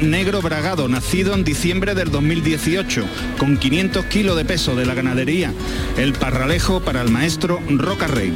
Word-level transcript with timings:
negro 0.00 0.40
bragado, 0.42 0.88
nacido 0.88 1.34
en 1.34 1.44
diciembre 1.44 1.94
del 1.94 2.10
2018, 2.10 3.04
con 3.38 3.56
500 3.56 4.04
kilos 4.06 4.36
de 4.36 4.44
peso 4.44 4.76
de 4.76 4.86
la 4.86 4.94
ganadería. 4.94 5.52
El 5.96 6.12
parralejo 6.12 6.80
para 6.80 7.02
el 7.02 7.10
maestro 7.10 7.60
Roca 7.68 8.06
Rey. 8.06 8.32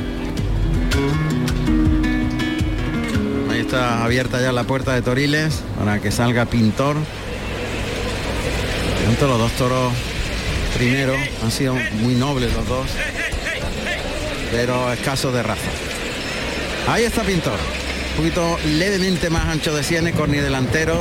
Ahí 3.51 3.61
está 3.61 4.05
abierta 4.05 4.41
ya 4.41 4.53
la 4.53 4.65
puerta 4.65 4.95
de 4.95 5.03
Toriles 5.03 5.63
para 5.79 6.01
que 6.01 6.11
salga 6.11 6.47
Pintor. 6.47 6.97
Los 9.21 9.39
dos 9.39 9.53
toros 9.53 9.93
primero 10.77 11.15
han 11.45 11.51
sido 11.53 11.77
muy 12.01 12.15
nobles 12.15 12.53
los 12.55 12.67
dos, 12.67 12.87
pero 14.51 14.93
escasos 14.93 15.33
de 15.33 15.45
raza. 15.45 15.71
Ahí 16.89 17.05
está 17.05 17.23
Pintor. 17.23 17.59
Un 18.13 18.17
poquito 18.17 18.59
levemente 18.79 19.31
más 19.31 19.47
ancho 19.47 19.75
de 19.77 19.85
sienes, 19.85 20.17
corni 20.17 20.39
delantero. 20.39 21.01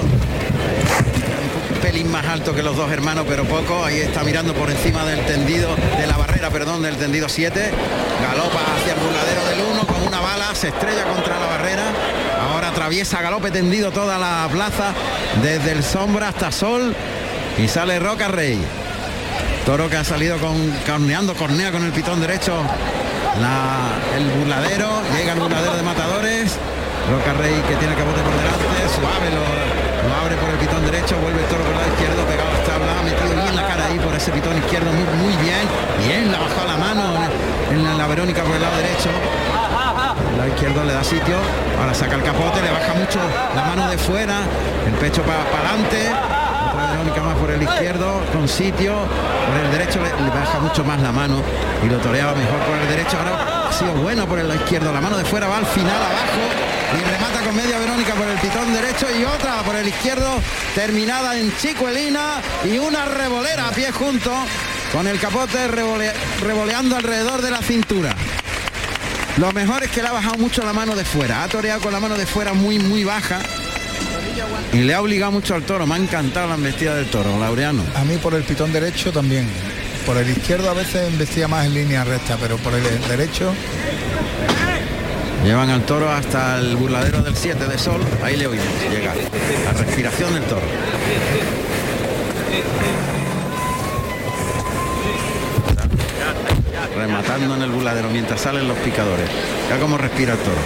Pelín 1.81 2.11
más 2.11 2.25
alto 2.27 2.53
que 2.53 2.61
los 2.61 2.77
dos 2.77 2.91
hermanos, 2.91 3.25
pero 3.27 3.43
poco. 3.45 3.83
Ahí 3.83 3.99
está 3.99 4.23
mirando 4.23 4.53
por 4.53 4.69
encima 4.69 5.03
del 5.03 5.25
tendido, 5.25 5.75
de 5.97 6.05
la 6.05 6.15
barrera, 6.15 6.49
perdón, 6.51 6.83
del 6.83 6.95
tendido 6.95 7.27
7. 7.27 7.71
Galopa 8.21 8.59
hacia 8.75 8.93
el 8.93 8.99
burladero 8.99 9.45
del 9.45 9.73
1 9.73 9.87
con 9.87 10.07
una 10.07 10.19
bala, 10.19 10.53
se 10.53 10.67
estrella 10.67 11.03
contra 11.05 11.39
la 11.39 11.45
barrera. 11.47 11.83
Ahora 12.39 12.69
atraviesa 12.69 13.21
galope 13.21 13.49
tendido 13.49 13.91
toda 13.91 14.19
la 14.19 14.47
plaza, 14.51 14.93
desde 15.41 15.71
el 15.71 15.83
sombra 15.83 16.29
hasta 16.29 16.51
sol. 16.51 16.95
Y 17.57 17.67
sale 17.67 17.99
Roca 17.99 18.27
Rey. 18.27 18.59
Toro 19.65 19.89
que 19.89 19.97
ha 19.97 20.03
salido 20.03 20.37
con 20.37 20.71
corneando, 20.85 21.33
cornea 21.35 21.71
con 21.71 21.83
el 21.83 21.91
pitón 21.91 22.21
derecho. 22.21 22.53
La, 23.39 24.17
el 24.17 24.29
burladero, 24.39 25.01
llega 25.17 25.33
el 25.33 25.39
burladero 25.39 25.75
de 25.75 25.83
matadores. 25.83 26.57
Roca 27.09 27.33
Rey 27.33 27.53
que 27.67 27.75
tiene 27.75 27.93
el 27.93 27.99
capote 27.99 28.21
por 28.21 28.35
delante, 28.35 28.65
suave 28.95 29.29
lo, 29.31 29.90
lo 30.07 30.15
abre 30.15 30.35
por 30.37 30.49
el 30.49 30.57
pitón 30.57 30.83
derecho, 30.85 31.15
vuelve 31.21 31.41
el 31.41 31.47
toro 31.47 31.63
por 31.63 31.73
el 31.73 31.79
lado 31.79 31.93
izquierdo, 31.93 32.25
pegado 32.25 32.49
a 32.49 32.53
las 32.53 32.65
tablas, 32.65 32.89
ha 32.99 33.03
metido 33.03 33.33
bien 33.35 33.55
la 33.55 33.67
cara 33.67 33.85
ahí 33.85 33.99
por 33.99 34.15
ese 34.15 34.31
pitón 34.31 34.57
izquierdo, 34.57 34.91
muy, 34.91 35.05
muy 35.21 35.35
bien, 35.43 35.63
bien, 36.05 36.31
la 36.31 36.39
bajó 36.39 36.65
la 36.65 36.77
mano 36.77 37.03
en 37.69 37.83
la, 37.83 37.93
la 37.93 38.07
Verónica 38.07 38.43
por 38.43 38.55
el 38.55 38.61
lado 38.61 38.75
derecho. 38.77 39.09
El 40.31 40.37
lado 40.37 40.49
izquierdo 40.49 40.83
le 40.83 40.93
da 40.93 41.03
sitio, 41.03 41.37
ahora 41.79 41.93
saca 41.93 42.15
el 42.15 42.23
capote, 42.23 42.61
le 42.61 42.71
baja 42.71 42.93
mucho 42.93 43.19
la 43.55 43.63
mano 43.63 43.89
de 43.89 43.97
fuera, 43.97 44.41
el 44.87 44.93
pecho 44.93 45.21
para 45.23 45.43
adelante, 45.43 46.09
otra 46.69 46.91
Verónica 46.91 47.21
más 47.21 47.37
por 47.37 47.51
el 47.51 47.61
izquierdo, 47.61 48.21
con 48.33 48.47
sitio, 48.47 48.93
por 49.47 49.57
el 49.57 49.71
derecho 49.71 49.99
le, 50.01 50.09
le 50.23 50.29
baja 50.29 50.59
mucho 50.59 50.83
más 50.83 50.99
la 51.01 51.11
mano 51.11 51.41
y 51.83 51.89
lo 51.89 51.97
toreaba 51.97 52.33
mejor 52.33 52.59
por 52.59 52.77
el 52.77 52.87
derecho, 52.87 53.17
ahora 53.17 53.69
ha 53.69 53.73
sido 53.73 53.93
bueno 53.93 54.25
por 54.25 54.39
el 54.39 54.47
lado 54.47 54.59
izquierdo, 54.59 54.91
la 54.91 55.01
mano 55.01 55.17
de 55.17 55.25
fuera 55.25 55.47
va 55.47 55.57
al 55.57 55.65
final 55.65 55.95
abajo 55.95 56.70
y 56.99 57.03
remata 57.09 57.41
con 57.45 57.55
media 57.55 57.79
Verónica 57.79 58.13
por 58.15 58.27
el 58.27 58.37
pitón 58.39 58.73
derecho 58.73 59.07
y 59.17 59.23
otra 59.23 59.61
por 59.63 59.75
el 59.75 59.87
izquierdo 59.87 60.41
terminada 60.75 61.37
en 61.37 61.55
Chicuelina 61.57 62.41
y 62.65 62.77
una 62.77 63.05
revolera 63.05 63.67
a 63.67 63.71
pie 63.71 63.91
junto 63.91 64.31
con 64.91 65.07
el 65.07 65.19
capote 65.19 65.67
revole- 65.69 66.11
revoleando 66.41 66.95
alrededor 66.97 67.41
de 67.41 67.51
la 67.51 67.61
cintura. 67.61 68.13
Lo 69.37 69.51
mejor 69.53 69.83
es 69.83 69.91
que 69.91 70.01
le 70.01 70.09
ha 70.09 70.11
bajado 70.11 70.35
mucho 70.37 70.63
la 70.65 70.73
mano 70.73 70.95
de 70.95 71.05
fuera, 71.05 71.43
ha 71.43 71.47
toreado 71.47 71.79
con 71.81 71.93
la 71.93 71.99
mano 72.01 72.17
de 72.17 72.25
fuera 72.25 72.53
muy 72.53 72.77
muy 72.79 73.03
baja 73.05 73.39
y 74.73 74.77
le 74.79 74.93
ha 74.93 75.01
obligado 75.01 75.31
mucho 75.31 75.55
al 75.55 75.63
toro, 75.63 75.87
me 75.87 75.95
ha 75.95 75.97
encantado 75.97 76.49
la 76.49 76.55
embestida 76.55 76.95
del 76.95 77.05
toro, 77.09 77.39
Laureano. 77.39 77.83
A 77.95 78.03
mí 78.03 78.17
por 78.17 78.33
el 78.33 78.43
pitón 78.43 78.73
derecho 78.73 79.11
también. 79.11 79.47
Por 80.05 80.17
el 80.17 80.29
izquierdo 80.29 80.69
a 80.69 80.73
veces 80.73 81.07
embestía 81.07 81.47
más 81.47 81.65
en 81.67 81.75
línea 81.75 82.03
recta, 82.03 82.35
pero 82.41 82.57
por 82.57 82.73
el 82.73 82.83
derecho 83.07 83.53
Llevan 85.43 85.71
al 85.71 85.81
toro 85.85 86.07
hasta 86.07 86.59
el 86.59 86.75
burladero 86.75 87.23
del 87.23 87.35
7 87.35 87.65
de 87.67 87.77
sol, 87.79 87.99
ahí 88.23 88.37
le 88.37 88.45
oímos 88.45 88.67
llegar. 88.91 89.15
La 89.65 89.73
respiración 89.73 90.35
del 90.35 90.43
toro. 90.43 90.61
Rematando 96.95 97.55
en 97.55 97.61
el 97.63 97.71
burladero 97.71 98.09
mientras 98.11 98.39
salen 98.39 98.67
los 98.67 98.77
picadores. 98.79 99.27
Ya 99.67 99.79
cómo 99.79 99.97
respira 99.97 100.33
el 100.33 100.39
toro. 100.39 100.61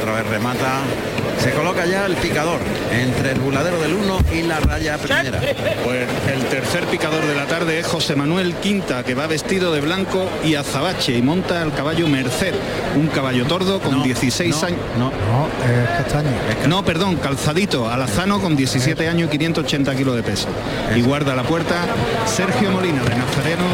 Otra 0.00 0.12
vez 0.12 0.26
remata. 0.28 1.11
Se 1.42 1.50
coloca 1.50 1.84
ya 1.86 2.06
el 2.06 2.14
picador 2.14 2.60
entre 2.92 3.32
el 3.32 3.40
burladero 3.40 3.80
del 3.80 3.94
1 3.94 4.18
y 4.32 4.42
la 4.42 4.60
raya 4.60 4.96
primera. 4.96 5.40
Pues 5.82 6.06
el 6.32 6.40
tercer 6.44 6.84
picador 6.84 7.26
de 7.26 7.34
la 7.34 7.46
tarde 7.46 7.80
es 7.80 7.86
José 7.88 8.14
Manuel 8.14 8.54
Quinta, 8.54 9.02
que 9.02 9.14
va 9.14 9.26
vestido 9.26 9.72
de 9.72 9.80
blanco 9.80 10.28
y 10.44 10.54
azabache 10.54 11.16
y 11.16 11.20
monta 11.20 11.60
el 11.64 11.72
caballo 11.72 12.06
Merced, 12.06 12.54
un 12.94 13.08
caballo 13.08 13.44
tordo 13.46 13.80
con 13.80 14.04
16 14.04 14.62
años. 14.62 14.78
No, 14.96 15.10
no, 15.10 15.48
es 15.68 15.88
castaño. 15.98 16.30
No, 16.68 16.84
perdón, 16.84 17.16
calzadito, 17.16 17.90
alazano 17.90 18.40
con 18.40 18.54
17 18.54 19.08
años 19.08 19.26
y 19.26 19.30
580 19.36 19.96
kilos 19.96 20.14
de 20.14 20.22
peso. 20.22 20.46
Y 20.94 21.02
guarda 21.02 21.34
la 21.34 21.42
puerta 21.42 21.86
Sergio 22.24 22.70
Molina 22.70 23.02
de 23.02 23.16
Nazareno 23.16 23.64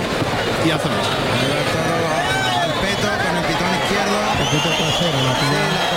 y 0.66 0.70
azabache. 0.70 1.10
al 2.62 2.72
peto 2.80 3.08
con 3.08 3.36
el 3.36 3.44
pitón 3.44 3.68
izquierdo. 3.82 4.16
poquito 4.38 4.68
trasero, 4.70 5.18
la 5.22 5.87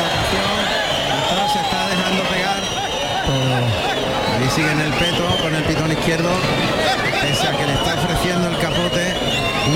sigue 4.56 4.72
en 4.72 4.79
el 4.79 4.91
peto 4.94 5.23
con 5.41 5.53
el 5.56 5.63
pitón 5.63 5.91
izquierdo. 5.91 6.29
Pese 7.22 7.47
a 7.47 7.51
que 7.57 7.66
le 7.66 7.73
está 7.73 7.94
ofreciendo 7.95 8.47
el 8.50 8.57
capote 8.57 9.13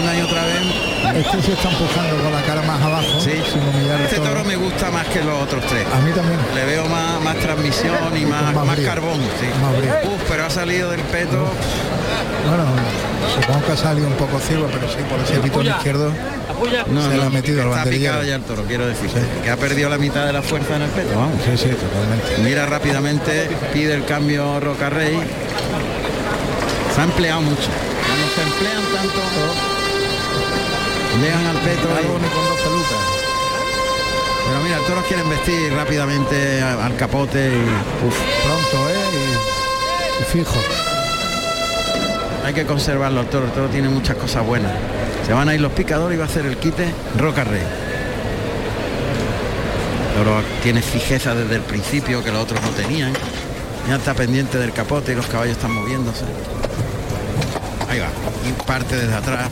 una 0.02 0.16
y 0.18 0.22
otra 0.22 0.44
vez. 0.44 1.26
Este 1.26 1.42
se 1.44 1.54
está 1.54 1.70
empujando 1.70 2.22
con 2.24 2.34
la 2.34 2.42
cara 2.42 2.62
más 2.64 2.82
abajo, 2.82 3.20
Sí. 3.20 3.32
sin 3.52 3.62
Este 4.04 4.18
toro. 4.18 4.44
me 4.44 4.56
gusta 4.56 4.90
más 4.92 5.06
que 5.08 5.24
los 5.24 5.42
otros 5.44 5.64
tres. 5.68 5.86
A 5.94 6.00
mí 6.00 6.12
también. 6.12 6.40
Le 6.56 6.66
veo 6.66 6.86
más, 6.88 7.22
más 7.22 7.36
transmisión 7.38 8.18
y 8.18 8.26
más, 8.26 8.54
Más 8.54 8.80
carbón. 8.80 9.20
sí. 9.40 9.48
Más 9.62 9.78
brío. 9.78 9.94
Uf, 10.14 10.22
pero 10.28 10.46
ha 10.46 10.50
salido 10.50 10.90
del 10.92 11.02
peto. 11.02 11.48
Bueno, 12.50 12.66
supongo 13.34 13.66
que 13.66 13.72
ha 13.72 13.78
salido 13.78 14.08
un 14.08 14.14
poco 14.16 14.40
ciego, 14.40 14.68
pero 14.72 14.90
sí, 14.90 14.98
por 15.10 15.20
ese 15.20 15.40
pitón 15.40 15.66
izquierdo 15.68 16.12
No, 16.88 17.02
se 17.12 17.22
ha 17.22 17.30
metido 17.30 17.60
Está 17.64 17.76
banderillero. 17.78 18.14
picado 18.14 18.24
ya 18.24 18.36
el 18.36 18.44
toro, 18.44 18.64
quiero 18.64 18.88
decir. 18.88 19.10
Que 19.44 19.50
ha 19.50 19.58
perdido 19.58 19.90
la 19.90 19.98
mitad 19.98 20.26
de 20.26 20.34
la 20.34 20.42
fuerza 20.42 20.76
en 20.78 20.84
el 20.84 20.90
peto, 20.90 21.10
vamos. 21.18 21.34
Sí, 21.44 21.58
sí, 21.58 21.70
totalmente. 21.70 22.38
Mira 22.44 22.66
rápidamente, 22.66 23.50
pide 23.74 23.94
el 23.94 24.06
cambio 24.06 24.60
Roca 24.60 24.90
Rey. 24.90 25.18
Se 26.94 27.02
ha 27.02 27.04
empleado 27.04 27.42
mucho. 27.42 27.68
Cuando 28.08 28.28
se 28.36 28.42
emplean 28.42 28.84
tanto, 28.96 29.22
llegan 31.22 31.46
al 31.48 31.58
peto. 31.58 31.88
Con 31.90 32.22
dos 32.22 32.60
pelucas. 32.64 33.06
Pero 34.48 34.60
mira, 34.64 34.78
el 34.78 34.84
toro 34.86 35.02
quiere 35.08 35.24
vestir 35.24 35.74
rápidamente 35.74 36.62
al 36.62 36.96
capote 36.96 37.50
y 37.50 38.06
uf, 38.08 38.16
Pronto, 38.44 38.90
¿eh? 38.90 38.94
Y, 40.20 40.22
y 40.22 40.26
fijo. 40.26 40.56
hay 42.46 42.54
que 42.54 42.66
conservarlo 42.66 43.22
el 43.22 43.28
toro. 43.28 43.46
El 43.48 43.52
toro 43.52 43.68
tiene 43.70 43.90
muchas 43.90 44.16
cosas 44.18 44.46
buenas. 44.46 44.72
Se 45.26 45.34
van 45.34 45.50
a 45.50 45.56
ir 45.56 45.62
los 45.62 45.72
picadores 45.72 46.16
y 46.16 46.20
va 46.20 46.26
a 46.26 46.28
hacer 46.28 46.46
el 46.46 46.58
quite 46.58 46.86
Roca 47.18 47.44
Rey. 47.44 47.64
Toro 50.16 50.42
tiene 50.62 50.82
fijeza 50.82 51.34
desde 51.34 51.56
el 51.56 51.62
principio 51.62 52.24
que 52.24 52.32
los 52.32 52.44
otros 52.44 52.62
no 52.62 52.70
tenían. 52.70 53.12
Ya 53.90 53.96
está 53.96 54.14
pendiente 54.14 54.58
del 54.58 54.72
capote 54.72 55.14
y 55.14 55.16
los 55.16 55.26
caballos 55.26 55.58
están 55.58 55.72
moviéndose. 55.72 56.26
Ahí 57.90 58.00
va. 58.00 58.08
Y 58.48 58.52
parte 58.64 58.96
desde 58.96 59.14
atrás. 59.14 59.50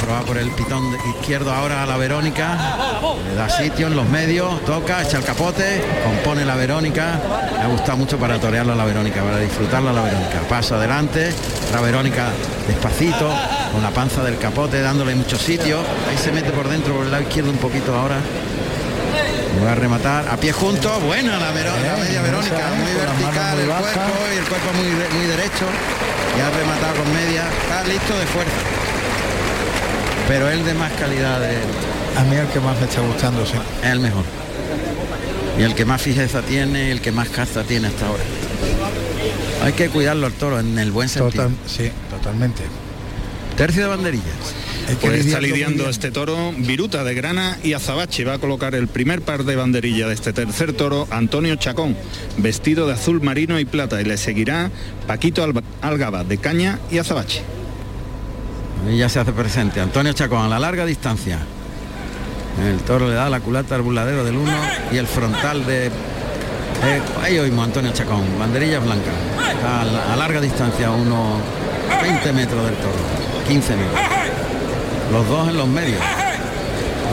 Aprobado 0.00 0.24
por 0.26 0.38
el 0.38 0.50
pitón 0.52 0.90
de- 0.92 0.98
izquierdo 1.10 1.52
ahora 1.52 1.82
a 1.82 1.86
la 1.86 1.96
Verónica. 1.96 2.56
Le 3.28 3.34
da 3.34 3.48
sitio 3.50 3.86
en 3.88 3.96
los 3.96 4.08
medios, 4.08 4.64
toca, 4.64 5.02
echa 5.02 5.18
el 5.18 5.24
capote, 5.24 5.82
compone 6.04 6.44
la 6.44 6.56
Verónica. 6.56 7.20
Me 7.58 7.64
ha 7.64 7.66
gustado 7.68 7.98
mucho 7.98 8.16
para 8.18 8.38
torearlo 8.40 8.72
a 8.72 8.76
la 8.76 8.84
Verónica, 8.84 9.22
para 9.22 9.38
disfrutarlo 9.38 9.90
a 9.90 9.92
la 9.92 10.02
Verónica. 10.02 10.40
Paso 10.48 10.76
adelante, 10.76 11.32
la 11.72 11.80
Verónica 11.82 12.28
despacito, 12.66 13.30
con 13.72 13.82
la 13.82 13.90
panza 13.90 14.22
del 14.22 14.38
capote, 14.38 14.80
dándole 14.80 15.14
mucho 15.14 15.36
sitio. 15.38 15.78
Ahí 16.08 16.16
se 16.16 16.32
mete 16.32 16.50
por 16.50 16.68
dentro, 16.68 16.94
por 16.94 17.04
el 17.04 17.10
lado 17.10 17.22
izquierdo 17.24 17.50
un 17.50 17.58
poquito 17.58 17.94
ahora. 17.94 18.16
Voy 19.60 19.68
a 19.68 19.74
rematar 19.74 20.28
a 20.30 20.36
pie 20.38 20.52
junto, 20.52 20.88
buena 21.00 21.38
la, 21.38 21.50
Veró- 21.52 21.72
la 21.76 21.82
Bien, 21.82 22.00
media 22.00 22.20
esa, 22.20 22.22
Verónica, 22.22 22.56
¿eh? 22.56 22.78
muy 22.78 22.92
manos 22.92 23.18
vertical 23.18 23.52
muy 23.54 23.62
el 23.62 23.68
cuerpo 23.68 24.12
y 24.32 24.36
el 24.38 24.44
cuerpo 24.48 24.68
muy 25.12 25.26
derecho. 25.26 25.66
Ya 26.38 26.46
ha 26.46 26.50
rematado 26.50 26.94
con 27.04 27.12
media, 27.12 27.42
está 27.60 27.84
listo 27.84 28.18
de 28.18 28.26
fuerza. 28.26 28.52
Pero 30.30 30.48
el 30.48 30.64
de 30.64 30.74
más 30.74 30.92
calidad 30.92 31.40
de, 31.40 31.56
A 32.16 32.22
mí 32.22 32.36
el 32.36 32.46
que 32.46 32.60
más 32.60 32.78
me 32.78 32.86
está 32.86 33.00
gustando, 33.00 33.44
sí. 33.44 33.54
es 33.82 33.88
el 33.90 33.98
mejor. 33.98 34.24
Y 35.58 35.62
el 35.62 35.74
que 35.74 35.84
más 35.84 36.00
fijeza 36.00 36.40
tiene, 36.42 36.86
y 36.86 36.90
el 36.92 37.00
que 37.00 37.10
más 37.10 37.28
caza 37.30 37.64
tiene 37.64 37.88
hasta 37.88 38.06
ahora. 38.06 38.22
Hay 39.64 39.72
que 39.72 39.88
cuidarlo 39.88 40.26
al 40.26 40.32
toro 40.34 40.60
en 40.60 40.78
el 40.78 40.92
buen 40.92 41.08
sentido. 41.08 41.48
Total, 41.48 41.56
sí, 41.66 41.90
totalmente. 42.10 42.62
Tercio 43.56 43.82
de 43.82 43.88
banderillas. 43.88 44.26
Hay 44.88 44.94
que 44.96 45.08
Pues 45.08 45.26
está 45.26 45.40
lidiando 45.40 45.90
este 45.90 46.12
toro 46.12 46.52
Viruta 46.56 47.02
de 47.02 47.12
Grana 47.14 47.58
y 47.64 47.72
Azabache. 47.72 48.24
Va 48.24 48.34
a 48.34 48.38
colocar 48.38 48.76
el 48.76 48.86
primer 48.86 49.22
par 49.22 49.42
de 49.44 49.56
banderilla 49.56 50.06
de 50.06 50.14
este 50.14 50.32
tercer 50.32 50.74
toro, 50.74 51.08
Antonio 51.10 51.56
Chacón, 51.56 51.96
vestido 52.38 52.86
de 52.86 52.92
azul 52.94 53.20
marino 53.20 53.58
y 53.58 53.64
plata. 53.64 54.00
Y 54.00 54.04
le 54.04 54.16
seguirá 54.16 54.70
Paquito 55.08 55.42
Alba- 55.42 55.64
Algaba 55.82 56.22
de 56.22 56.38
Caña 56.38 56.78
y 56.90 56.98
Azabache. 56.98 57.42
Y 58.88 58.96
ya 58.96 59.08
se 59.08 59.20
hace 59.20 59.32
presente. 59.32 59.80
Antonio 59.80 60.12
Chacón 60.12 60.42
a 60.42 60.48
la 60.48 60.58
larga 60.58 60.84
distancia. 60.86 61.38
El 62.66 62.78
toro 62.80 63.08
le 63.08 63.14
da 63.14 63.30
la 63.30 63.40
culata 63.40 63.74
al 63.74 63.82
burladero 63.82 64.24
del 64.24 64.36
1 64.36 64.52
y 64.92 64.96
el 64.96 65.06
frontal 65.06 65.64
de... 65.66 65.86
Eh, 65.86 67.00
ahí 67.22 67.38
oímos 67.38 67.66
Antonio 67.66 67.92
Chacón, 67.92 68.24
banderillas 68.38 68.82
blancas. 68.82 69.14
A, 69.66 70.16
larga 70.16 70.40
distancia, 70.40 70.90
unos 70.90 71.40
20 72.02 72.32
metros 72.32 72.64
del 72.64 72.74
toro, 72.76 72.98
15 73.46 73.76
metros. 73.76 74.00
Los 75.12 75.28
dos 75.28 75.48
en 75.48 75.56
los 75.58 75.68
medios. 75.68 76.00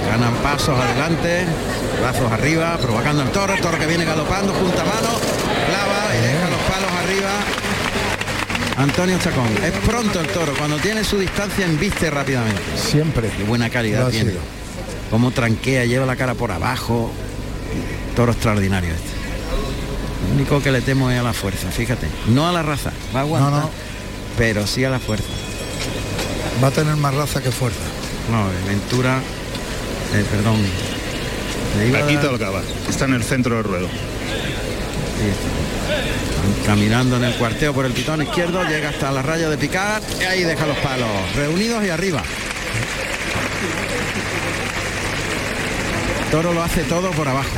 Ganan 0.10 0.34
pasos 0.36 0.80
adelante, 0.80 1.46
brazos 2.00 2.32
arriba, 2.32 2.78
provocando 2.82 3.24
el 3.24 3.30
toro, 3.30 3.56
toro 3.62 3.78
que 3.78 3.86
viene 3.86 4.06
galopando, 4.06 4.54
junta 4.54 4.84
mano, 4.86 5.10
clava 5.68 6.16
y 6.16 6.22
deja 6.22 6.50
los 6.50 6.62
palos 6.62 6.92
arriba. 7.04 7.32
Antonio 8.78 9.18
Chacón, 9.20 9.48
es 9.64 9.72
pronto 9.86 10.20
el 10.20 10.28
toro, 10.28 10.54
cuando 10.56 10.78
tiene 10.78 11.04
su 11.04 11.18
distancia 11.18 11.66
embiste 11.66 12.12
rápidamente. 12.12 12.62
Siempre. 12.76 13.30
Qué 13.36 13.44
buena 13.44 13.70
calidad 13.70 14.10
tiene. 14.10 14.32
sido. 14.32 14.42
Como 15.10 15.32
tranquea, 15.32 15.86
lleva 15.86 16.06
la 16.06 16.16
cara 16.16 16.36
por 16.36 16.52
abajo. 16.52 17.12
Toro 18.16 18.32
extraordinario 18.34 18.92
este. 18.94 19.18
Lo 20.30 20.36
único 20.36 20.62
que 20.62 20.72
le 20.72 20.82
temo 20.82 21.10
es 21.10 21.20
a 21.20 21.24
la 21.24 21.34
fuerza, 21.34 21.72
fíjate. 21.72 22.08
No 22.28 22.48
a 22.48 22.52
la 22.52 22.62
raza, 22.62 22.92
va 23.16 23.22
a 23.22 23.24
aguantar. 23.24 23.52
No, 23.52 23.60
no. 23.62 23.70
Pero 24.38 24.68
sí 24.68 24.84
a 24.84 24.90
la 24.92 25.00
fuerza. 25.00 25.26
Va 26.64 26.68
a 26.68 26.72
tener 26.72 26.96
más 26.98 27.14
raza 27.16 27.42
que 27.42 27.52
fuerza. 27.52 27.80
No, 28.32 28.46
Ventura, 28.68 29.20
eh, 30.14 30.26
perdón. 30.30 30.58
Le 31.80 31.88
iba 31.88 32.00
a 32.00 32.02
Paquito 32.02 32.22
dar- 32.24 32.32
Alcaba. 32.34 32.62
Está 32.90 33.06
en 33.06 33.14
el 33.14 33.24
centro 33.24 33.56
del 33.56 33.64
ruedo. 33.64 33.88
Caminando 36.66 37.18
en 37.18 37.24
el 37.24 37.34
cuarteo 37.36 37.74
por 37.74 37.86
el 37.86 37.94
pitón 37.94 38.22
izquierdo, 38.22 38.64
llega 38.64 38.90
hasta 38.90 39.12
la 39.12 39.22
raya 39.22 39.50
de 39.50 39.58
picar 39.58 40.02
y 40.20 40.24
ahí 40.24 40.44
deja 40.44 40.66
los 40.68 40.78
palos. 40.78 41.08
Reunidos 41.36 41.84
y 41.86 41.90
arriba. 41.90 42.22
Toro 46.32 46.54
lo 46.54 46.62
hace 46.62 46.84
todo 46.84 47.12
por 47.12 47.28
abajo. 47.28 47.50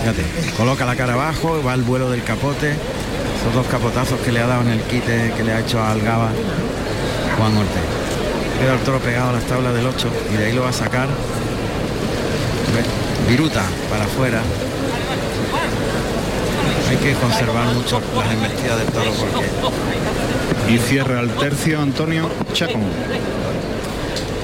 Fíjate, 0.00 0.22
coloca 0.56 0.86
la 0.86 0.96
cara 0.96 1.12
abajo, 1.12 1.62
va 1.62 1.72
al 1.74 1.82
vuelo 1.82 2.10
del 2.10 2.22
capote. 2.22 2.70
Esos 2.70 3.54
dos 3.54 3.66
capotazos 3.66 4.20
que 4.20 4.32
le 4.32 4.40
ha 4.40 4.46
dado 4.46 4.62
en 4.62 4.68
el 4.68 4.80
quite 4.82 5.32
que 5.36 5.42
le 5.44 5.52
ha 5.52 5.60
hecho 5.60 5.78
a 5.78 5.92
Algaba 5.92 6.30
Juan 7.36 7.56
Ortega. 7.56 7.86
Queda 8.58 8.72
el 8.72 8.80
toro 8.80 8.98
pegado 9.00 9.30
a 9.30 9.32
las 9.34 9.44
tablas 9.44 9.74
del 9.74 9.86
8 9.86 10.10
y 10.32 10.36
de 10.38 10.46
ahí 10.46 10.52
lo 10.52 10.62
va 10.62 10.70
a 10.70 10.72
sacar. 10.72 11.08
Viruta 13.28 13.64
para 13.90 14.04
afuera. 14.04 14.40
Hay 16.88 16.96
que 16.96 17.12
conservar 17.14 17.66
mucho 17.74 18.00
las 18.16 18.32
embestidas 18.32 18.78
del 18.78 18.86
toro 18.88 19.10
porque 19.12 20.72
Y 20.72 20.78
cierra 20.78 21.20
el 21.20 21.30
tercio 21.30 21.80
Antonio 21.80 22.28
Chacón. 22.52 22.82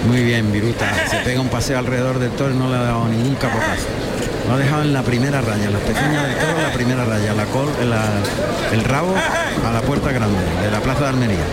muy 0.08 0.22
bien 0.24 0.50
Viruta. 0.52 0.86
Se 1.08 1.18
pega 1.18 1.40
un 1.40 1.48
paseo 1.48 1.78
alrededor 1.78 2.18
del 2.18 2.30
toro 2.30 2.52
y 2.54 2.56
no 2.58 2.68
le 2.70 2.76
ha 2.76 2.82
dado 2.82 3.06
ningún 3.08 3.34
capotazo. 3.36 3.86
Lo 4.48 4.54
ha 4.54 4.58
dejado 4.58 4.82
en 4.82 4.92
la 4.92 5.02
primera 5.02 5.40
raya, 5.40 5.70
las 5.70 5.82
pequeñas 5.82 6.26
del 6.26 6.36
toro, 6.36 6.60
la 6.62 6.72
primera 6.72 7.04
raya, 7.04 7.32
la 7.34 7.44
col, 7.46 7.68
la- 7.88 8.72
el 8.72 8.82
rabo 8.84 9.14
a 9.66 9.72
la 9.72 9.80
puerta 9.82 10.10
grande 10.10 10.38
de 10.64 10.70
la 10.70 10.80
plaza 10.80 11.02
de 11.02 11.08
Almería. 11.10 11.44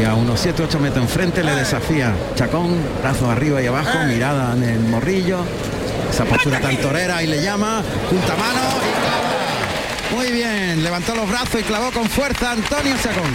Y 0.00 0.04
a 0.04 0.14
unos 0.14 0.40
7-8 0.44 0.78
metros 0.80 1.04
enfrente 1.04 1.42
le 1.44 1.54
desafía 1.54 2.12
Chacón, 2.34 2.76
brazos 3.02 3.28
arriba 3.30 3.62
y 3.62 3.66
abajo, 3.66 3.98
mirada 4.06 4.52
en 4.54 4.62
el 4.64 4.80
morrillo, 4.80 5.38
esa 6.14 6.24
postura 6.26 6.60
tan 6.60 6.76
torera 6.76 7.20
y 7.24 7.26
le 7.26 7.42
llama, 7.42 7.82
junta 8.08 8.36
mano 8.36 8.60
y 8.78 8.92
clava. 9.00 10.12
Muy 10.12 10.30
bien, 10.30 10.84
levantó 10.84 11.12
los 11.16 11.28
brazos 11.28 11.60
y 11.60 11.64
clavó 11.64 11.90
con 11.90 12.08
fuerza 12.08 12.52
Antonio 12.52 12.94
Chacón. 13.02 13.32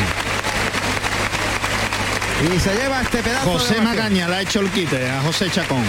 Y 2.42 2.58
se 2.58 2.74
lleva 2.74 3.02
este 3.02 3.22
pedazo 3.22 3.52
José. 3.52 3.81
Magaña 3.81 4.30
le 4.30 4.36
ha 4.38 4.42
hecho 4.42 4.62
el 4.62 4.70
quite 4.70 5.10
a 5.10 5.20
José 5.24 5.50
Chacón. 5.50 5.84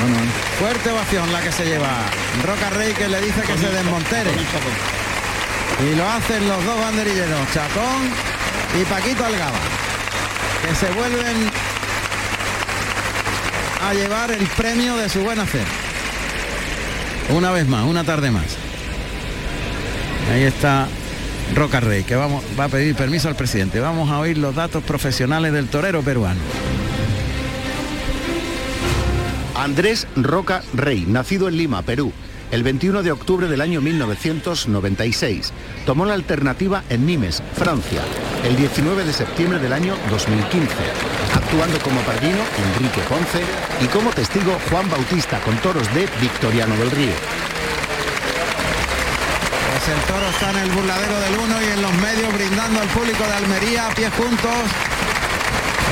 Bueno, 0.00 0.16
Fuerte 0.58 0.90
ovación 0.92 1.30
la 1.30 1.42
que 1.42 1.52
se 1.52 1.66
lleva. 1.66 1.90
Roca 2.42 2.70
Rey 2.70 2.94
que 2.94 3.06
le 3.06 3.20
dice 3.20 3.42
que 3.42 3.58
se 3.58 3.68
desmontere. 3.68 4.30
Y 5.84 5.94
lo 5.94 6.08
hacen 6.08 6.48
los 6.48 6.64
dos 6.64 6.80
banderilleros, 6.80 7.52
Chacón 7.52 8.08
y 8.80 8.84
Paquito 8.86 9.26
Algaba, 9.26 9.58
que 10.66 10.74
se 10.74 10.90
vuelven 10.92 11.49
llevar 13.94 14.30
el 14.30 14.46
premio 14.48 14.96
de 14.96 15.08
su 15.08 15.20
buen 15.20 15.38
hacer. 15.38 15.64
Una 17.30 17.50
vez 17.52 17.68
más, 17.68 17.84
una 17.86 18.04
tarde 18.04 18.30
más. 18.30 18.56
Ahí 20.32 20.42
está 20.42 20.88
Roca 21.54 21.80
Rey, 21.80 22.04
que 22.04 22.16
vamos, 22.16 22.44
va 22.58 22.64
a 22.64 22.68
pedir 22.68 22.94
permiso 22.94 23.28
al 23.28 23.36
presidente. 23.36 23.80
Vamos 23.80 24.10
a 24.10 24.18
oír 24.18 24.38
los 24.38 24.54
datos 24.54 24.82
profesionales 24.84 25.52
del 25.52 25.68
torero 25.68 26.02
peruano. 26.02 26.40
Andrés 29.56 30.06
Roca 30.16 30.62
Rey, 30.72 31.04
nacido 31.06 31.48
en 31.48 31.56
Lima, 31.56 31.82
Perú, 31.82 32.12
el 32.50 32.62
21 32.62 33.02
de 33.02 33.12
octubre 33.12 33.46
del 33.46 33.60
año 33.60 33.80
1996. 33.80 35.52
Tomó 35.84 36.06
la 36.06 36.14
alternativa 36.14 36.82
en 36.88 37.06
Nimes, 37.06 37.42
Francia, 37.54 38.00
el 38.44 38.56
19 38.56 39.04
de 39.04 39.12
septiembre 39.12 39.58
del 39.58 39.72
año 39.72 39.96
2015, 40.08 40.74
actuando 41.34 41.78
como 41.80 42.00
padrino 42.02 42.38
Enrique 42.56 43.00
Ponce 43.02 43.42
y 43.80 43.86
como 43.86 44.10
testigo 44.10 44.58
Juan 44.70 44.88
Bautista 44.88 45.40
con 45.40 45.56
toros 45.58 45.92
de 45.94 46.08
Victoriano 46.20 46.76
del 46.76 46.90
Río. 46.90 47.12
Pues 49.70 49.96
el 49.96 50.00
toro 50.04 50.26
está 50.30 50.50
en 50.50 50.56
el 50.58 50.70
burladero 50.70 51.20
del 51.20 51.38
1 51.38 51.62
y 51.62 51.64
en 51.72 51.82
los 51.82 51.94
medios 51.94 52.32
brindando 52.34 52.80
al 52.80 52.88
público 52.88 53.24
de 53.24 53.32
Almería 53.32 53.86
a 53.88 53.94
pies 53.94 54.12
juntos, 54.14 54.58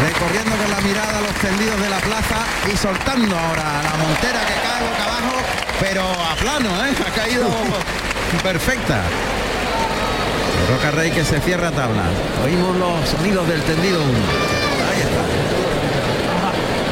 recorriendo 0.04 0.56
con 0.56 0.70
la 0.70 0.80
mirada 0.80 1.20
los 1.20 1.34
tendidos 1.34 1.80
de 1.80 1.90
la 1.90 1.98
plaza 1.98 2.44
y 2.72 2.76
soltando 2.76 3.36
ahora 3.36 3.82
la 3.82 3.96
montera 3.96 4.40
que 4.46 4.54
cae 4.54 4.88
boca 4.88 5.04
abajo, 5.04 5.36
pero 5.80 6.02
a 6.02 6.34
plano, 6.36 6.86
¿eh? 6.86 6.94
ha 7.06 7.10
caído 7.14 7.48
perfecta. 8.42 9.04
Roca 10.69 10.91
Rey 10.91 11.11
que 11.11 11.25
se 11.25 11.41
cierra 11.41 11.70
tabla. 11.70 12.05
Oímos 12.44 12.76
los 12.76 13.09
sonidos 13.09 13.49
del 13.49 13.62
tendido 13.62 14.03
1. 14.03 14.12
Ahí 14.12 15.00
está. 15.00 15.25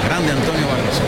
Grande 0.09 0.33
Antonio 0.33 0.67
Barroso. 0.67 1.03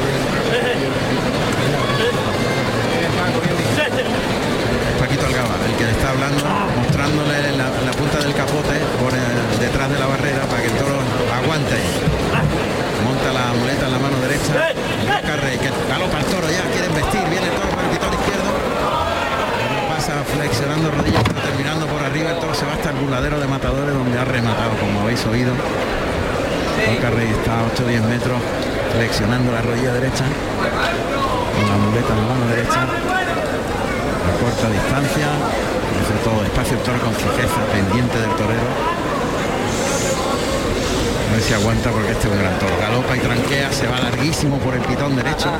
Paquito 5.00 5.26
Algaba, 5.26 5.55
el 5.65 5.76
que 5.76 5.91
está 5.91 6.11
hablando, 6.11 6.44
mostrándole 6.76 7.56
la, 7.56 7.70
punta 7.93 8.19
del 8.19 8.35
capote 8.35 8.76
por 9.00 9.12
detrás 9.59 9.91
de 9.91 9.99
la 9.99 10.06
barrera 10.06 10.43
para 10.44 10.61
que 10.61 10.69
el 10.69 10.75
toro 10.75 11.00
aguante. 11.41 11.79
Monta 13.03 13.32
la 13.32 13.55
muleta 13.55 13.87
en 13.87 13.93
la 13.93 13.98
mano 13.98 14.20
derecha. 14.20 14.53
Roca 15.08 15.37
Rey, 15.41 15.56
que 15.56 15.70
galopa 15.89 16.19
el 16.19 16.25
toro 16.27 16.51
ya, 16.51 16.69
quiere 16.69 16.89
vestir, 16.89 17.25
viene 17.31 17.46
el 17.46 17.55
toro 17.55 17.70
por 17.70 17.84
el 17.84 18.07
flexionando 20.38 20.90
rodillas, 20.92 21.22
pero 21.26 21.40
terminando 21.40 21.86
por 21.86 22.00
arriba, 22.00 22.30
el 22.30 22.38
toro 22.38 22.54
se 22.54 22.64
va 22.64 22.74
hasta 22.74 22.90
el 22.90 22.96
burladero 22.96 23.40
de 23.40 23.46
matadores 23.48 23.92
donde 23.92 24.18
ha 24.18 24.24
rematado, 24.24 24.70
como 24.78 25.00
habéis 25.00 25.24
oído. 25.26 25.50
Roca 25.50 27.10
Rey 27.10 27.28
está 27.28 27.58
a 27.58 27.66
8-10 27.66 28.02
metros 28.06 28.38
flexionando 28.94 29.52
la 29.52 29.62
rodilla 29.62 29.92
derecha 29.94 30.24
con 30.24 31.68
la 31.68 31.76
muleta 31.76 32.12
en 32.14 32.20
la 32.22 32.26
mano 32.26 32.46
derecha 32.46 32.82
a 32.82 34.32
corta 34.38 34.70
distancia, 34.70 35.26
hace 35.26 36.14
todo 36.22 36.40
despacio 36.42 36.76
el 36.76 36.82
toro 36.82 37.00
con 37.00 37.14
fijeza, 37.14 37.58
pendiente 37.72 38.18
del 38.18 38.30
torero. 38.38 38.68
A 41.28 41.32
ver 41.34 41.42
si 41.42 41.52
aguanta 41.52 41.90
porque 41.90 42.12
este 42.12 42.28
es 42.28 42.32
un 42.32 42.38
gran 42.38 42.58
toro. 42.58 42.78
Galopa 42.80 43.16
y 43.16 43.20
tranquea, 43.20 43.72
se 43.72 43.86
va 43.88 43.98
larguísimo 43.98 44.58
por 44.58 44.74
el 44.74 44.82
pitón 44.82 45.16
derecho. 45.16 45.50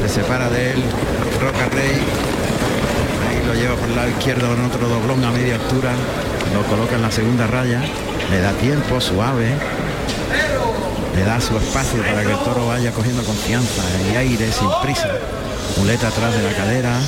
Se 0.00 0.08
separa 0.08 0.48
de 0.48 0.72
él 0.72 0.82
Roca 1.40 1.68
Rey. 1.76 2.41
Lo 3.46 3.54
lleva 3.54 3.74
por 3.74 3.88
el 3.88 3.96
lado 3.96 4.08
izquierdo 4.08 4.52
en 4.54 4.64
otro 4.64 4.88
doblón 4.88 5.24
a 5.24 5.30
media 5.30 5.56
altura. 5.56 5.92
Lo 6.54 6.62
coloca 6.64 6.96
en 6.96 7.02
la 7.02 7.10
segunda 7.10 7.46
raya. 7.46 7.80
Le 8.30 8.40
da 8.40 8.52
tiempo, 8.52 9.00
suave. 9.00 9.52
Le 11.14 11.24
da 11.24 11.40
su 11.40 11.56
espacio 11.56 12.02
para 12.02 12.22
que 12.22 12.32
el 12.32 12.38
toro 12.38 12.66
vaya 12.68 12.90
cogiendo 12.92 13.22
confianza 13.22 13.82
y 14.10 14.16
aire 14.16 14.50
sin 14.50 14.68
prisa. 14.82 15.10
Muleta 15.78 16.08
atrás 16.08 16.34
de 16.34 16.42
la 16.42 16.52
cadera, 16.52 16.98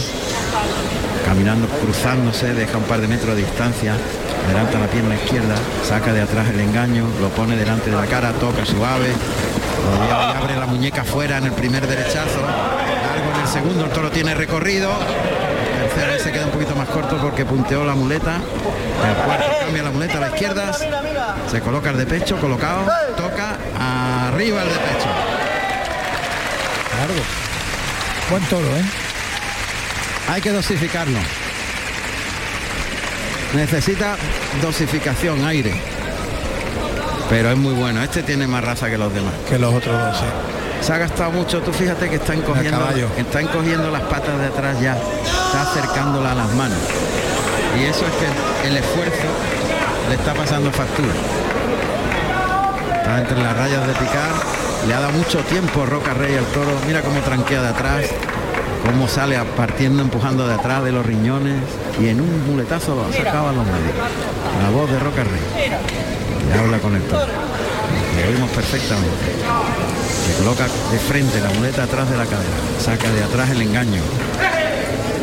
caminando, 1.24 1.66
cruzándose, 1.68 2.54
deja 2.54 2.78
un 2.78 2.84
par 2.84 3.00
de 3.00 3.08
metros 3.08 3.34
de 3.34 3.42
distancia, 3.42 3.94
adelanta 4.46 4.78
la 4.78 4.86
pierna 4.86 5.14
izquierda, 5.16 5.54
saca 5.86 6.12
de 6.12 6.22
atrás 6.22 6.48
el 6.48 6.60
engaño, 6.60 7.06
lo 7.20 7.28
pone 7.30 7.56
delante 7.56 7.90
de 7.90 7.96
la 7.96 8.06
cara, 8.06 8.32
toca 8.32 8.64
suave, 8.64 9.12
abre 10.10 10.56
la 10.56 10.66
muñeca 10.66 11.04
fuera 11.04 11.38
en 11.38 11.44
el 11.44 11.52
primer 11.52 11.86
derechazo, 11.86 12.40
largo 12.40 13.34
en 13.34 13.40
el 13.40 13.48
segundo, 13.48 13.84
el 13.84 13.90
toro 13.90 14.10
tiene 14.10 14.34
recorrido, 14.34 14.90
se 16.18 16.32
queda 16.32 16.46
un 16.46 16.52
poquito 16.52 16.74
más 16.74 16.88
corto 16.88 17.18
porque 17.18 17.44
punteó 17.44 17.84
la 17.84 17.94
muleta, 17.94 18.36
el 18.36 19.24
cuarto 19.24 19.46
cambia 19.60 19.82
la 19.82 19.90
muleta 19.90 20.18
a 20.18 20.20
la 20.20 20.28
izquierda, 20.28 20.72
se 21.50 21.60
coloca 21.60 21.90
el 21.90 21.98
de 21.98 22.06
pecho, 22.06 22.38
colocado, 22.38 22.86
toca 23.16 23.56
arriba 24.28 24.62
el 24.62 24.68
de 24.68 24.74
pecho. 24.74 25.08
Largo. 26.98 27.22
Buen 28.30 28.42
toro, 28.44 28.66
¿eh? 28.76 28.84
Hay 30.28 30.40
que 30.40 30.50
dosificarlo. 30.50 31.18
Necesita 33.54 34.16
dosificación, 34.62 35.44
aire. 35.44 35.74
Pero 37.28 37.50
es 37.50 37.56
muy 37.56 37.74
bueno, 37.74 38.02
este 38.02 38.22
tiene 38.22 38.46
más 38.46 38.64
raza 38.64 38.88
que 38.88 38.98
los 38.98 39.12
demás. 39.12 39.34
Que 39.48 39.58
los 39.58 39.74
otros 39.74 39.96
dos. 39.98 40.24
Se 40.84 40.92
ha 40.92 40.98
gastado 40.98 41.32
mucho, 41.32 41.62
tú 41.62 41.72
fíjate 41.72 42.10
que 42.10 42.16
está 42.16 42.34
encogiendo, 42.34 42.78
caballo. 42.78 43.08
está 43.16 43.40
encogiendo 43.40 43.90
las 43.90 44.02
patas 44.02 44.38
de 44.38 44.48
atrás 44.48 44.78
ya, 44.82 44.94
está 44.94 45.62
acercándola 45.62 46.32
a 46.32 46.34
las 46.34 46.52
manos. 46.52 46.76
Y 47.80 47.84
eso 47.84 48.04
es 48.04 48.12
que 48.12 48.68
el 48.68 48.76
esfuerzo 48.76 49.26
le 50.10 50.14
está 50.16 50.34
pasando 50.34 50.70
factura. 50.70 51.08
Está 52.98 53.18
entre 53.18 53.42
las 53.42 53.56
rayas 53.56 53.86
de 53.86 53.94
picar, 53.94 54.30
le 54.86 54.92
ha 54.92 55.00
dado 55.00 55.12
mucho 55.12 55.38
tiempo 55.44 55.86
Roca 55.86 56.12
Rey 56.12 56.36
al 56.36 56.44
toro, 56.48 56.72
mira 56.86 57.00
cómo 57.00 57.18
tranquea 57.20 57.62
de 57.62 57.68
atrás, 57.68 58.04
cómo 58.84 59.08
sale 59.08 59.38
partiendo, 59.56 60.02
empujando 60.02 60.46
de 60.46 60.52
atrás 60.52 60.84
de 60.84 60.92
los 60.92 61.06
riñones 61.06 61.62
y 61.98 62.08
en 62.08 62.20
un 62.20 62.46
muletazo 62.46 62.94
lo 62.94 63.10
sacaba 63.10 63.48
a 63.48 63.52
los 63.54 63.64
medios. 63.64 63.96
La 64.62 64.68
voz 64.68 64.90
de 64.90 64.98
Roca 64.98 65.24
Rey. 65.24 65.72
Y 66.54 66.58
habla 66.58 66.78
con 66.78 66.94
el 66.94 67.02
toro. 67.04 67.43
Lo 68.22 68.30
oímos 68.30 68.50
perfectamente. 68.50 69.26
Le 70.28 70.34
coloca 70.36 70.64
de 70.64 70.98
frente 70.98 71.40
la 71.40 71.50
muleta 71.50 71.84
atrás 71.84 72.08
de 72.08 72.16
la 72.16 72.24
cadera. 72.24 72.56
Saca 72.78 73.10
de 73.10 73.22
atrás 73.22 73.50
el 73.50 73.62
engaño. 73.62 74.00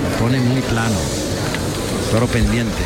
Lo 0.04 0.18
pone 0.24 0.40
muy 0.40 0.62
plano. 0.62 0.98
Toro 2.12 2.28
pendiente. 2.28 2.84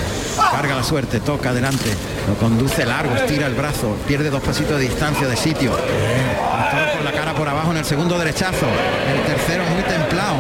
Carga 0.51 0.75
la 0.75 0.83
suerte, 0.83 1.19
toca 1.19 1.49
adelante. 1.49 1.89
Lo 2.27 2.35
conduce 2.35 2.85
largo, 2.85 3.15
estira 3.15 3.47
el 3.47 3.55
brazo. 3.55 3.95
Pierde 4.07 4.29
dos 4.29 4.41
pasitos 4.41 4.77
de 4.77 4.83
distancia 4.83 5.27
de 5.27 5.35
sitio. 5.35 5.71
Con 5.71 7.05
la 7.05 7.11
cara 7.11 7.33
por 7.33 7.47
abajo 7.47 7.71
en 7.71 7.77
el 7.77 7.85
segundo 7.85 8.17
derechazo. 8.17 8.67
El 9.13 9.21
tercero 9.23 9.63
muy 9.65 9.81
templado. 9.83 10.37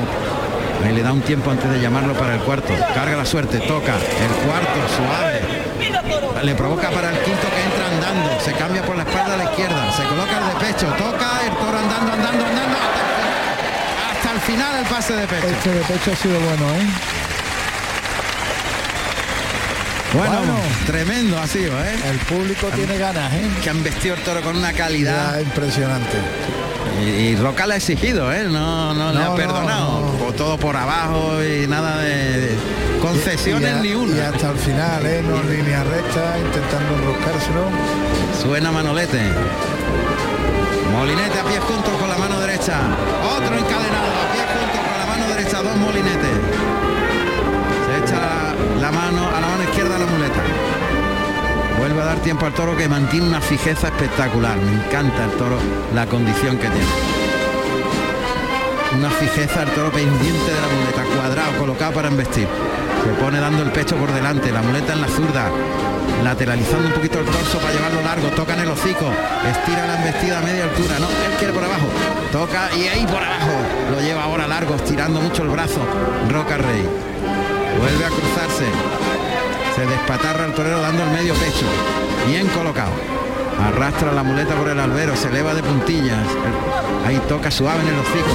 Ahí 0.83 0.93
le 0.93 1.01
da 1.01 1.11
un 1.11 1.21
tiempo 1.21 1.49
antes 1.49 1.69
de 1.69 1.81
llamarlo 1.81 2.13
para 2.13 2.35
el 2.35 2.41
cuarto. 2.41 2.73
Carga 2.93 3.17
la 3.17 3.25
suerte, 3.25 3.59
toca. 3.59 3.95
El 3.95 4.45
cuarto, 4.45 4.79
suave. 4.95 5.41
Le 6.43 6.55
provoca 6.55 6.91
para 6.91 7.09
el 7.09 7.17
quinto 7.19 7.47
que. 7.47 7.64
Se 8.45 8.53
cambia 8.53 8.83
por 8.83 8.95
la 8.95 9.01
espalda 9.01 9.33
a 9.33 9.37
la 9.37 9.43
izquierda. 9.45 9.91
Se 9.91 10.03
coloca 10.03 10.37
el 10.37 10.47
de 10.53 10.65
pecho. 10.67 10.85
Toca 10.99 11.41
el 11.43 11.51
toro 11.57 11.79
andando, 11.79 12.13
andando, 12.13 12.45
andando. 12.45 12.77
Hasta 14.13 14.31
el 14.33 14.39
final, 14.41 14.75
el, 14.77 14.85
pase 14.85 15.15
de 15.15 15.25
pecho. 15.25 15.47
Este 15.47 15.69
de 15.71 15.81
pecho 15.81 16.11
ha 16.11 16.15
sido 16.15 16.39
bueno, 16.39 16.65
¿eh? 16.75 16.87
Bueno, 20.13 20.37
Bueno. 20.37 20.57
tremendo 20.85 21.39
ha 21.39 21.47
sido, 21.47 21.73
¿eh? 21.83 21.95
El 22.05 22.17
público 22.19 22.67
tiene 22.67 22.99
ganas, 22.99 23.33
¿eh? 23.33 23.49
Que 23.63 23.69
han 23.71 23.83
vestido 23.83 24.13
el 24.13 24.21
toro 24.21 24.41
con 24.43 24.55
una 24.55 24.73
calidad. 24.73 25.33
Ya, 25.33 25.41
impresionante. 25.41 26.17
Y, 27.01 27.03
y 27.09 27.35
Roca 27.35 27.67
le 27.67 27.73
ha 27.73 27.77
exigido, 27.77 28.31
¿eh? 28.31 28.45
No, 28.49 28.93
no, 28.93 29.11
le 29.11 29.19
No, 29.19 29.33
ha 29.33 29.35
perdonado. 29.35 30.13
no. 30.19 30.33
Todo 30.33 30.57
por 30.57 30.75
abajo 30.75 31.41
y 31.43 31.67
nada 31.67 31.97
de 32.01 32.55
concesiones 33.01 33.69
Y 33.69 33.73
a- 33.73 33.81
ni 33.81 33.89
Y 33.89 33.95
una. 33.95 34.29
hasta 34.29 34.51
el 34.51 34.57
final, 34.57 35.05
¿eh? 35.05 35.23
No 35.27 35.41
línea 35.43 35.83
recta, 35.83 36.37
intentando 36.39 36.95
enroscárselo. 36.95 37.63
Suena 38.41 38.71
Manolete. 38.71 39.21
Molinete 40.91 41.39
a 41.39 41.43
pies 41.43 41.59
juntos 41.59 41.93
con 41.99 42.09
la 42.09 42.17
mano 42.17 42.39
derecha. 42.39 42.79
Otro 43.35 43.53
encadenado 43.57 44.11
a 44.23 44.31
pies 44.33 44.45
juntos 44.55 44.81
con 44.87 44.99
la 44.99 45.05
mano 45.05 45.35
derecha. 45.35 45.61
Dos 45.61 45.75
molinetes. 45.77 46.35
Se 47.85 48.03
echa 48.03 48.19
la, 48.21 48.55
la 48.81 48.91
mano 48.91 49.27
a 49.27 49.41
la 49.41 49.47
mano 49.47 49.63
izquierda 49.63 49.97
la 49.97 50.05
muleta. 50.05 50.41
Vuelve 51.77 52.01
a 52.01 52.05
dar 52.05 52.17
tiempo 52.19 52.45
al 52.45 52.53
toro 52.53 52.75
que 52.75 52.87
mantiene 52.87 53.27
una 53.27 53.41
fijeza 53.41 53.87
espectacular. 53.87 54.57
Me 54.57 54.85
encanta 54.85 55.25
el 55.25 55.31
toro, 55.31 55.57
la 55.93 56.05
condición 56.05 56.57
que 56.57 56.67
tiene. 56.67 56.87
Una 58.97 59.09
fijeza 59.09 59.63
el 59.63 59.69
toro 59.71 59.91
pendiente 59.91 60.51
de 60.51 60.61
la 60.61 60.67
muleta, 60.67 61.03
cuadrado, 61.15 61.57
colocado 61.59 61.91
para 61.93 62.07
embestir. 62.07 62.47
Se 63.03 63.09
pone 63.21 63.39
dando 63.39 63.63
el 63.63 63.71
pecho 63.71 63.95
por 63.97 64.11
delante, 64.11 64.51
la 64.51 64.61
muleta 64.61 64.93
en 64.93 65.01
la 65.01 65.07
zurda, 65.07 65.51
lateralizando 66.23 66.87
un 66.87 66.93
poquito 66.93 67.19
el 67.19 67.25
torso 67.25 67.59
para 67.59 67.73
llevarlo 67.73 68.01
largo, 68.01 68.29
toca 68.29 68.53
en 68.53 68.61
el 68.61 68.69
hocico, 68.69 69.11
estira 69.47 69.85
la 69.85 69.97
embestida 69.97 70.39
a 70.39 70.41
media 70.41 70.63
altura, 70.63 70.97
no, 70.99 71.07
él 71.07 71.37
quiere 71.37 71.53
por 71.53 71.63
abajo, 71.63 71.87
toca 72.31 72.69
y 72.75 72.87
ahí 72.87 73.05
por 73.05 73.21
abajo, 73.21 73.53
lo 73.91 73.99
lleva 74.01 74.23
ahora 74.23 74.47
largo, 74.47 74.73
estirando 74.73 75.21
mucho 75.21 75.43
el 75.43 75.49
brazo, 75.49 75.81
Roca 76.31 76.57
Rey. 76.57 76.87
Vuelve 77.77 78.05
a 78.05 78.09
cruzarse, 78.09 78.65
se 79.75 79.85
despatarra 79.85 80.45
el 80.45 80.53
torero 80.53 80.81
dando 80.81 81.03
el 81.03 81.11
medio 81.11 81.33
pecho, 81.35 81.65
bien 82.27 82.47
colocado. 82.47 82.91
Arrastra 83.61 84.11
la 84.11 84.23
muleta 84.23 84.53
por 84.55 84.67
el 84.69 84.79
albero, 84.79 85.15
se 85.15 85.29
eleva 85.29 85.53
de 85.53 85.63
puntillas. 85.63 86.17
Ahí 87.05 87.21
toca 87.27 87.49
suave 87.51 87.81
en 87.81 87.87
el 87.87 87.99
hocico. 87.99 88.33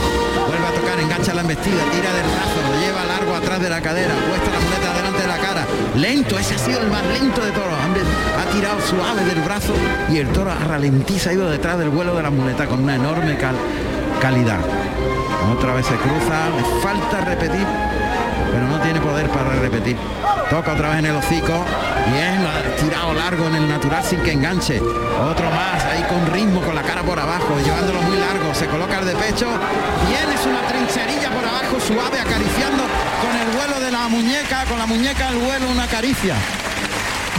Vuelve 0.48 0.66
a 0.66 0.72
tocar, 0.80 0.98
engancha 1.00 1.34
la 1.34 1.42
embestida, 1.42 1.82
tira 1.92 2.12
del 2.12 2.24
brazo, 2.24 2.58
lo 2.72 2.80
lleva 2.80 3.04
largo 3.04 3.34
atrás 3.34 3.60
de 3.60 3.68
la 3.68 3.80
cadera, 3.80 4.14
puesta 4.28 4.50
la 4.50 4.60
muleta 4.60 4.94
delante 4.96 5.22
de 5.22 5.28
la 5.28 5.38
cara. 5.38 5.66
Lento, 5.96 6.38
ese 6.38 6.54
ha 6.54 6.58
sido 6.58 6.80
el 6.80 6.90
más 6.90 7.04
lento 7.06 7.44
de 7.44 7.50
todos. 7.52 7.66
Ha 7.68 8.50
tirado 8.52 8.80
suave 8.80 9.24
del 9.24 9.40
brazo 9.42 9.74
y 10.10 10.18
el 10.18 10.28
toro 10.28 10.50
ralentiza, 10.68 11.30
ha 11.30 11.32
ido 11.34 11.50
detrás 11.50 11.78
del 11.78 11.90
vuelo 11.90 12.14
de 12.14 12.22
la 12.22 12.30
muleta 12.30 12.66
con 12.66 12.82
una 12.82 12.94
enorme 12.96 13.36
cal- 13.36 13.56
calidad. 14.20 14.60
Otra 15.56 15.74
vez 15.74 15.84
se 15.86 15.96
cruza, 15.96 16.48
le 16.56 16.82
falta 16.82 17.20
repetir, 17.24 17.66
pero 18.50 18.66
no 18.66 18.80
tiene 18.80 19.00
poder 19.00 19.28
para 19.28 19.50
repetir. 19.56 19.96
Toca 20.50 20.72
otra 20.72 20.90
vez 20.90 20.98
en 20.98 21.06
el 21.06 21.16
hocico, 21.16 21.64
bien, 22.12 22.44
tirado 22.80 23.14
largo 23.14 23.46
en 23.46 23.54
el 23.54 23.68
natural 23.68 24.02
sin 24.02 24.20
que 24.20 24.32
enganche. 24.32 24.80
Otro 24.80 25.50
más, 25.50 25.84
ahí 25.84 26.02
con 26.04 26.26
ritmo, 26.32 26.60
con 26.60 26.74
la 26.74 26.82
cara 26.82 27.02
por 27.02 27.18
abajo, 27.18 27.58
llevándolo 27.64 28.02
muy 28.02 28.16
largo, 28.16 28.54
se 28.54 28.66
coloca 28.66 28.98
el 28.98 29.06
de 29.06 29.14
pecho, 29.14 29.46
bien, 30.08 30.30
es 30.34 30.44
una 30.46 30.60
trincherilla 30.66 31.30
por 31.30 31.44
abajo, 31.44 31.78
suave, 31.80 32.18
acariciando 32.18 32.82
con 33.22 33.36
el 33.36 33.56
vuelo 33.56 33.80
de 33.80 33.90
la 33.92 34.08
muñeca, 34.08 34.64
con 34.64 34.78
la 34.78 34.86
muñeca 34.86 35.28
al 35.28 35.36
vuelo, 35.36 35.68
una 35.70 35.86
caricia. 35.86 36.34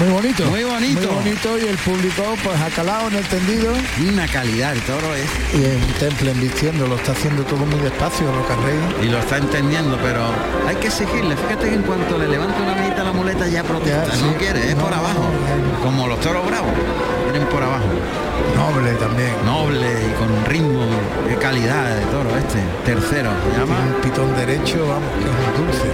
Muy 0.02 0.10
bonito. 0.10 0.46
Muy 0.46 0.64
bonito. 0.64 1.02
Muy 1.02 1.16
bonito 1.24 1.58
y 1.60 1.68
el 1.68 1.78
público 1.78 2.24
pues 2.44 2.60
ha 2.60 2.70
calado 2.70 3.08
en 3.10 3.16
el 3.16 3.26
tendido 3.26 3.72
Una 4.10 4.28
calidad, 4.28 4.74
el 4.74 4.82
toro 4.82 5.14
es 5.14 5.30
y 5.54 5.64
en 5.64 5.80
temple 6.00 6.34
vistiendo, 6.34 6.88
lo 6.88 6.96
está 6.96 7.12
haciendo 7.12 7.44
todo 7.44 7.66
muy 7.66 7.80
despacio, 7.80 8.32
Roca 8.32 8.56
Rey. 8.66 9.06
y 9.08 9.12
lo 9.12 9.20
está 9.20 9.38
entendiendo, 9.38 9.98
pero 10.02 10.22
hay 10.68 10.76
que 10.78 10.88
exigirle. 10.88 11.36
Fíjate 11.36 11.70
que 11.70 11.76
en 11.76 11.84
cuanto 11.84 12.18
le 12.18 12.28
levanta 12.28 12.60
una 12.62 12.74
manita 12.74 13.02
a 13.02 13.04
la 13.06 13.12
muleta 13.14 13.48
ya 13.48 13.64
protesta, 13.64 14.08
Ya, 14.08 14.16
sí. 14.16 14.24
no 14.26 14.34
quiere, 14.38 14.70
es 14.70 14.76
No, 14.76 14.84
por 14.84 14.94
abajo. 14.94 15.20
no, 15.20 15.80
Como 15.84 16.08
los 16.08 16.20
toros 16.20 16.46
bravos, 16.48 16.72
vienen 17.30 17.48
por 17.50 17.62
abajo. 17.62 17.86
Noble 18.56 18.94
también. 18.94 19.34
Noble 19.46 19.88
y 20.10 20.14
con 20.18 20.46
ritmo, 20.46 20.86
qué 21.28 21.36
calidad 21.36 21.96
de 21.96 22.06
toro 22.06 22.30
este. 22.38 22.60
Tercero, 22.86 23.30
llama 23.58 23.78
un 23.88 24.02
pitón 24.02 24.36
derecho, 24.36 24.88
vamos, 24.88 25.10
que 25.20 25.30
es 25.30 25.60
un 25.60 25.66
dulce. 25.66 25.90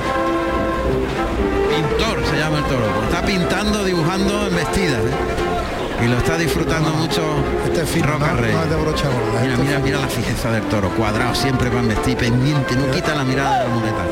Pintor, 1.82 2.26
se 2.26 2.38
llama 2.38 2.60
el 2.60 2.64
toro. 2.66 2.86
Está 3.04 3.22
pintando, 3.22 3.84
dibujando 3.84 4.48
en 4.48 4.56
vestidas. 4.56 5.00
¿eh? 5.00 6.04
Y 6.04 6.08
lo 6.08 6.18
está 6.18 6.38
disfrutando 6.38 6.92
mucho 6.92 7.24
Este 7.66 7.82
es 7.82 8.06
Roca 8.06 8.34
no, 8.34 8.38
Rey. 8.38 8.54
no 8.54 8.64
es 8.64 8.70
de 8.70 8.76
brocha 8.76 9.08
gorda. 9.10 9.42
Mira, 9.42 9.54
este 9.54 9.66
mira, 9.66 9.80
mira 9.80 10.00
la 10.00 10.08
fijeza 10.08 10.52
del 10.52 10.64
toro, 10.64 10.90
cuadrado 10.92 11.34
siempre 11.34 11.70
para 11.70 11.82
vestir, 11.84 12.18
pendiente, 12.18 12.76
no 12.76 12.92
quita 12.92 13.16
la 13.16 13.24
mirada 13.24 13.60
de 13.60 13.68
la 13.68 13.76
muleta. 13.76 14.04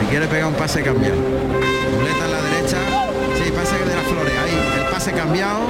Le 0.00 0.08
quiere 0.08 0.26
pegar 0.28 0.48
un 0.48 0.54
pase 0.54 0.82
cambiado. 0.82 1.16
Muleta 1.16 2.24
en 2.24 2.32
la 2.32 2.42
derecha, 2.42 2.78
sí, 3.36 3.50
pase 3.50 3.78
de 3.84 3.94
las 3.94 4.04
flores, 4.04 4.32
ahí, 4.44 4.80
el 4.80 4.90
pase 4.90 5.12
cambiado, 5.12 5.60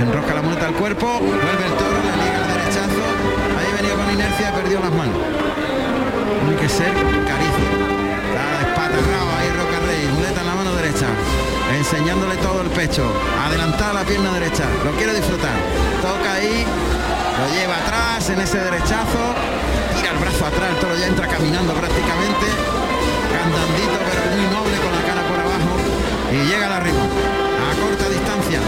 enrosca 0.00 0.34
la 0.34 0.42
muleta 0.42 0.66
al 0.66 0.74
cuerpo, 0.74 1.06
vuelve 1.20 1.66
el 1.66 1.74
toro, 1.76 1.96
le 2.00 2.12
liga 2.24 2.38
el 2.40 2.48
derechazo, 2.56 3.02
ahí 3.58 3.68
venía 3.76 3.94
con 3.96 4.14
inercia 4.14 4.52
perdió 4.54 4.80
las 4.80 4.92
manos. 4.92 5.18
Tiene 6.40 6.60
que 6.60 6.68
ser 6.68 6.92
caricia. 6.92 7.85
Muleta 10.14 10.40
en 10.40 10.46
la 10.46 10.54
mano 10.54 10.72
derecha, 10.74 11.06
enseñándole 11.76 12.36
todo 12.36 12.62
el 12.62 12.70
pecho, 12.70 13.04
adelantada 13.44 13.92
la 13.92 14.04
pierna 14.04 14.32
derecha, 14.32 14.64
lo 14.84 14.92
quiere 14.92 15.12
disfrutar. 15.14 15.56
Toca 16.00 16.32
ahí, 16.34 16.64
lo 16.64 17.46
lleva 17.52 17.76
atrás 17.76 18.30
en 18.30 18.40
ese 18.40 18.58
derechazo, 18.58 19.34
tira 19.94 20.12
el 20.12 20.18
brazo 20.18 20.46
atrás, 20.46 20.70
el 20.72 20.76
toro 20.80 20.96
ya 20.96 21.06
entra 21.06 21.26
caminando 21.28 21.74
prácticamente, 21.74 22.46
candandito 23.28 23.96
pero 24.08 24.20
muy 24.32 24.46
noble 24.48 24.76
con 24.80 24.92
la 24.94 25.02
cara 25.04 25.22
por 25.28 25.36
abajo 25.36 25.74
y 26.32 26.36
llega 26.48 26.64
al 26.66 26.74
arriba, 26.80 27.04
a 27.04 27.70
corta 27.76 28.08
distancia, 28.08 28.60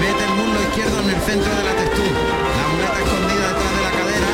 mete 0.00 0.22
el 0.24 0.34
muslo 0.40 0.58
izquierdo 0.64 0.96
en 1.04 1.08
el 1.12 1.20
centro 1.28 1.52
de 1.60 1.64
la 1.66 1.74
textura, 1.76 2.20
la 2.56 2.66
muleta 2.72 2.98
escondida 3.04 3.44
detrás 3.52 3.72
de 3.76 3.82
la 3.84 3.92
cadera, 4.00 4.30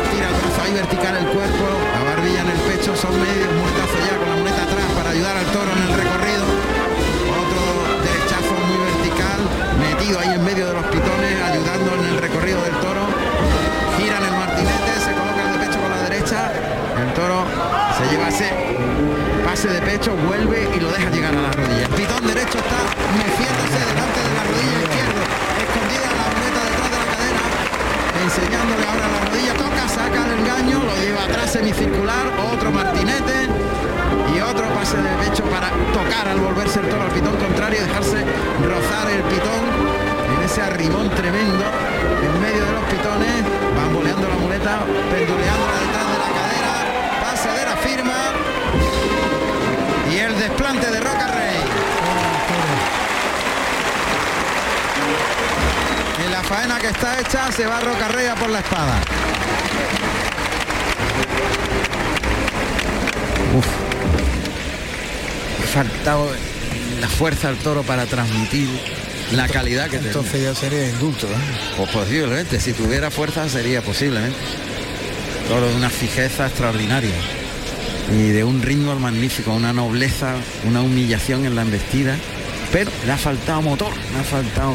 estira 0.00 0.26
el 0.32 0.36
brazo 0.40 0.58
ahí 0.64 0.72
vertical 0.72 1.14
el 1.20 1.28
cuerpo, 1.28 1.64
la 1.92 2.02
barbilla 2.08 2.40
en 2.40 2.50
el 2.56 2.60
pecho, 2.72 2.96
son 2.96 3.12
medios 3.20 3.52
muertazos 3.52 4.00
ya 4.00 4.16
con 4.16 4.28
la 4.32 4.33
ayudar 5.34 5.36
al 5.36 5.52
toro 5.52 5.72
en 5.72 5.82
el 5.82 5.92
recorrido, 5.98 6.44
otro 7.42 7.62
derechazo 8.02 8.54
muy 8.66 8.78
vertical, 8.86 9.40
metido 9.78 10.20
ahí 10.20 10.34
en 10.34 10.44
medio 10.44 10.66
de 10.66 10.74
los 10.74 10.84
pitones, 10.86 11.42
ayudando 11.42 11.94
en 11.94 12.04
el 12.14 12.18
recorrido 12.18 12.62
del 12.62 12.74
toro. 12.78 13.02
Gira 13.98 14.18
en 14.18 14.24
el 14.24 14.32
martinete, 14.32 14.92
se 15.02 15.12
coloca 15.12 15.42
el 15.42 15.52
de 15.52 15.66
pecho 15.66 15.80
con 15.80 15.90
la 15.90 16.00
derecha. 16.08 16.52
El 17.02 17.12
toro 17.14 17.46
se 17.98 18.04
lleva 18.10 18.28
ese 18.28 18.50
pase 19.44 19.68
de 19.68 19.80
pecho, 19.82 20.14
vuelve 20.26 20.68
y 20.74 20.80
lo 20.80 20.90
deja 20.90 21.10
llegar 21.10 21.34
a 21.34 21.42
la 21.42 21.52
rodilla. 21.52 21.88
Pitón 21.88 22.26
derecho 22.26 22.58
está 22.58 22.80
meciéndose 23.18 23.78
delante 23.90 24.20
de 24.22 24.32
la 24.38 24.42
rodilla 24.44 24.78
izquierda, 24.86 25.22
escondida 25.62 26.08
la 26.14 26.26
muleta 26.30 26.60
detrás 26.68 26.90
de 26.94 26.98
la 27.02 27.08
cadera, 27.10 27.42
enseñándole 28.22 28.84
ahora 28.86 29.06
la 29.08 29.20
rodilla, 29.26 29.52
toca, 29.54 29.82
saca 29.88 30.20
el 30.26 30.32
engaño, 30.38 30.76
lo 30.82 30.94
lleva 31.02 31.24
atrás 31.24 31.50
semicircular, 31.52 32.24
otro 32.52 32.70
martinete 32.70 33.53
de 34.92 35.16
pecho 35.24 35.42
para 35.44 35.70
tocar 35.94 36.28
al 36.28 36.38
volverse 36.38 36.78
el 36.78 36.88
toro 36.90 37.04
al 37.04 37.10
pitón 37.10 37.34
contrario 37.36 37.80
y 37.80 37.86
dejarse 37.88 38.22
rozar 38.62 39.10
el 39.10 39.22
pitón 39.22 39.64
en 40.36 40.44
ese 40.44 40.60
arrimón 40.60 41.08
tremendo 41.08 41.64
en 42.22 42.40
medio 42.42 42.66
de 42.66 42.72
los 42.72 42.84
pitones, 42.84 43.42
van 43.74 43.94
boleando 43.94 44.28
la 44.28 44.34
muleta, 44.34 44.80
penduleándola 45.10 45.72
detrás 45.80 46.06
de 46.12 46.18
la 46.20 46.30
cadera, 46.36 46.74
pase 47.22 47.48
de 47.48 47.64
la 47.64 47.76
firma 47.78 48.14
y 50.12 50.18
el 50.18 50.38
desplante 50.38 50.90
de 50.90 51.00
Roca 51.00 51.28
Rey. 51.28 51.56
En 56.26 56.30
la 56.30 56.42
faena 56.42 56.78
que 56.78 56.88
está 56.88 57.20
hecha 57.20 57.50
se 57.50 57.66
va 57.66 57.80
Roca 57.80 58.08
Rey 58.08 58.26
a 58.26 58.34
por 58.34 58.50
la 58.50 58.58
espada. 58.58 59.00
Faltado 65.74 66.28
la 67.00 67.08
fuerza 67.08 67.48
al 67.48 67.56
toro 67.56 67.82
para 67.82 68.06
transmitir 68.06 68.68
la 69.32 69.48
calidad 69.48 69.88
que 69.90 69.96
Entonces 69.96 70.32
tenía. 70.32 70.52
ya 70.52 70.54
sería 70.54 70.88
indulto. 70.88 71.26
¿eh? 71.26 71.30
Pues 71.76 71.90
posiblemente, 71.90 72.60
si 72.60 72.72
tuviera 72.72 73.10
fuerza 73.10 73.48
sería 73.48 73.82
posiblemente. 73.82 74.38
Toro 75.48 75.68
de 75.68 75.74
una 75.74 75.90
fijeza 75.90 76.46
extraordinaria 76.46 77.14
y 78.12 78.28
de 78.28 78.44
un 78.44 78.62
ritmo 78.62 78.94
magnífico, 78.98 79.52
una 79.52 79.72
nobleza, 79.72 80.36
una 80.64 80.80
humillación 80.80 81.44
en 81.44 81.54
la 81.56 81.62
embestida, 81.62 82.16
pero 82.72 82.90
le 83.04 83.12
ha 83.12 83.18
faltado 83.18 83.60
motor, 83.62 83.92
le 84.12 84.20
ha 84.20 84.24
faltado 84.24 84.74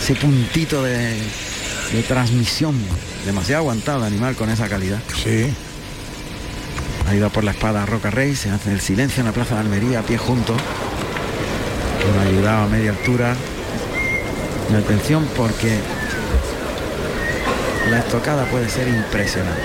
ese 0.00 0.14
puntito 0.14 0.82
de, 0.84 1.14
de 1.92 2.02
transmisión. 2.06 2.76
Demasiado 3.24 3.62
aguantado 3.62 4.00
el 4.00 4.04
animal 4.06 4.36
con 4.36 4.50
esa 4.50 4.68
calidad. 4.68 5.00
Sí. 5.24 5.46
Ha 7.08 7.14
ido 7.14 7.30
por 7.30 7.42
la 7.42 7.52
espada 7.52 7.84
a 7.84 7.86
Roca 7.86 8.10
Rey, 8.10 8.36
se 8.36 8.50
hace 8.50 8.70
el 8.70 8.80
silencio 8.80 9.22
en 9.22 9.26
la 9.26 9.32
plaza 9.32 9.54
de 9.54 9.62
Almería, 9.62 10.00
a 10.00 10.02
pie 10.02 10.18
juntos. 10.18 10.56
Lo 12.14 12.20
ha 12.20 12.24
ayudado 12.24 12.64
a 12.64 12.66
media 12.66 12.90
altura. 12.90 13.34
Y 14.70 14.74
atención 14.74 15.26
porque 15.34 15.78
la 17.90 18.00
estocada 18.00 18.44
puede 18.50 18.68
ser 18.68 18.88
impresionante. 18.88 19.62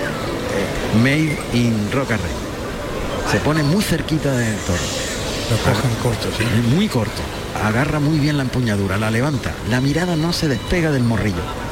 Made 1.01 1.37
in 1.53 1.91
Roca 1.91 2.15
Rey. 2.15 2.31
Se 3.29 3.39
pone 3.39 3.61
muy 3.61 3.83
cerquita 3.83 4.31
del 4.31 4.55
toro. 4.59 4.79
Lo 5.51 5.57
cogen 5.57 5.95
corto, 6.01 6.29
sí. 6.37 6.45
Muy 6.73 6.87
corto. 6.87 7.21
Agarra 7.61 7.99
muy 7.99 8.19
bien 8.19 8.37
la 8.37 8.43
empuñadura, 8.43 8.97
la 8.97 9.11
levanta. 9.11 9.51
La 9.69 9.81
mirada 9.81 10.15
no 10.15 10.31
se 10.31 10.47
despega 10.47 10.91
del 10.91 11.03
morrillo. 11.03 11.62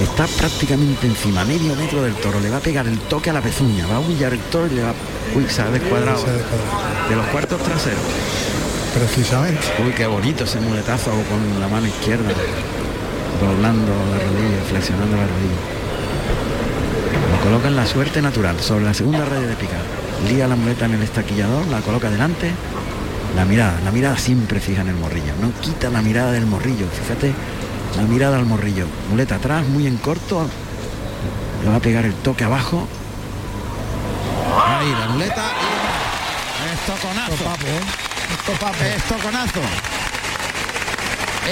Está 0.00 0.26
prácticamente 0.26 1.06
encima, 1.06 1.44
medio 1.44 1.74
metro 1.76 2.02
del 2.02 2.14
toro. 2.14 2.40
Le 2.40 2.48
va 2.48 2.56
a 2.56 2.60
pegar 2.60 2.86
el 2.86 2.98
toque 3.00 3.28
a 3.28 3.32
la 3.34 3.42
pezuña. 3.42 3.86
Va 3.86 3.96
a 3.96 4.00
humillar 4.00 4.32
el 4.32 4.40
toro 4.40 4.66
y 4.66 4.70
le 4.70 4.82
va... 4.82 4.94
Uy, 5.34 5.46
se 5.48 5.60
ha 5.60 5.70
descuadrado. 5.70 6.24
Se 6.24 6.30
ha 6.30 6.32
descuadrado. 6.32 7.08
De 7.10 7.16
los 7.16 7.26
cuartos 7.26 7.62
traseros. 7.62 8.00
Precisamente. 8.94 9.60
Uy, 9.84 9.92
qué 9.92 10.06
bonito 10.06 10.44
ese 10.44 10.58
muletazo 10.60 11.10
con 11.10 11.60
la 11.60 11.68
mano 11.68 11.86
izquierda. 11.86 12.30
Doblando 13.40 13.92
la 13.92 14.18
rodilla, 14.18 14.62
flexionando 14.68 15.16
la 15.16 15.22
rodilla. 15.22 15.60
Lo 17.32 17.44
coloca 17.44 17.68
en 17.68 17.76
la 17.76 17.86
suerte 17.86 18.22
natural, 18.22 18.58
sobre 18.60 18.84
la 18.84 18.94
segunda 18.94 19.24
raya 19.24 19.46
de 19.46 19.54
picar. 19.54 19.82
Lía 20.28 20.48
la 20.48 20.56
muleta 20.56 20.86
en 20.86 20.94
el 20.94 21.02
estaquillador, 21.02 21.66
la 21.68 21.80
coloca 21.80 22.10
delante. 22.10 22.50
La 23.36 23.44
mirada, 23.44 23.78
la 23.84 23.92
mirada 23.92 24.18
siempre 24.18 24.60
fija 24.60 24.80
en 24.80 24.88
el 24.88 24.96
morrillo. 24.96 25.32
No 25.40 25.52
quita 25.60 25.88
la 25.90 26.02
mirada 26.02 26.32
del 26.32 26.46
morrillo. 26.46 26.86
Fíjate, 26.88 27.32
la 27.96 28.02
mirada 28.02 28.36
al 28.38 28.46
morrillo. 28.46 28.86
Muleta 29.10 29.36
atrás, 29.36 29.66
muy 29.66 29.86
en 29.86 29.96
corto. 29.98 30.48
Le 31.64 31.70
va 31.70 31.76
a 31.76 31.80
pegar 31.80 32.04
el 32.04 32.14
toque 32.14 32.44
abajo. 32.44 32.86
Ahí, 34.66 34.90
la 34.98 35.08
muleta. 35.08 35.42
y- 35.44 36.74
Estoconazo. 36.74 37.34
Topapo, 37.36 37.66
¿eh? 37.66 37.80
Topapo. 38.46 38.84
Estoconazo. 38.84 39.60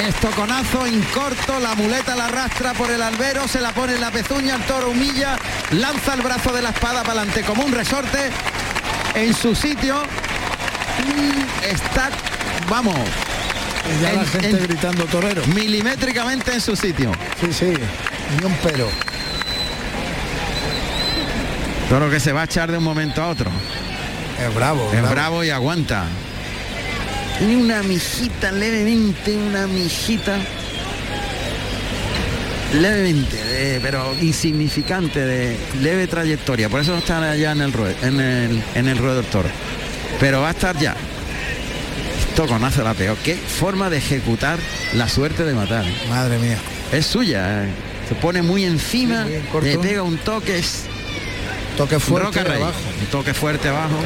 Estoconazo 0.07 0.87
en 0.87 1.02
corto, 1.02 1.59
la 1.61 1.75
muleta 1.75 2.14
la 2.14 2.26
arrastra 2.26 2.73
por 2.75 2.90
el 2.90 3.02
albero, 3.02 3.49
se 3.49 3.61
la 3.61 3.73
pone 3.73 3.95
en 3.95 4.00
la 4.00 4.11
pezuña, 4.11 4.54
el 4.54 4.62
toro 4.62 4.90
humilla, 4.90 5.37
lanza 5.73 6.14
el 6.14 6.23
brazo 6.23 6.52
de 6.52 6.62
la 6.62 6.68
espada 6.71 7.02
para 7.02 7.21
adelante 7.23 7.42
como 7.42 7.65
un 7.65 7.73
resorte 7.73 8.30
en 9.15 9.34
su 9.34 9.54
sitio. 9.56 10.02
Está, 11.63 12.10
vamos, 12.69 12.95
Y 13.97 14.03
ya 14.03 14.13
la 14.13 14.21
en- 14.23 14.27
gente 14.29 14.49
en- 14.51 14.59
gritando 14.63 15.05
torero. 15.07 15.43
milimétricamente 15.47 16.53
en 16.53 16.61
su 16.61 16.77
sitio. 16.77 17.13
Sí, 17.41 17.53
sí. 17.53 17.73
Ni 18.39 18.45
un 18.47 18.55
pero. 18.63 18.89
Toro 21.89 22.11
que 22.11 22.21
se 22.21 22.33
va 22.33 22.43
a 22.43 22.45
echar 22.45 22.71
de 22.71 22.79
un 22.79 22.85
momento 22.85 23.23
a 23.23 23.29
otro. 23.29 23.51
Es 24.47 24.55
bravo. 24.55 24.91
Es 24.93 25.09
bravo 25.11 25.43
y 25.43 25.51
aguanta. 25.51 26.05
Tiene 27.39 27.57
una 27.57 27.83
mijita 27.83 28.53
levemente, 28.53 29.35
una 29.37 29.67
mijita. 29.67 30.37
Levemente, 32.75 33.79
pero 33.83 34.15
insignificante, 34.21 35.21
de 35.25 35.57
leve 35.81 36.07
trayectoria. 36.07 36.69
Por 36.69 36.81
eso 36.83 36.93
no 36.93 36.99
está 36.99 37.31
allá 37.31 37.53
en 37.53 37.63
el 37.63 37.73
ruedo, 37.73 37.95
en 38.03 38.21
el, 38.21 38.63
en 38.75 38.89
el 38.89 38.99
ruedo 38.99 39.17
del 39.17 39.25
toro. 39.27 39.49
Pero 40.21 40.43
va 40.43 40.49
a 40.49 40.51
estar 40.51 40.77
ya. 40.79 40.95
Toconazo 42.39 42.85
la 42.85 42.95
peor. 42.95 43.17
Qué 43.17 43.35
forma 43.35 43.91
de 43.91 43.99
ejecutar 43.99 44.61
la 44.95 45.09
suerte 45.09 45.43
de 45.43 45.55
matar. 45.55 45.85
Madre 46.09 46.39
mía. 46.39 46.57
Es 46.93 47.05
suya. 47.05 47.65
¿eh? 47.65 47.69
Se 48.09 48.15
pone 48.15 48.43
muy 48.43 48.65
encima, 48.65 49.27
Sí, 49.27 49.43
le 49.61 49.79
pega 49.79 50.03
un 50.05 50.19
toque, 50.19 50.57
es 50.57 50.85
Toque 51.77 51.99
fuerte 51.99 52.39
abajo. 52.39 52.79
Un 53.01 53.07
toque 53.07 53.35
fuerte 53.35 53.69
abajo. 53.69 53.97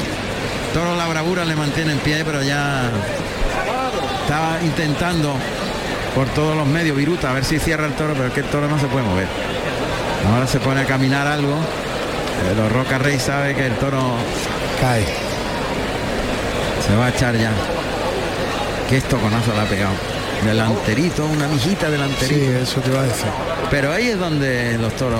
Toro 0.73 0.95
la 0.95 1.07
bravura 1.07 1.45
le 1.45 1.55
mantiene 1.55 1.91
en 1.91 1.99
pie, 1.99 2.25
pero 2.25 2.41
ya 2.41 2.89
estaba 4.23 4.57
intentando 4.63 5.35
por 6.15 6.27
todos 6.29 6.57
los 6.57 6.65
medios 6.65 6.97
Viruta 6.97 7.29
a 7.29 7.33
ver 7.33 7.45
si 7.45 7.59
cierra 7.59 7.85
el 7.85 7.93
toro, 7.93 8.13
pero 8.13 8.29
es 8.29 8.33
que 8.33 8.39
el 8.39 8.47
toro 8.47 8.67
no 8.67 8.79
se 8.79 8.87
puede 8.87 9.05
mover. 9.05 9.27
Ahora 10.27 10.47
se 10.47 10.59
pone 10.59 10.81
a 10.81 10.85
caminar 10.85 11.27
algo. 11.27 11.55
Pero 12.49 12.67
Roca 12.67 12.97
Rey 12.97 13.19
sabe 13.19 13.53
que 13.53 13.67
el 13.67 13.75
toro 13.75 14.15
Cae. 14.81 15.05
se 16.87 16.95
va 16.95 17.05
a 17.05 17.09
echar 17.09 17.37
ya. 17.37 17.51
Que 18.89 18.97
esto 18.97 19.17
conazo 19.17 19.53
le 19.53 19.61
ha 19.61 19.65
pegado. 19.65 19.93
Delanterito, 20.45 21.25
una 21.25 21.47
mijita 21.47 21.85
Sí, 21.87 21.91
delanterito. 21.91 22.57
eso 22.59 22.81
te 22.81 22.89
iba 22.89 22.99
a 22.99 23.03
decir. 23.03 23.25
Pero 23.71 23.91
ahí 23.93 24.09
es 24.09 24.19
donde 24.19 24.77
los 24.77 24.93
toros. 24.95 25.19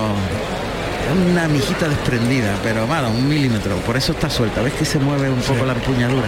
Una 1.32 1.48
mijita 1.48 1.88
desprendida, 1.88 2.56
pero 2.64 2.88
malo, 2.88 3.10
un 3.10 3.28
milímetro. 3.28 3.76
Por 3.78 3.98
eso 3.98 4.12
está 4.14 4.30
suelta. 4.30 4.62
¿Ves 4.62 4.74
que 4.74 4.86
se 4.86 5.00
mueve 5.00 5.30
un 5.30 5.42
poco 5.42 5.66
la 5.66 5.74
empuñadura? 5.74 6.28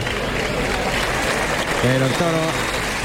Pero 1.82 2.06
el 2.06 2.12
toro 2.14 2.38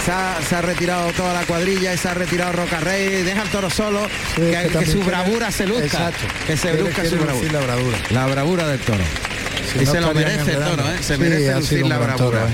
se 0.05 0.11
ha, 0.13 0.37
se 0.49 0.57
ha 0.57 0.63
retirado 0.63 1.11
toda 1.13 1.33
la 1.35 1.43
cuadrilla 1.43 1.93
y 1.95 1.99
se 1.99 2.09
ha 2.09 2.15
retirado 2.15 2.53
Roca 2.53 2.81
Rey. 2.81 3.23
Deja 3.23 3.43
al 3.43 3.49
toro 3.49 3.69
solo. 3.71 4.01
Sí, 4.37 4.43
que, 4.43 4.87
su 4.87 4.93
quiere- 5.01 5.05
bravura 5.11 5.51
se 5.51 5.67
luzca. 5.67 5.85
Exacto. 5.85 6.25
Que 6.47 6.57
se 6.57 6.63
Quiere- 6.69 6.81
luzca 6.83 7.03
quiere 7.03 7.11
su 7.11 7.23
bravura. 7.25 7.53
la 7.53 7.61
bravura. 7.61 7.99
La 8.11 8.27
bravura 8.27 8.67
del 8.69 8.81
toro. 8.81 9.05
Si 9.73 9.79
y 9.83 9.85
no 9.85 9.93
se 9.93 10.01
lo 10.01 10.15
merece 10.15 10.53
el 10.53 10.59
toro, 10.65 10.83
¿eh? 10.91 10.97
Se 11.01 11.15
Sí, 11.17 11.21
merece 11.21 11.55
lucir 11.55 11.87
la 11.87 11.99
bravura. 11.99 12.17
toro, 12.17 12.39
¿eh? 12.39 12.51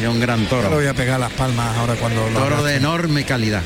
Y 0.00 0.04
un 0.06 0.20
gran 0.20 0.46
toro. 0.46 0.70
voy 0.70 0.86
a 0.86 0.94
pegar 0.94 1.18
las 1.18 1.32
palmas 1.32 1.76
ahora 1.76 1.94
cuando 1.94 2.28
lo 2.28 2.38
Toro 2.38 2.62
de 2.62 2.76
enorme 2.76 3.24
calidad. 3.24 3.62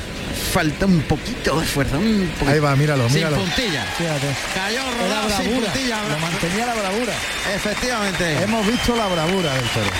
Falta 0.52 0.86
un 0.86 1.00
poquito 1.02 1.58
de 1.60 1.66
fuerza. 1.66 1.96
Un 1.98 2.30
poquito. 2.38 2.50
Ahí 2.50 2.58
va, 2.60 2.74
míralo, 2.76 3.06
Sin 3.08 3.16
míralo. 3.16 3.36
puntilla. 3.36 3.84
Fíjate. 3.98 4.26
Cayó 4.54 4.80
rodado 5.00 5.28
sin 5.42 5.50
puntilla. 5.60 5.98
Lo 6.08 6.18
mantenía 6.18 6.66
la 6.66 6.74
bravura. 6.74 7.12
Efectivamente. 7.54 8.42
Hemos 8.42 8.66
visto 8.66 8.96
la 8.96 9.06
bravura 9.06 9.52
del 9.54 9.64
toro. 9.70 9.90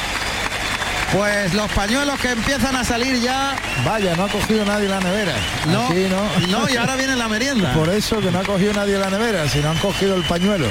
Pues 1.12 1.52
los 1.54 1.68
pañuelos 1.72 2.20
que 2.20 2.30
empiezan 2.30 2.76
a 2.76 2.84
salir 2.84 3.20
ya. 3.20 3.56
Vaya, 3.84 4.14
no 4.14 4.24
ha 4.24 4.28
cogido 4.28 4.64
nadie 4.64 4.88
la 4.88 5.00
nevera. 5.00 5.32
No, 5.66 5.86
Aquí 5.88 6.06
no. 6.08 6.46
no, 6.60 6.68
y 6.70 6.76
ahora 6.76 6.94
viene 6.94 7.16
la 7.16 7.28
merienda. 7.28 7.72
Por 7.74 7.88
eso 7.88 8.20
que 8.20 8.30
no 8.30 8.38
ha 8.38 8.44
cogido 8.44 8.72
nadie 8.74 8.96
la 8.98 9.10
nevera, 9.10 9.48
si 9.48 9.58
no 9.58 9.70
han 9.70 9.78
cogido 9.78 10.14
el 10.14 10.22
pañuelo. 10.22 10.68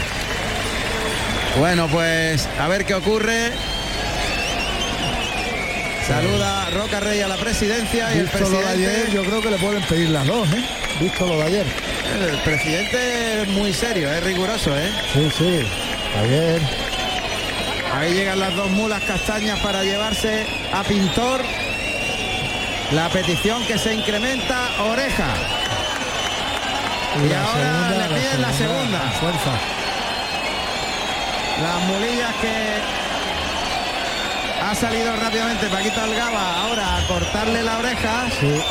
Bueno, 1.58 1.88
pues 1.88 2.48
a 2.60 2.68
ver 2.70 2.86
qué 2.86 2.94
ocurre. 2.96 3.52
Saluda 6.10 6.72
Roca 6.72 7.00
Rey 7.00 7.22
a 7.22 7.28
la 7.28 7.38
presidencia 7.38 8.12
y 8.16 8.18
el 8.18 8.24
Visto 8.24 8.50
lo 8.50 8.60
de 8.60 8.68
ayer, 8.68 8.90
presidente. 8.90 9.14
yo 9.14 9.24
creo 9.24 9.42
que 9.42 9.52
le 9.52 9.58
pueden 9.58 9.84
pedir 9.84 10.10
las 10.10 10.26
dos, 10.26 10.48
¿eh? 10.50 10.66
Visto 11.00 11.28
lo 11.28 11.38
de 11.38 11.44
ayer. 11.44 11.68
El 12.20 12.38
presidente 12.40 13.44
es 13.44 13.48
muy 13.50 13.72
serio, 13.72 14.12
es 14.12 14.24
riguroso, 14.24 14.76
¿eh? 14.76 14.92
Sí, 15.14 15.30
sí. 15.38 15.60
Ayer. 16.20 16.62
Ahí 17.94 18.14
llegan 18.14 18.40
las 18.40 18.56
dos 18.56 18.72
mulas 18.72 19.04
castañas 19.04 19.60
para 19.60 19.84
llevarse 19.84 20.48
a 20.74 20.84
Pintor. 20.84 21.42
La 22.92 23.08
petición 23.10 23.64
que 23.68 23.78
se 23.78 23.94
incrementa, 23.94 24.68
oreja. 24.82 25.28
Y 27.24 27.34
ahora 27.34 28.08
le 28.08 28.16
piden 28.16 28.42
la 28.42 28.54
segunda. 28.54 29.00
Fuerza. 29.20 29.52
Las 31.62 31.82
mulillas 31.84 32.34
que 32.42 33.09
ha 34.70 34.76
salido 34.76 35.16
rápidamente 35.16 35.68
Paquito 35.68 36.00
Algaba 36.02 36.62
ahora 36.64 36.98
a 36.98 37.08
cortarle 37.08 37.64
la 37.64 37.78
oreja. 37.80 38.28
Sí. 38.40 38.62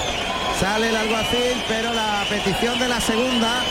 Sale 0.61 0.89
el 0.91 0.97
alguacil, 0.97 1.63
pero 1.69 1.93
la 1.93 2.25
petición 2.29 2.79
de 2.79 2.89
la 2.89 3.01
segunda 3.01 3.63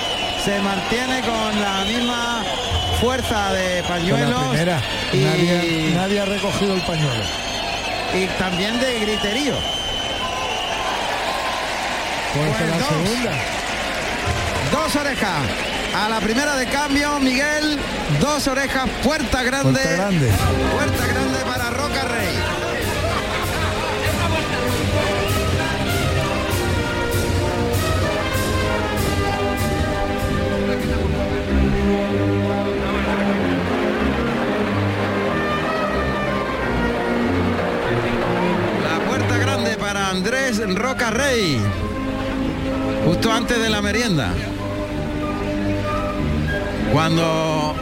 se 0.44 0.60
mantiene 0.60 1.22
con 1.22 1.62
la 1.62 1.86
misma 1.86 2.44
fuerza 3.00 3.54
de 3.54 3.84
pañuelos 3.84 4.48
primera. 4.50 4.82
y, 5.14 5.18
Nadie, 5.18 5.92
nadie 5.96 6.20
ha 6.22 6.26
recogido 6.26 6.74
el 6.76 6.82
pañuelo. 6.82 7.24
y 8.14 8.26
también 8.40 8.80
de 8.80 9.00
griterío. 9.00 9.56
Pues 12.34 12.70
la 12.70 12.78
dos. 12.78 12.88
segunda. 12.88 13.32
Dos 14.72 14.96
orejas. 14.96 15.40
A 15.96 16.10
la 16.10 16.20
primera 16.20 16.56
de 16.56 16.66
cambio, 16.68 17.18
Miguel, 17.20 17.80
dos 18.20 18.48
orejas, 18.48 18.88
puerta 19.04 19.42
grande. 19.44 19.72
Puerta 19.80 19.96
grande. 19.96 20.32
Puerta 20.72 21.06
grande 21.08 21.40
para 21.40 21.67
Roca 21.88 22.04
Rey. 22.04 22.36
La 38.84 39.00
puerta 39.06 39.38
grande 39.38 39.78
para 39.78 40.10
Andrés 40.10 40.62
Roca 40.76 41.10
Rey. 41.12 41.58
Justo 43.06 43.32
antes 43.32 43.58
de 43.62 43.70
la 43.70 43.82
merienda. 43.82 44.34
Cuando 46.92 47.76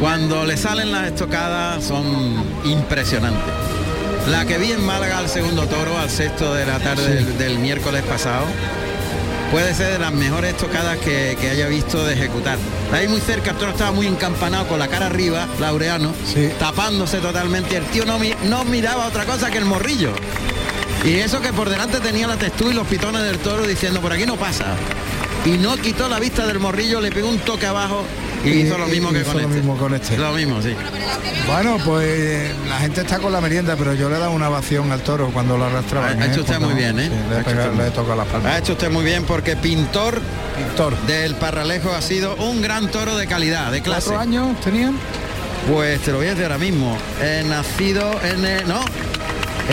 cuando 0.00 0.44
le 0.44 0.56
salen 0.56 0.92
las 0.92 1.06
estocadas 1.06 1.84
son 1.84 2.44
impresionantes. 2.64 3.52
La 4.30 4.44
que 4.44 4.58
vi 4.58 4.72
en 4.72 4.84
Málaga 4.84 5.18
al 5.18 5.28
segundo 5.28 5.66
toro, 5.66 5.96
al 5.98 6.10
sexto 6.10 6.52
de 6.52 6.66
la 6.66 6.78
tarde 6.80 7.14
del, 7.14 7.38
del 7.38 7.58
miércoles 7.60 8.02
pasado, 8.02 8.44
puede 9.52 9.72
ser 9.74 9.92
de 9.92 9.98
las 10.00 10.12
mejores 10.12 10.52
estocadas 10.54 10.98
que, 10.98 11.36
que 11.40 11.50
haya 11.50 11.68
visto 11.68 12.04
de 12.04 12.14
ejecutar. 12.14 12.58
Ahí 12.92 13.06
muy 13.08 13.20
cerca, 13.20 13.52
el 13.52 13.56
toro 13.56 13.70
estaba 13.70 13.92
muy 13.92 14.06
encampanado 14.06 14.66
con 14.66 14.78
la 14.80 14.88
cara 14.88 15.06
arriba, 15.06 15.46
Laureano, 15.60 16.12
Sí. 16.24 16.50
tapándose 16.58 17.18
totalmente. 17.18 17.76
El 17.76 17.84
tío 17.84 18.04
no, 18.04 18.18
no 18.48 18.64
miraba 18.64 19.06
otra 19.06 19.24
cosa 19.24 19.50
que 19.50 19.58
el 19.58 19.64
morrillo. 19.64 20.10
Y 21.04 21.14
eso 21.20 21.40
que 21.40 21.52
por 21.52 21.70
delante 21.70 22.00
tenía 22.00 22.26
la 22.26 22.36
textura 22.36 22.70
y 22.72 22.74
los 22.74 22.86
pitones 22.88 23.22
del 23.22 23.38
toro 23.38 23.64
diciendo, 23.64 24.00
por 24.00 24.12
aquí 24.12 24.26
no 24.26 24.34
pasa. 24.36 24.64
Y 25.44 25.50
no 25.50 25.76
quitó 25.76 26.08
la 26.08 26.18
vista 26.18 26.44
del 26.48 26.58
morrillo, 26.58 27.00
le 27.00 27.12
pegó 27.12 27.28
un 27.28 27.38
toque 27.38 27.66
abajo 27.66 28.02
y, 28.44 28.48
hizo 28.50 28.78
lo 28.78 28.86
mismo 28.86 29.12
que 29.12 29.20
hizo 29.20 29.32
con 29.32 29.42
lo 29.42 29.48
este. 29.48 29.56
mismo 29.56 29.76
con 29.76 29.94
este. 29.94 30.16
Lo 30.18 30.32
mismo, 30.32 30.62
sí. 30.62 30.74
Bueno, 31.46 31.78
pues 31.84 32.50
la 32.68 32.78
gente 32.78 33.00
está 33.02 33.18
con 33.18 33.32
la 33.32 33.40
merienda, 33.40 33.76
pero 33.76 33.94
yo 33.94 34.08
le 34.08 34.16
he 34.16 34.18
dado 34.18 34.32
una 34.32 34.48
ovación 34.48 34.90
al 34.92 35.00
toro 35.00 35.30
cuando 35.32 35.56
lo 35.56 35.64
arrastraba. 35.64 36.08
Ha 36.08 36.26
hecho 36.26 36.40
usted 36.40 36.58
muy 36.60 36.74
bien, 36.74 36.98
¿eh? 36.98 37.08
le, 37.08 37.36
he 37.36 37.40
hecho 37.40 37.50
pegado- 37.50 37.70
usted 37.70 37.82
le 37.82 37.88
he 37.88 37.90
tocado 37.90 38.16
la 38.16 38.24
palma. 38.24 38.48
Ha 38.50 38.58
hecho 38.58 38.72
usted 38.72 38.90
muy 38.90 39.04
bien 39.04 39.24
porque 39.24 39.56
Pintor 39.56 40.20
Pintor. 40.56 40.96
del 41.06 41.34
Parralejo 41.36 41.92
ha 41.92 42.02
sido 42.02 42.34
un 42.36 42.62
gran 42.62 42.90
toro 42.90 43.16
de 43.16 43.26
calidad, 43.26 43.70
de 43.72 43.80
clase. 43.82 44.08
¿Cuatro 44.10 44.20
años 44.20 44.60
tenían? 44.60 44.96
Pues 45.72 46.00
te 46.00 46.12
lo 46.12 46.18
voy 46.18 46.26
a 46.26 46.30
decir 46.30 46.44
ahora 46.44 46.58
mismo. 46.58 46.96
He 47.22 47.42
nacido 47.44 48.20
en 48.22 48.44
el, 48.44 48.68
no, 48.68 48.80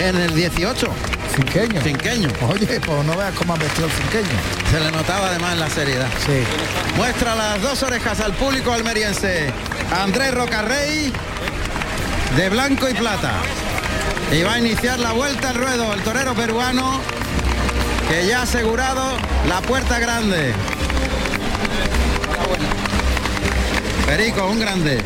en 0.04 0.16
el 0.16 0.34
18, 0.34 0.88
Cinqueño. 1.34 1.80
cinqueño. 1.82 2.28
Oye, 2.48 2.80
pues 2.80 3.04
no 3.04 3.16
veas 3.16 3.34
cómo 3.34 3.54
ha 3.54 3.56
vestido 3.56 3.86
el 3.86 3.92
cinqueño. 3.92 4.38
Se 4.70 4.80
le 4.80 4.90
notaba 4.92 5.26
además 5.28 5.56
la 5.58 5.68
seriedad. 5.68 6.08
Sí. 6.24 6.44
Muestra 6.96 7.34
las 7.34 7.60
dos 7.60 7.82
orejas 7.82 8.20
al 8.20 8.34
público 8.34 8.72
almeriense. 8.72 9.52
Andrés 10.00 10.32
Rocarrey, 10.32 11.12
de 12.36 12.48
blanco 12.50 12.88
y 12.88 12.94
plata. 12.94 13.32
Y 14.32 14.42
va 14.42 14.54
a 14.54 14.58
iniciar 14.58 14.98
la 15.00 15.12
vuelta 15.12 15.50
al 15.50 15.56
ruedo 15.56 15.92
el 15.92 16.02
torero 16.02 16.34
peruano, 16.34 17.00
que 18.08 18.26
ya 18.26 18.40
ha 18.40 18.42
asegurado 18.42 19.16
la 19.48 19.60
puerta 19.60 19.98
grande. 19.98 20.52
Perico, 24.06 24.46
un 24.46 24.60
grande. 24.60 24.98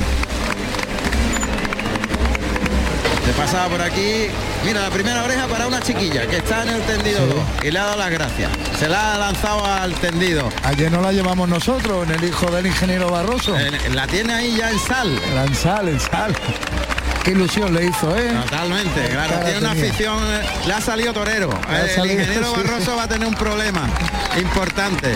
Se 3.25 3.33
pasaba 3.33 3.69
por 3.69 3.83
aquí. 3.83 4.29
Mira, 4.65 4.83
la 4.83 4.91
primera 4.91 5.23
oreja 5.25 5.47
para 5.47 5.67
una 5.67 5.81
chiquilla 5.81 6.27
que 6.27 6.39
está 6.39 6.63
en 6.65 6.69
el 6.71 6.83
tendido 6.83 7.27
2 7.27 7.37
y 7.65 7.71
le 7.71 7.79
ha 7.79 7.85
dado 7.85 7.97
las 7.99 8.11
gracias. 8.11 8.51
Se 8.79 8.89
la 8.89 9.15
ha 9.15 9.19
lanzado 9.19 9.65
al 9.65 9.95
tendido. 9.95 10.49
Ayer 10.65 10.91
no 10.93 11.01
la 11.01 11.13
llevamos 11.13 11.49
nosotros, 11.49 12.07
en 12.09 12.15
el 12.15 12.25
hijo 12.25 12.47
del 12.51 12.67
ingeniero 12.67 13.11
Barroso. 13.11 13.57
En- 13.59 13.95
La 13.95 14.07
tiene 14.07 14.35
ahí 14.35 14.57
ya 14.57 14.71
en 14.71 14.79
sal. 14.79 15.19
En 15.47 15.55
sal, 15.55 15.89
en 15.89 16.01
sal. 16.01 16.35
Qué 17.25 17.33
ilusión 17.33 17.73
le 17.75 17.87
hizo, 17.87 18.17
¿eh? 18.17 18.31
Totalmente, 18.45 19.09
claro. 19.09 19.33
Cara 19.35 19.45
Tiene 19.45 19.59
una 19.61 19.71
tenía. 19.75 19.89
afición. 19.91 20.19
eh, 20.25 20.41
Le 20.67 20.73
ha 20.75 20.81
salido 20.81 21.13
torero. 21.13 21.51
Ha 21.69 21.81
El 21.83 21.91
salido, 21.91 22.15
ingeniero 22.21 22.55
sí. 22.55 22.61
Barroso 22.63 22.97
va 22.97 23.03
a 23.05 23.09
tener 23.09 23.29
un 23.29 23.35
problema 23.35 23.89
importante. 24.39 25.15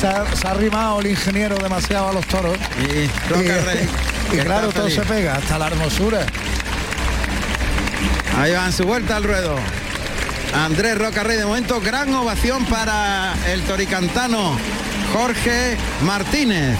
se, 0.00 0.06
ha, 0.06 0.24
se 0.34 0.46
ha 0.46 0.50
arrimado 0.52 1.00
el 1.00 1.08
ingeniero 1.08 1.56
demasiado 1.58 2.08
a 2.08 2.12
los 2.12 2.26
toros. 2.26 2.56
Y 4.32 4.36
claro, 4.38 4.68
todo 4.72 4.88
se 4.88 5.00
pega, 5.02 5.36
hasta 5.36 5.58
la 5.58 5.66
hermosura. 5.68 6.24
Ahí 8.36 8.52
va 8.52 8.66
en 8.66 8.72
su 8.72 8.84
vuelta 8.84 9.16
al 9.16 9.24
ruedo. 9.24 9.56
Andrés 10.54 10.98
Roca 10.98 11.22
Rey, 11.22 11.36
de 11.36 11.46
momento, 11.46 11.80
gran 11.80 12.12
ovación 12.14 12.64
para 12.66 13.34
el 13.52 13.62
toricantano 13.62 14.56
Jorge 15.12 15.76
Martínez. 16.02 16.76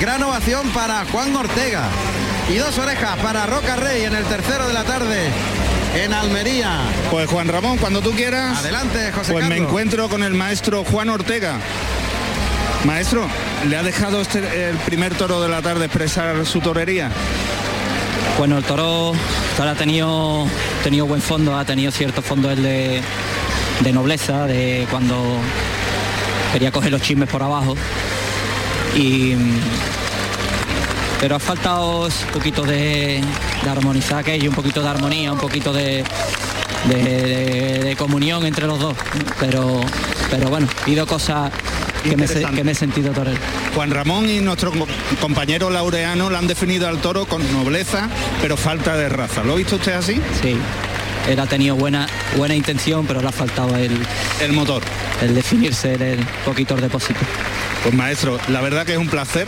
Gran 0.00 0.22
ovación 0.22 0.68
para 0.70 1.04
Juan 1.06 1.34
Ortega. 1.36 1.88
Y 2.52 2.56
dos 2.56 2.76
orejas 2.78 3.16
para 3.18 3.46
Roca 3.46 3.76
Rey 3.76 4.04
en 4.04 4.14
el 4.14 4.24
tercero 4.24 4.66
de 4.66 4.72
la 4.72 4.84
tarde 4.84 5.30
en 5.94 6.12
Almería. 6.12 6.80
Pues 7.10 7.28
Juan 7.28 7.48
Ramón, 7.48 7.78
cuando 7.78 8.00
tú 8.00 8.12
quieras. 8.12 8.58
Adelante, 8.58 9.12
José 9.12 9.32
Pues 9.32 9.48
me 9.48 9.56
encuentro 9.56 10.08
con 10.08 10.22
el 10.22 10.34
maestro 10.34 10.84
Juan 10.84 11.10
Ortega. 11.10 11.58
Maestro, 12.84 13.28
¿le 13.68 13.76
ha 13.76 13.82
dejado 13.82 14.20
este, 14.20 14.70
el 14.70 14.76
primer 14.78 15.14
toro 15.14 15.40
de 15.40 15.48
la 15.48 15.62
tarde 15.62 15.84
expresar 15.84 16.44
su 16.46 16.60
torería? 16.60 17.10
Bueno, 18.38 18.58
el 18.58 18.64
toro, 18.64 19.12
ha 19.58 19.74
tenido, 19.74 20.46
tenido 20.82 21.06
buen 21.06 21.20
fondo, 21.22 21.56
ha 21.56 21.64
tenido 21.64 21.92
cierto 21.92 22.22
fondo 22.22 22.50
el 22.50 22.62
de, 22.62 23.00
de 23.80 23.92
nobleza, 23.92 24.46
de 24.46 24.86
cuando 24.90 25.36
quería 26.52 26.72
coger 26.72 26.90
los 26.90 27.02
chismes 27.02 27.28
por 27.28 27.42
abajo. 27.42 27.76
Y, 28.96 29.34
pero 31.20 31.36
ha 31.36 31.38
faltado 31.38 32.06
un 32.06 32.32
poquito 32.32 32.62
de, 32.62 33.22
de 33.62 33.70
armonizar 33.70 34.18
aquello, 34.18 34.50
un 34.50 34.56
poquito 34.56 34.82
de 34.82 34.88
armonía, 34.88 35.32
un 35.32 35.38
poquito 35.38 35.72
de, 35.72 36.04
de- 36.88 37.94
comunión 37.96 38.44
entre 38.44 38.66
los 38.66 38.80
dos. 38.80 38.96
Pero, 39.38 39.80
pero 40.30 40.48
bueno, 40.48 40.66
ha 40.80 40.82
habido 40.82 41.06
cosas 41.06 41.52
que 42.02 42.16
me, 42.16 42.26
que 42.26 42.70
he 42.70 42.74
sentido 42.74 43.12
torero. 43.12 43.38
Juan 43.74 43.90
Ramón 43.90 44.28
y 44.28 44.40
nuestro 44.40 44.70
co- 44.72 44.86
compañero 45.20 45.70
laureano 45.70 46.30
le 46.30 46.36
han 46.38 46.46
definido 46.46 46.88
al 46.88 46.98
toro 47.00 47.26
con 47.26 47.40
nobleza, 47.52 48.08
pero 48.40 48.56
falta 48.56 48.96
de 48.96 49.08
raza. 49.08 49.42
¿Lo 49.44 49.52
ha 49.52 49.56
visto 49.56 49.76
usted 49.76 49.92
así? 49.92 50.20
Sí, 50.40 50.56
él 51.28 51.38
ha 51.40 51.46
tenido 51.46 51.76
buena, 51.76 52.06
buena 52.36 52.54
intención, 52.54 53.06
pero 53.06 53.20
le 53.20 53.28
ha 53.28 53.32
faltado 53.32 53.76
el, 53.76 53.96
El 54.40 54.52
motor. 54.52 54.82
el 55.20 55.34
definirse 55.34 55.94
el, 55.94 56.02
el 56.02 56.18
poquito 56.44 56.74
depósito. 56.76 57.20
Pues 57.82 57.94
maestro, 57.94 58.38
la 58.48 58.60
verdad 58.60 58.84
que 58.86 58.92
es 58.92 58.98
un 58.98 59.08
placer 59.08 59.46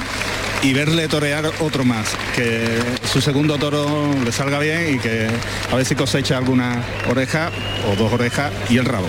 y 0.63 0.73
verle 0.73 1.07
torear 1.09 1.45
otro 1.61 1.85
más. 1.85 2.17
Que 2.35 2.67
su 3.13 3.21
segundo 3.21 3.59
toro 3.59 4.11
le 4.25 4.33
salga 4.33 4.59
bien 4.59 4.95
y 4.95 4.99
que 4.99 5.29
a 5.71 5.77
ver 5.77 5.85
si 5.85 5.95
cosecha 5.95 6.37
alguna 6.39 6.83
oreja 7.09 7.51
o 7.91 7.97
dos 7.97 8.13
orejas 8.13 8.51
y 8.71 8.79
el 8.79 8.85
rabo. 8.87 9.07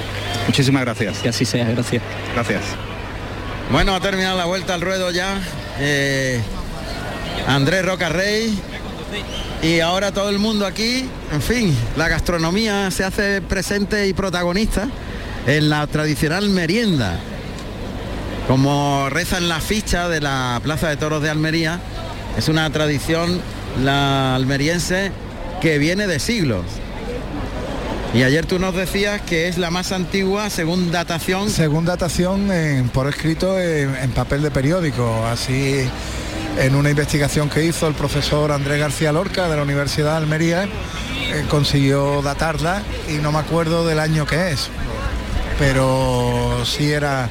Muchísimas 0.47 0.83
gracias. 0.83 1.19
Que 1.19 1.29
así 1.29 1.43
sea, 1.45 1.65
gracias. 1.69 2.03
Gracias. 2.35 2.61
Bueno, 3.71 3.95
ha 3.95 3.99
terminado 3.99 4.37
la 4.37 4.45
vuelta 4.45 4.73
al 4.73 4.81
ruedo 4.81 5.11
ya. 5.11 5.37
eh, 5.79 6.41
Andrés 7.47 7.85
Roca 7.85 8.09
Rey. 8.09 8.57
Y 9.61 9.79
ahora 9.79 10.11
todo 10.11 10.29
el 10.29 10.37
mundo 10.39 10.65
aquí, 10.65 11.05
en 11.31 11.41
fin, 11.41 11.75
la 11.97 12.07
gastronomía 12.07 12.91
se 12.91 13.03
hace 13.03 13.41
presente 13.41 14.07
y 14.07 14.13
protagonista 14.13 14.87
en 15.47 15.69
la 15.69 15.87
tradicional 15.87 16.49
merienda. 16.49 17.19
Como 18.47 19.09
reza 19.09 19.37
en 19.37 19.49
la 19.49 19.59
ficha 19.59 20.07
de 20.07 20.21
la 20.21 20.59
Plaza 20.63 20.89
de 20.89 20.97
Toros 20.97 21.23
de 21.23 21.29
Almería, 21.29 21.79
es 22.37 22.47
una 22.47 22.69
tradición 22.69 23.41
la 23.83 24.35
almeriense 24.35 25.11
que 25.61 25.79
viene 25.79 26.05
de 26.05 26.19
siglos. 26.19 26.65
Y 28.15 28.23
ayer 28.23 28.45
tú 28.45 28.59
nos 28.59 28.73
decías 28.73 29.21
que 29.23 29.49
es 29.49 29.57
la 29.57 29.69
más 29.71 29.91
antigua 29.91 30.49
según 30.49 30.89
datación. 30.89 31.49
Según 31.49 31.83
datación 31.83 32.49
por 32.93 33.09
escrito 33.09 33.59
en, 33.59 33.93
en 33.93 34.11
papel 34.11 34.41
de 34.41 34.51
periódico, 34.51 35.25
así 35.25 35.85
en 36.57 36.75
una 36.75 36.89
investigación 36.89 37.49
que 37.49 37.65
hizo 37.65 37.87
el 37.89 37.93
profesor 37.93 38.53
Andrés 38.53 38.79
García 38.79 39.11
Lorca 39.11 39.49
de 39.49 39.57
la 39.57 39.63
Universidad 39.63 40.11
de 40.11 40.17
Almería, 40.17 40.63
eh, 40.63 41.43
consiguió 41.49 42.21
datarla 42.21 42.83
y 43.09 43.15
no 43.15 43.33
me 43.33 43.39
acuerdo 43.39 43.85
del 43.85 43.99
año 43.99 44.25
que 44.25 44.51
es, 44.51 44.69
pero 45.59 46.63
sí 46.63 46.91
era 46.91 47.29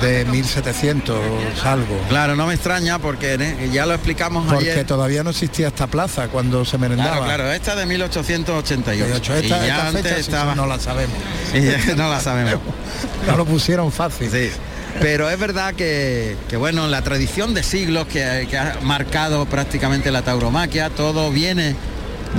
de 0.00 0.24
1700 0.24 1.16
algo. 1.64 2.00
Claro, 2.08 2.36
no 2.36 2.46
me 2.46 2.54
extraña 2.54 2.98
porque 2.98 3.34
¿eh? 3.34 3.70
ya 3.72 3.86
lo 3.86 3.94
explicamos 3.94 4.46
Porque 4.46 4.70
ayer. 4.72 4.86
todavía 4.86 5.22
no 5.22 5.30
existía 5.30 5.68
esta 5.68 5.86
plaza 5.86 6.28
cuando 6.28 6.64
se 6.64 6.78
merendaba. 6.78 7.18
Claro, 7.18 7.24
claro, 7.24 7.52
esta 7.52 7.74
de 7.76 7.86
1888. 7.86 9.06
De 9.12 9.16
hecho, 9.18 9.34
y 9.34 9.44
esta, 9.44 9.58
ya 9.58 9.66
esta 9.66 9.88
antes 9.88 10.02
fecha 10.02 10.14
sí, 10.14 10.20
estaba. 10.20 10.52
sí, 10.52 10.58
no 10.58 10.66
la 10.66 10.78
sabemos. 10.78 11.16
y 11.54 11.62
ya 11.62 11.94
no 11.96 12.08
la 12.08 12.20
sabemos. 12.20 12.54
No 13.26 13.36
lo 13.36 13.44
pusieron 13.44 13.90
fácil. 13.90 14.30
Sí. 14.30 14.50
Pero 15.00 15.28
es 15.28 15.38
verdad 15.38 15.74
que, 15.74 16.36
que, 16.48 16.56
bueno, 16.56 16.86
la 16.86 17.02
tradición 17.02 17.54
de 17.54 17.62
siglos 17.62 18.06
que, 18.06 18.46
que 18.48 18.56
ha 18.56 18.78
marcado 18.82 19.44
prácticamente 19.46 20.10
la 20.12 20.22
tauromaquia, 20.22 20.90
todo 20.90 21.30
viene 21.32 21.74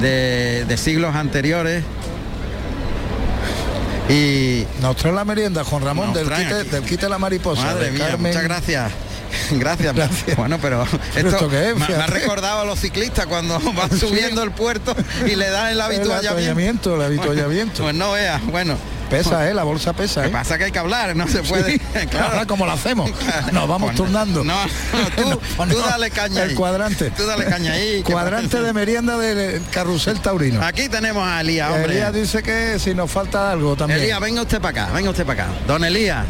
de, 0.02 0.66
de 0.66 0.78
siglos 0.78 1.16
anteriores. 1.16 1.84
Y 4.10 4.66
nos 4.82 4.96
trae 4.96 5.14
la 5.14 5.26
merienda, 5.26 5.64
Juan 5.64 5.84
Ramón, 5.84 6.14
del 6.14 6.30
quite, 6.30 6.64
del 6.64 6.84
quite, 6.84 7.10
la 7.10 7.18
mariposa. 7.18 7.64
Madre 7.64 7.92
mía, 7.92 8.16
muchas 8.18 8.44
gracias. 8.44 8.92
Gracias, 9.52 9.94
gracias. 9.94 10.38
Bueno, 10.38 10.58
pero 10.62 10.84
esto, 11.16 11.50
me, 11.50 11.96
ha 11.96 12.08
recordado 12.08 12.62
a 12.62 12.66
los 12.66 12.80
ciclistas 12.80 13.26
cuando 13.26 13.60
van 13.76 13.92
subiendo 13.98 14.42
el 14.42 14.52
puerto 14.52 14.96
y 15.26 15.36
le 15.36 15.50
dan 15.50 15.68
el 15.70 15.82
habituallamiento. 15.82 16.96
El 16.96 17.02
habituallamiento, 17.02 17.84
pues 17.84 17.94
no 17.94 18.14
veas, 18.14 18.46
bueno. 18.46 18.78
Pesa, 19.10 19.50
¿eh? 19.50 19.54
La 19.54 19.64
bolsa 19.64 19.94
pesa, 19.94 20.26
¿eh? 20.26 20.30
pasa 20.30 20.58
que 20.58 20.66
hay 20.66 20.72
que 20.72 20.80
hablar, 20.80 21.16
no 21.16 21.28
se 21.28 21.42
puede. 21.42 21.80
claro, 22.10 22.46
como 22.46 22.66
lo 22.66 22.74
hacemos. 22.74 23.10
Nos 23.54 23.68
vamos 23.68 23.96
turnando. 23.96 24.44
No, 24.44 24.54
tú, 25.16 25.40
tú, 25.70 25.80
dale 25.80 26.12
caña 26.12 26.44
El 26.44 26.56
cuadrante. 26.56 27.12
Tú 27.12 27.26
dale 27.26 27.46
caña 27.46 27.74
ahí. 27.74 28.04
Cuadrante 28.06 28.62
de 28.62 28.74
merienda 28.74 29.18
del 29.18 29.62
carrusel 29.72 30.20
taurino. 30.20 30.62
Aquí 30.62 30.90
tenemos 30.90 31.26
a 31.26 31.42
Elías, 31.42 31.72
hombre. 31.72 31.94
Elías 31.94 32.14
dice 32.14 32.44
que 32.44 32.80
si 32.80 32.94
nos 32.94 33.10
falta 33.10 33.52
algo 33.52 33.76
también. 33.76 34.02
Elías, 34.02 34.20
venga 34.20 34.42
usted 34.42 34.60
para 34.60 34.84
acá, 34.84 34.94
venga 34.94 35.10
usted 35.10 35.26
para 35.26 35.46
acá. 35.46 35.54
Don 35.68 35.86
Elías, 35.86 36.26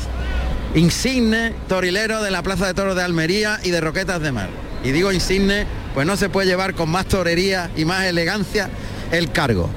insigne 0.76 1.54
torilero 1.68 2.22
de 2.22 2.30
la 2.30 2.44
Plaza 2.44 2.68
de 2.68 2.74
Toros 2.74 2.96
de 2.96 3.04
Almería 3.04 3.60
y 3.64 3.72
de 3.72 3.82
Roquetas 3.82 4.22
de 4.22 4.32
Mar. 4.32 4.50
Y 4.84 4.92
digo 4.92 5.12
insigne, 5.12 5.66
pues 5.96 6.06
no 6.06 6.16
se 6.16 6.30
puede 6.30 6.48
llevar 6.48 6.76
con 6.76 6.90
más 6.90 7.08
torería 7.08 7.72
y 7.76 7.86
más 7.86 8.06
elegancia 8.06 8.70
el 9.12 9.32
cargo. 9.32 9.70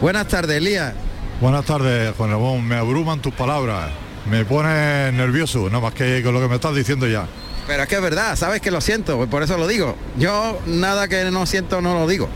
Buenas 0.00 0.28
tardes, 0.28 0.56
Elías. 0.56 0.94
Buenas 1.38 1.66
tardes, 1.66 2.14
Juan 2.16 2.30
Ramón. 2.30 2.66
Me 2.66 2.76
abruman 2.76 3.20
tus 3.20 3.34
palabras. 3.34 3.90
Me 4.30 4.46
pone 4.46 5.12
nervioso, 5.12 5.68
no 5.68 5.82
más 5.82 5.92
que 5.92 6.22
con 6.22 6.32
lo 6.32 6.40
que 6.40 6.48
me 6.48 6.54
estás 6.54 6.74
diciendo 6.74 7.06
ya. 7.06 7.26
Pero 7.66 7.82
es 7.82 7.88
que 7.88 7.96
es 7.96 8.00
verdad, 8.00 8.36
sabes 8.36 8.62
que 8.62 8.70
lo 8.70 8.80
siento, 8.80 9.26
por 9.26 9.42
eso 9.42 9.58
lo 9.58 9.66
digo. 9.66 9.96
Yo 10.16 10.58
nada 10.66 11.08
que 11.08 11.30
no 11.30 11.44
siento 11.44 11.82
no 11.82 11.92
lo 11.92 12.06
digo. 12.06 12.28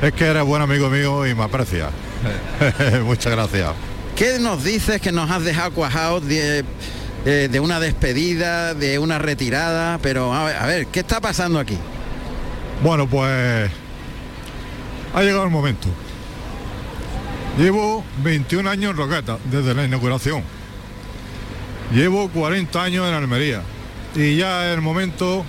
Es 0.00 0.12
que 0.14 0.24
eres 0.24 0.44
buen 0.44 0.62
amigo 0.62 0.88
mío 0.88 1.26
y 1.26 1.34
me 1.34 1.42
aprecia. 1.44 1.90
Muchas 3.04 3.32
gracias. 3.32 3.68
¿Qué 4.16 4.38
nos 4.38 4.64
dices 4.64 5.00
que 5.02 5.12
nos 5.12 5.30
has 5.30 5.44
dejado 5.44 5.72
cuajados 5.72 6.26
de, 6.26 6.64
de, 7.24 7.60
una 7.60 7.80
despedida, 7.80 8.72
de 8.72 8.98
una 8.98 9.18
retirada? 9.18 9.98
Pero 9.98 10.32
a 10.32 10.44
ver, 10.44 10.56
a 10.56 10.66
ver, 10.66 10.86
¿qué 10.86 11.00
está 11.00 11.20
pasando 11.20 11.58
aquí? 11.58 11.76
Bueno, 12.82 13.06
pues 13.06 13.70
ha 15.14 15.22
llegado 15.22 15.44
el 15.44 15.50
momento. 15.50 15.88
Llevo 17.58 18.02
21 18.24 18.68
años 18.68 18.92
en 18.92 18.96
Roqueta, 18.96 19.38
desde 19.50 19.74
la 19.74 19.84
inauguración. 19.84 20.42
Llevo 21.92 22.30
40 22.30 22.82
años 22.82 23.06
en 23.06 23.14
Almería. 23.14 23.62
Y 24.14 24.36
ya 24.36 24.68
es 24.68 24.74
el 24.74 24.80
momento 24.80 25.44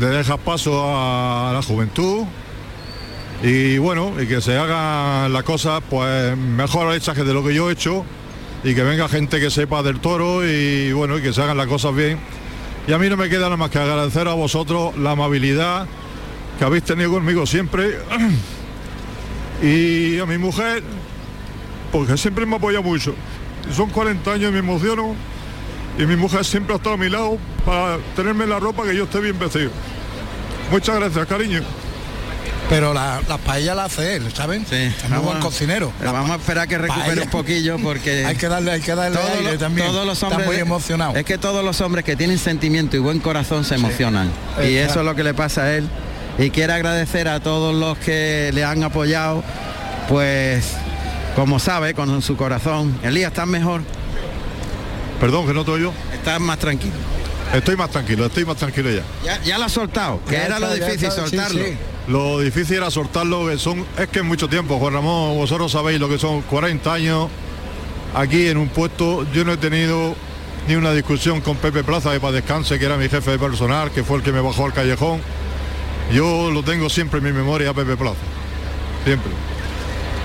de 0.00 0.08
dejar 0.08 0.38
paso 0.38 0.82
a 0.86 1.52
la 1.52 1.62
juventud. 1.62 2.24
Y 3.42 3.76
bueno, 3.76 4.14
y 4.18 4.26
que 4.26 4.40
se 4.40 4.56
hagan 4.56 5.30
las 5.30 5.42
cosas 5.42 5.82
pues 5.90 6.36
mejor 6.38 6.94
hechas 6.94 7.14
que 7.14 7.22
de 7.22 7.34
lo 7.34 7.44
que 7.44 7.54
yo 7.54 7.68
he 7.68 7.74
hecho. 7.74 8.06
Y 8.64 8.74
que 8.74 8.82
venga 8.82 9.06
gente 9.06 9.38
que 9.38 9.50
sepa 9.50 9.82
del 9.82 10.00
toro 10.00 10.46
y 10.46 10.90
bueno, 10.92 11.18
y 11.18 11.22
que 11.22 11.34
se 11.34 11.42
hagan 11.42 11.58
las 11.58 11.66
cosas 11.66 11.94
bien. 11.94 12.18
Y 12.88 12.92
a 12.92 12.98
mí 12.98 13.10
no 13.10 13.18
me 13.18 13.28
queda 13.28 13.42
nada 13.42 13.58
más 13.58 13.70
que 13.70 13.78
agradecer 13.78 14.26
a 14.26 14.32
vosotros 14.32 14.96
la 14.96 15.10
amabilidad 15.10 15.86
que 16.58 16.64
habéis 16.64 16.84
tenido 16.84 17.10
conmigo 17.10 17.44
siempre. 17.44 17.98
Y 19.62 20.18
a 20.18 20.26
mi 20.26 20.36
mujer, 20.36 20.82
porque 21.96 22.18
siempre 22.18 22.44
me 22.44 22.56
apoya 22.56 22.82
mucho. 22.82 23.14
Son 23.74 23.88
40 23.88 24.30
años 24.30 24.50
y 24.50 24.52
me 24.52 24.58
emociono 24.58 25.14
y 25.98 26.04
mi 26.04 26.14
mujer 26.14 26.44
siempre 26.44 26.74
ha 26.74 26.76
estado 26.76 26.94
a 26.94 26.98
mi 26.98 27.08
lado 27.08 27.38
para 27.64 27.96
tenerme 28.14 28.46
la 28.46 28.58
ropa 28.58 28.84
que 28.84 28.94
yo 28.94 29.04
esté 29.04 29.18
bien 29.20 29.38
vestido. 29.38 29.70
Muchas 30.70 30.96
gracias, 30.96 31.26
cariño. 31.26 31.62
Pero 32.68 32.92
las 32.92 33.26
la 33.28 33.38
paellas 33.38 33.76
las 33.76 33.86
hace 33.92 34.16
él, 34.16 34.30
¿saben? 34.34 34.66
Sí. 34.68 34.76
Es 34.76 35.08
muy 35.08 35.20
buen 35.20 35.38
cocinero. 35.38 35.90
vamos 36.04 36.30
a 36.30 36.34
esperar 36.34 36.68
que 36.68 36.76
recupere 36.76 37.22
un 37.22 37.30
poquillo 37.30 37.78
porque... 37.78 38.26
hay 38.26 38.36
que 38.36 38.48
darle, 38.48 38.72
hay 38.72 38.80
que 38.82 38.94
darle 38.94 39.18
aire 39.38 39.56
también. 39.56 39.86
Todos 39.86 40.04
los 40.04 40.22
hombres, 40.22 40.46
muy 40.46 40.56
emocionados. 40.56 41.16
Es 41.16 41.24
que 41.24 41.38
todos 41.38 41.64
los 41.64 41.80
hombres 41.80 42.04
que 42.04 42.14
tienen 42.14 42.38
sentimiento 42.38 42.96
y 42.96 42.98
buen 42.98 43.20
corazón 43.20 43.64
se 43.64 43.76
emocionan. 43.76 44.30
Y 44.62 44.74
eso 44.74 45.00
es 45.00 45.06
lo 45.06 45.14
que 45.14 45.24
le 45.24 45.32
pasa 45.32 45.62
a 45.62 45.76
él. 45.76 45.88
Y 46.38 46.50
quiero 46.50 46.74
agradecer 46.74 47.28
a 47.28 47.40
todos 47.40 47.74
los 47.74 47.96
que 47.96 48.50
le 48.52 48.64
han 48.64 48.82
apoyado, 48.82 49.42
pues 50.08 50.74
como 51.36 51.58
sabe, 51.58 51.92
con 51.92 52.22
su 52.22 52.34
corazón. 52.34 52.98
Elías, 53.02 53.30
¿estás 53.30 53.46
mejor? 53.46 53.82
Perdón, 55.20 55.46
que 55.46 55.52
no 55.52 55.60
estoy 55.60 55.82
yo. 55.82 55.92
Estás 56.12 56.40
más 56.40 56.58
tranquilo. 56.58 56.94
Estoy 57.52 57.76
más 57.76 57.90
tranquilo, 57.90 58.26
estoy 58.26 58.44
más 58.44 58.56
tranquilo 58.56 58.90
ya. 58.90 59.42
Ya, 59.44 59.58
lo 59.58 59.66
has 59.66 59.72
soltado, 59.72 60.20
que 60.26 60.34
era 60.34 60.58
lo 60.58 60.74
difícil 60.74 61.10
soltarlo. 61.10 61.60
Lo 62.08 62.40
difícil 62.40 62.78
era 62.78 62.90
soltarlo, 62.90 63.48
que 63.48 63.58
son, 63.58 63.84
es 63.98 64.08
que 64.08 64.20
es 64.20 64.24
mucho 64.24 64.48
tiempo, 64.48 64.78
Juan 64.78 64.94
Ramón, 64.94 65.36
vosotros 65.36 65.70
sabéis 65.70 66.00
lo 66.00 66.08
que 66.08 66.18
son 66.18 66.42
40 66.42 66.92
años 66.92 67.28
aquí 68.14 68.48
en 68.48 68.56
un 68.56 68.68
puesto. 68.68 69.26
Yo 69.32 69.44
no 69.44 69.52
he 69.52 69.56
tenido 69.58 70.14
ni 70.68 70.74
una 70.74 70.92
discusión 70.92 71.40
con 71.40 71.56
Pepe 71.56 71.84
Plaza 71.84 72.12
de 72.12 72.20
para 72.20 72.32
descanse, 72.32 72.78
que 72.78 72.86
era 72.86 72.96
mi 72.96 73.08
jefe 73.08 73.32
de 73.32 73.38
personal, 73.38 73.90
que 73.90 74.02
fue 74.02 74.18
el 74.18 74.22
que 74.22 74.32
me 74.32 74.40
bajó 74.40 74.64
al 74.64 74.72
callejón. 74.72 75.20
Yo 76.12 76.50
lo 76.50 76.62
tengo 76.62 76.88
siempre 76.88 77.18
en 77.18 77.24
mi 77.24 77.32
memoria, 77.32 77.74
Pepe 77.74 77.96
Plaza. 77.96 78.16
Siempre. 79.04 79.32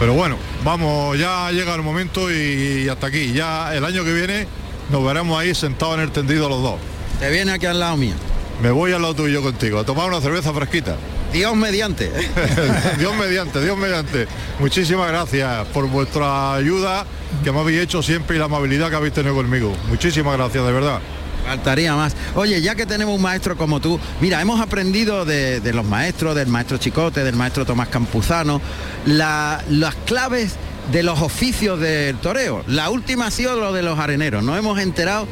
Pero 0.02 0.16
bueno, 0.16 0.36
vamos, 0.64 1.16
ya 1.20 1.52
llega 1.52 1.76
el 1.76 1.84
momento 1.84 2.32
y, 2.32 2.90
hasta 2.90 3.06
aquí. 3.06 3.34
Ya 3.34 3.72
el 3.76 3.86
año 3.86 4.04
que 4.04 4.12
viene 4.12 4.48
nos 4.90 5.06
veremos 5.06 5.40
ahí 5.40 5.54
sentados 5.54 5.94
en 5.94 6.02
el 6.02 6.12
tendido 6.12 6.50
los 6.50 6.60
dos. 6.60 6.80
Te 7.20 7.30
viene 7.30 7.52
aquí 7.52 7.68
al 7.68 7.80
lado 7.80 7.98
mío. 7.98 8.16
Me 8.64 8.72
voy 8.72 8.94
al 8.94 9.04
lado 9.04 9.14
tuyo 9.14 9.44
contigo, 9.44 9.78
a 9.78 9.84
tomar 9.84 10.10
una 10.10 10.20
cerveza 10.20 10.52
fresquita. 10.54 10.96
Dios 11.32 11.56
mediante. 11.56 12.12
Dios 12.98 13.16
mediante, 13.16 13.62
Dios 13.64 13.78
mediante. 13.78 14.26
Muchísimas 14.60 15.08
gracias 15.08 15.68
por 15.68 15.88
vuestra 15.88 16.56
ayuda 16.56 17.06
que 17.44 17.52
me 17.52 17.60
habéis 17.60 17.82
hecho 17.82 18.02
siempre 18.02 18.38
y 18.38 18.40
la 18.40 18.46
amabilidad 18.46 18.90
que 18.90 18.96
habéis 18.96 19.14
tenido 19.14 19.36
conmigo. 19.36 19.72
Muchísimas 19.88 20.36
gracias, 20.36 20.66
de 20.66 20.72
verdad. 20.72 21.00
Faltaría 21.45 21.95
más. 21.95 22.15
Oye, 22.36 22.62
ya 22.62 22.75
que 22.75 22.86
tenemos 22.86 23.15
un 23.15 23.21
maestro 23.21 23.58
como 23.58 23.80
tú, 23.80 23.99
mira, 24.21 24.41
hemos 24.41 24.62
aprendido 24.62 25.25
de, 25.25 25.60
los 25.73 25.86
maestros, 25.86 26.36
del 26.36 26.47
maestro 26.47 26.77
Chicote, 26.77 27.23
del 27.23 27.36
maestro 27.36 27.65
Tomás 27.65 27.89
Campuzano, 27.89 28.62
las 29.06 29.95
claves 30.06 30.56
de 30.91 31.04
los 31.04 31.21
oficios 31.21 31.80
del 31.80 32.17
toreo. 32.17 32.63
La 32.67 32.89
última 32.89 33.27
ha 33.27 33.32
sido 33.32 33.60
lo 33.60 33.73
de 33.73 33.82
los 33.82 33.99
areneros. 33.99 34.43
Nos 34.43 34.58
hemos 34.58 34.80
enterado 34.80 35.27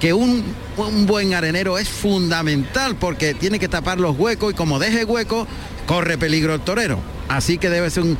que 0.00 0.12
un, 0.12 0.44
un, 0.76 1.06
buen 1.06 1.34
arenero 1.34 1.78
es 1.78 1.88
fundamental 1.88 2.96
porque 2.96 3.34
tiene 3.34 3.58
que 3.58 3.68
tapar 3.68 4.00
los 4.00 4.18
huecos 4.18 4.52
y 4.52 4.56
como 4.56 4.78
deje 4.78 5.04
hueco, 5.04 5.46
corre 5.86 6.18
peligro 6.18 6.54
el 6.54 6.60
torero. 6.60 6.98
Así 7.28 7.58
que 7.58 7.70
debe 7.70 7.88
ser 7.90 8.02
un... 8.02 8.18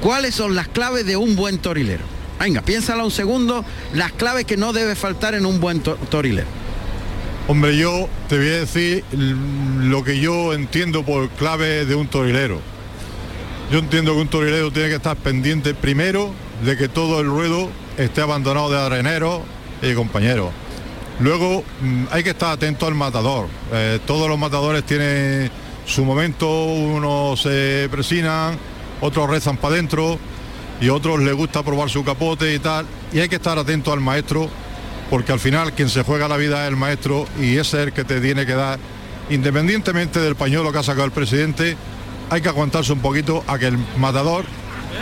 ¿Cuáles 0.00 0.34
son 0.34 0.54
las 0.54 0.68
claves 0.68 1.06
de 1.06 1.16
un 1.16 1.34
buen 1.34 1.58
torilero? 1.58 2.04
Venga, 2.38 2.62
piénsala 2.62 3.04
un 3.04 3.10
segundo, 3.10 3.64
las 3.94 4.12
claves 4.12 4.44
que 4.44 4.56
no 4.56 4.72
debe 4.72 4.94
faltar 4.94 5.34
en 5.34 5.46
un 5.46 5.60
buen 5.60 5.80
torilero. 5.80 6.63
Hombre, 7.46 7.76
yo 7.76 8.08
te 8.26 8.38
voy 8.38 8.48
a 8.48 8.60
decir 8.60 9.04
lo 9.12 10.02
que 10.02 10.18
yo 10.18 10.54
entiendo 10.54 11.04
por 11.04 11.28
clave 11.28 11.84
de 11.84 11.94
un 11.94 12.06
torilero. 12.06 12.58
Yo 13.70 13.80
entiendo 13.80 14.14
que 14.14 14.20
un 14.22 14.28
torilero 14.28 14.70
tiene 14.70 14.88
que 14.88 14.94
estar 14.94 15.14
pendiente 15.14 15.74
primero 15.74 16.30
de 16.64 16.78
que 16.78 16.88
todo 16.88 17.20
el 17.20 17.26
ruedo 17.26 17.68
esté 17.98 18.22
abandonado 18.22 18.70
de 18.70 18.78
areneros 18.78 19.42
y 19.82 19.92
compañeros. 19.92 20.52
Luego 21.20 21.62
mm, 21.82 22.04
hay 22.10 22.24
que 22.24 22.30
estar 22.30 22.52
atento 22.52 22.86
al 22.86 22.94
matador. 22.94 23.48
Eh, 23.72 24.00
todos 24.06 24.26
los 24.26 24.38
matadores 24.38 24.82
tienen 24.84 25.50
su 25.84 26.02
momento, 26.02 26.48
unos 26.48 27.42
se 27.42 27.88
presinan, 27.90 28.58
otros 29.02 29.28
rezan 29.28 29.58
para 29.58 29.74
adentro 29.74 30.18
y 30.80 30.88
otros 30.88 31.20
les 31.20 31.34
gusta 31.34 31.62
probar 31.62 31.90
su 31.90 32.02
capote 32.04 32.54
y 32.54 32.58
tal. 32.58 32.86
Y 33.12 33.20
hay 33.20 33.28
que 33.28 33.36
estar 33.36 33.58
atento 33.58 33.92
al 33.92 34.00
maestro 34.00 34.48
porque 35.14 35.30
al 35.30 35.38
final 35.38 35.72
quien 35.74 35.88
se 35.88 36.02
juega 36.02 36.26
la 36.26 36.36
vida 36.36 36.64
es 36.64 36.70
el 36.70 36.76
maestro 36.76 37.28
y 37.40 37.52
ese 37.52 37.76
es 37.76 37.86
el 37.86 37.92
que 37.92 38.02
te 38.02 38.20
tiene 38.20 38.44
que 38.44 38.54
dar, 38.54 38.80
independientemente 39.30 40.18
del 40.18 40.34
pañuelo 40.34 40.72
que 40.72 40.78
ha 40.78 40.82
sacado 40.82 41.04
el 41.04 41.12
presidente, 41.12 41.76
hay 42.30 42.40
que 42.40 42.48
aguantarse 42.48 42.92
un 42.92 42.98
poquito 42.98 43.44
a 43.46 43.56
que 43.56 43.68
el 43.68 43.78
matador 43.96 44.44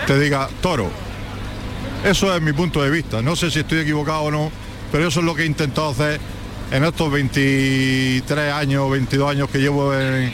te 0.06 0.20
diga 0.20 0.50
toro. 0.60 0.90
Eso 2.04 2.36
es 2.36 2.42
mi 2.42 2.52
punto 2.52 2.82
de 2.82 2.90
vista. 2.90 3.22
No 3.22 3.36
sé 3.36 3.50
si 3.50 3.60
estoy 3.60 3.78
equivocado 3.78 4.24
o 4.24 4.30
no, 4.30 4.52
pero 4.92 5.08
eso 5.08 5.20
es 5.20 5.24
lo 5.24 5.34
que 5.34 5.44
he 5.44 5.46
intentado 5.46 5.88
hacer 5.88 6.20
en 6.70 6.84
estos 6.84 7.10
23 7.10 8.52
años, 8.52 8.90
22 8.90 9.30
años 9.30 9.48
que 9.48 9.60
llevo 9.60 9.94
en, 9.94 10.30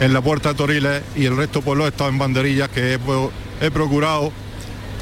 la 0.00 0.20
puerta 0.20 0.48
de 0.48 0.54
Toriles 0.56 1.02
y 1.14 1.26
el 1.26 1.36
resto 1.36 1.62
pues 1.62 1.78
lo 1.78 1.84
he 1.84 1.90
estado 1.90 2.10
en 2.10 2.18
banderillas 2.18 2.68
que 2.70 2.94
he, 2.94 2.98
pues, 2.98 3.30
procurado 3.72 4.32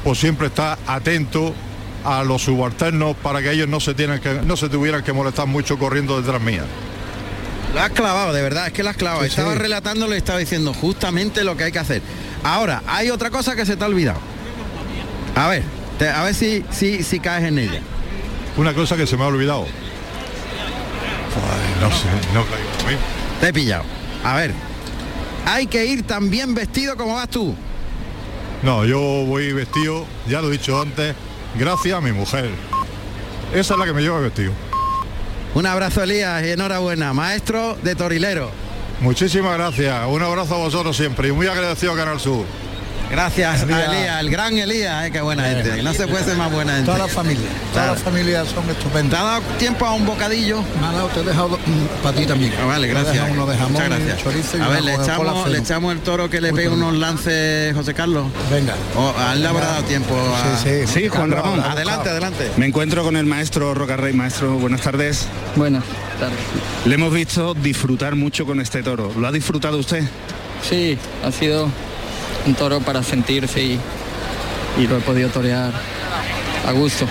pues 0.05 0.19
siempre 0.19 0.49
estar 0.49 0.79
atento 0.87 1.55
a 2.05 2.25
los 2.25 2.43
subalternos 2.43 3.17
para 3.17 3.43
que 3.43 3.53
ellos 3.53 3.69
no 3.69 3.81
se, 3.81 3.95
tienen 3.95 4.21
que, 4.21 4.35
no 4.35 4.57
se 4.57 4.69
tuvieran 4.69 5.03
que 5.03 5.13
molestar 5.13 5.47
mucho 5.47 5.79
corriendo 5.79 6.21
detrás 6.21 6.41
mía. 6.41 6.65
Lo 7.75 7.81
has 7.81 7.91
clavado, 7.91 8.33
de 8.33 8.43
verdad, 8.43 8.67
es 8.69 8.73
que 8.73 8.83
lo 8.83 8.91
has 8.91 8.97
clavado. 8.97 9.25
estaba 9.25 9.55
relatándolo 9.55 10.15
y 10.15 10.19
estaba 10.19 10.39
diciendo 10.39 10.73
justamente 10.73 11.45
lo 11.45 11.57
que 11.57 11.65
hay 11.65 11.73
que 11.73 11.79
hacer. 11.79 12.03
Ahora, 12.43 12.83
hay 12.87 13.11
otra 13.11 13.31
cosa 13.31 13.55
que 13.55 13.67
se 13.67 13.77
te 13.77 13.85
ha 13.85 13.87
olvidado. 13.87 14.21
A 15.35 15.49
ver, 15.49 15.63
a 16.15 16.25
ver 16.25 16.35
si, 16.35 16.65
si, 16.71 17.03
si 17.03 17.21
caes 17.21 17.45
en 17.45 17.59
ella. 17.59 17.81
Una 18.57 18.75
cosa 18.75 18.97
que 18.97 19.07
se 19.07 19.17
me 19.17 19.25
ha 19.25 19.27
olvidado. 19.27 19.67
no 21.81 21.91
sé, 21.91 22.09
no 22.33 22.45
caigo. 22.45 23.01
Te 23.41 23.49
he 23.49 23.53
pillado. 23.53 23.85
A 24.25 24.35
ver, 24.37 24.53
hay 25.47 25.67
que 25.67 25.87
ir 25.87 26.03
tan 26.05 26.31
bien 26.31 26.55
vestido 26.55 26.97
como 26.97 27.15
vas 27.15 27.29
tú. 27.29 27.55
No, 28.63 28.85
yo 28.85 28.99
voy 28.99 29.53
vestido, 29.53 30.07
ya 30.27 30.41
lo 30.41 30.49
he 30.49 30.53
dicho 30.53 30.81
antes, 30.81 31.15
gracias 31.57 31.97
a 31.97 32.01
mi 32.01 32.13
mujer. 32.13 32.51
Esa 33.55 33.75
es 33.75 33.81
la 33.81 33.87
que 33.87 33.93
me 33.93 34.03
lleva 34.03 34.21
vestido. 34.21 34.53
Un 35.55 35.67
abrazo 35.67 36.03
Elías 36.03 36.45
y 36.45 36.51
enhorabuena, 36.51 37.13
maestro 37.13 37.77
de 37.83 37.95
Torilero. 37.95 38.51
Muchísimas 39.01 39.57
gracias, 39.57 40.07
un 40.09 40.23
abrazo 40.23 40.57
a 40.57 40.59
vosotros 40.59 40.97
siempre 40.97 41.29
y 41.29 41.33
muy 41.33 41.47
agradecido 41.47 41.93
a 41.93 41.97
Canal 41.97 42.21
Sur. 42.21 42.45
Gracias 43.11 43.63
a 43.63 43.65
Elías, 43.65 44.21
el 44.21 44.31
gran 44.31 44.59
Elías, 44.59 45.07
eh, 45.07 45.11
qué 45.11 45.21
buena 45.23 45.45
gente. 45.45 45.83
No 45.83 45.93
se 45.95 46.07
puede 46.07 46.25
ser 46.25 46.37
más 46.37 46.53
buena 46.53 46.73
gente. 46.75 46.87
Toda 46.87 46.99
la 46.99 47.09
familia, 47.09 47.49
todas 47.49 47.73
Claro. 47.73 47.93
las 47.95 48.03
familias 48.03 48.49
son 48.49 48.65
¿Te 48.67 48.73
estupendas. 48.73 49.21
ha 49.21 49.25
dado 49.25 49.43
tiempo 49.59 49.87
a 49.87 49.93
un 49.95 50.05
bocadillo? 50.05 50.63
Me 50.81 50.87
ha 50.87 50.93
dado, 50.93 51.09
te 51.09 51.21
he 51.21 51.25
dejado 51.25 51.59
para 52.03 52.17
ti 52.17 52.27
también. 52.27 52.53
Ah, 52.61 52.67
vale, 52.67 52.87
Te 52.89 52.93
gracias. 52.93 53.31
uno 53.31 53.47
de 53.47 53.57
jamón 53.57 53.73
Muchas 53.73 53.89
gracias. 53.89 54.19
chorizo 54.23 54.59
y 54.59 54.61
a 54.61 54.69
ver, 54.69 54.83
le 54.85 54.95
echamos, 54.95 55.49
le 55.49 55.59
echamos 55.59 55.93
el 55.93 56.01
toro 56.01 56.29
que 56.29 56.41
le 56.41 56.53
pegue 56.53 56.69
unos 56.69 56.95
lances 56.95 57.75
José 57.75 57.95
Carlos. 57.95 58.27
Venga. 58.51 58.75
O 58.97 59.15
a 59.19 59.33
él 59.33 59.41
le 59.43 59.49
habrá 59.49 59.67
dado 59.67 59.83
tiempo 59.85 60.15
a... 60.15 60.59
Sí, 60.59 60.87
sí. 60.87 61.01
Sí, 61.01 61.09
Juan 61.09 61.31
Ramón. 61.31 61.61
Adelante, 61.61 62.11
adelante. 62.11 62.51
Me 62.57 62.67
encuentro 62.67 63.03
con 63.05 63.17
el 63.17 63.25
maestro 63.27 63.73
Rocarrey. 63.75 64.13
Maestro, 64.13 64.55
buenas 64.59 64.83
tardes. 64.83 65.27
Buenas 65.57 65.85
tardes. 66.21 66.37
Le 66.85 66.95
hemos 66.95 67.13
visto 67.13 67.55
disfrutar 67.55 68.17
mucho 68.17 68.45
con 68.45 68.61
este 68.61 68.83
toro. 68.83 69.13
¿Lo 69.17 69.27
ha 69.29 69.33
disfrutado 69.33 69.79
usted? 69.79 70.03
Sí, 70.69 70.99
ha 71.25 71.31
sido 71.33 71.69
un 72.47 72.55
toro 72.55 72.81
para 72.81 73.03
sentirse 73.03 73.63
y, 73.63 73.79
y 74.79 74.87
lo 74.87 74.99
he 74.99 75.01
podido 75.01 75.29
torear 75.29 75.73
a 76.67 76.73
gusto. 76.73 77.07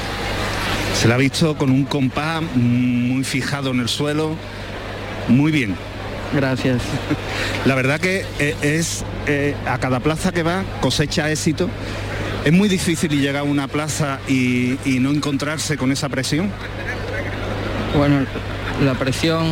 Se 1.00 1.08
la 1.08 1.16
ha 1.16 1.18
visto 1.18 1.58
con 1.58 1.70
un 1.70 1.86
compás 1.86 2.42
muy 2.56 3.24
fijado 3.24 3.72
en 3.72 3.82
el 3.82 3.90
suelo. 3.90 4.36
Muy 5.28 5.52
bien. 5.52 5.76
Gracias. 6.34 6.82
La 7.66 7.76
verdad 7.76 8.00
que 8.00 8.26
eh, 8.40 8.56
es 8.62 9.06
eh, 9.28 9.56
a 9.68 9.78
cada 9.78 10.00
plaza 10.00 10.32
que 10.32 10.44
va 10.44 10.64
cosecha 10.82 11.32
éxito. 11.32 11.70
Es 12.46 12.54
muy 12.54 12.70
difícil 12.70 13.12
llegar 13.12 13.42
a 13.42 13.44
una 13.44 13.68
plaza 13.68 14.20
y, 14.28 14.78
y 14.86 15.00
no 15.00 15.12
encontrarse 15.12 15.78
con 15.78 15.92
esa 15.92 16.10
presión. 16.10 16.50
Bueno, 17.96 18.26
la 18.84 18.94
presión 18.96 19.46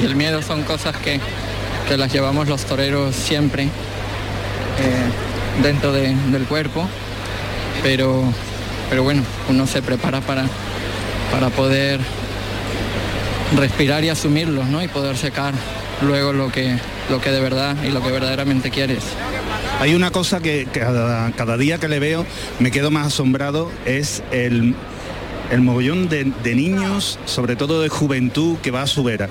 y 0.00 0.04
el 0.04 0.16
miedo 0.16 0.42
son 0.42 0.62
cosas 0.62 0.96
que, 0.96 1.20
que 1.88 1.96
las 1.96 2.12
llevamos 2.12 2.48
los 2.48 2.64
toreros 2.64 3.14
siempre 3.14 3.68
eh, 4.80 5.62
dentro 5.62 5.92
de- 5.92 6.14
del 6.30 6.44
cuerpo, 6.44 6.86
pero, 7.82 8.22
pero 8.90 9.02
bueno, 9.02 9.22
uno 9.48 9.66
se 9.66 9.82
prepara 9.82 10.20
para, 10.20 10.44
para 11.32 11.50
poder 11.50 12.00
respirar 13.56 14.04
y 14.04 14.08
asumirlos, 14.08 14.66
¿no? 14.66 14.82
Y 14.82 14.88
poder 14.88 15.16
secar 15.16 15.54
luego 16.02 16.32
lo 16.32 16.50
que, 16.50 16.76
lo 17.10 17.20
que 17.20 17.30
de 17.30 17.40
verdad 17.40 17.76
y 17.84 17.88
lo 17.90 18.02
que 18.02 18.10
verdaderamente 18.10 18.70
quieres. 18.70 19.02
Hay 19.80 19.94
una 19.94 20.10
cosa 20.10 20.40
que 20.40 20.66
cada, 20.72 21.30
cada 21.32 21.56
día 21.56 21.78
que 21.78 21.88
le 21.88 21.98
veo 21.98 22.26
me 22.58 22.70
quedo 22.70 22.90
más 22.90 23.06
asombrado, 23.08 23.70
es 23.84 24.22
el, 24.32 24.74
el 25.50 25.60
mogollón 25.60 26.08
de, 26.08 26.32
de 26.42 26.54
niños, 26.54 27.18
sobre 27.26 27.56
todo 27.56 27.80
de 27.80 27.88
juventud, 27.88 28.56
que 28.58 28.70
va 28.70 28.82
a 28.82 28.86
su 28.86 29.04
vera. 29.04 29.28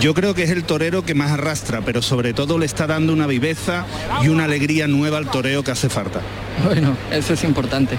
Yo 0.00 0.12
creo 0.12 0.34
que 0.34 0.42
es 0.42 0.50
el 0.50 0.64
torero 0.64 1.04
que 1.04 1.14
más 1.14 1.30
arrastra, 1.30 1.80
pero 1.80 2.02
sobre 2.02 2.34
todo 2.34 2.58
le 2.58 2.66
está 2.66 2.86
dando 2.86 3.12
una 3.12 3.26
viveza 3.26 3.86
y 4.22 4.28
una 4.28 4.44
alegría 4.44 4.86
nueva 4.86 5.16
al 5.18 5.30
toreo 5.30 5.64
que 5.64 5.70
hace 5.70 5.88
falta. 5.88 6.20
Bueno, 6.64 6.96
eso 7.10 7.32
es 7.32 7.44
importante. 7.44 7.96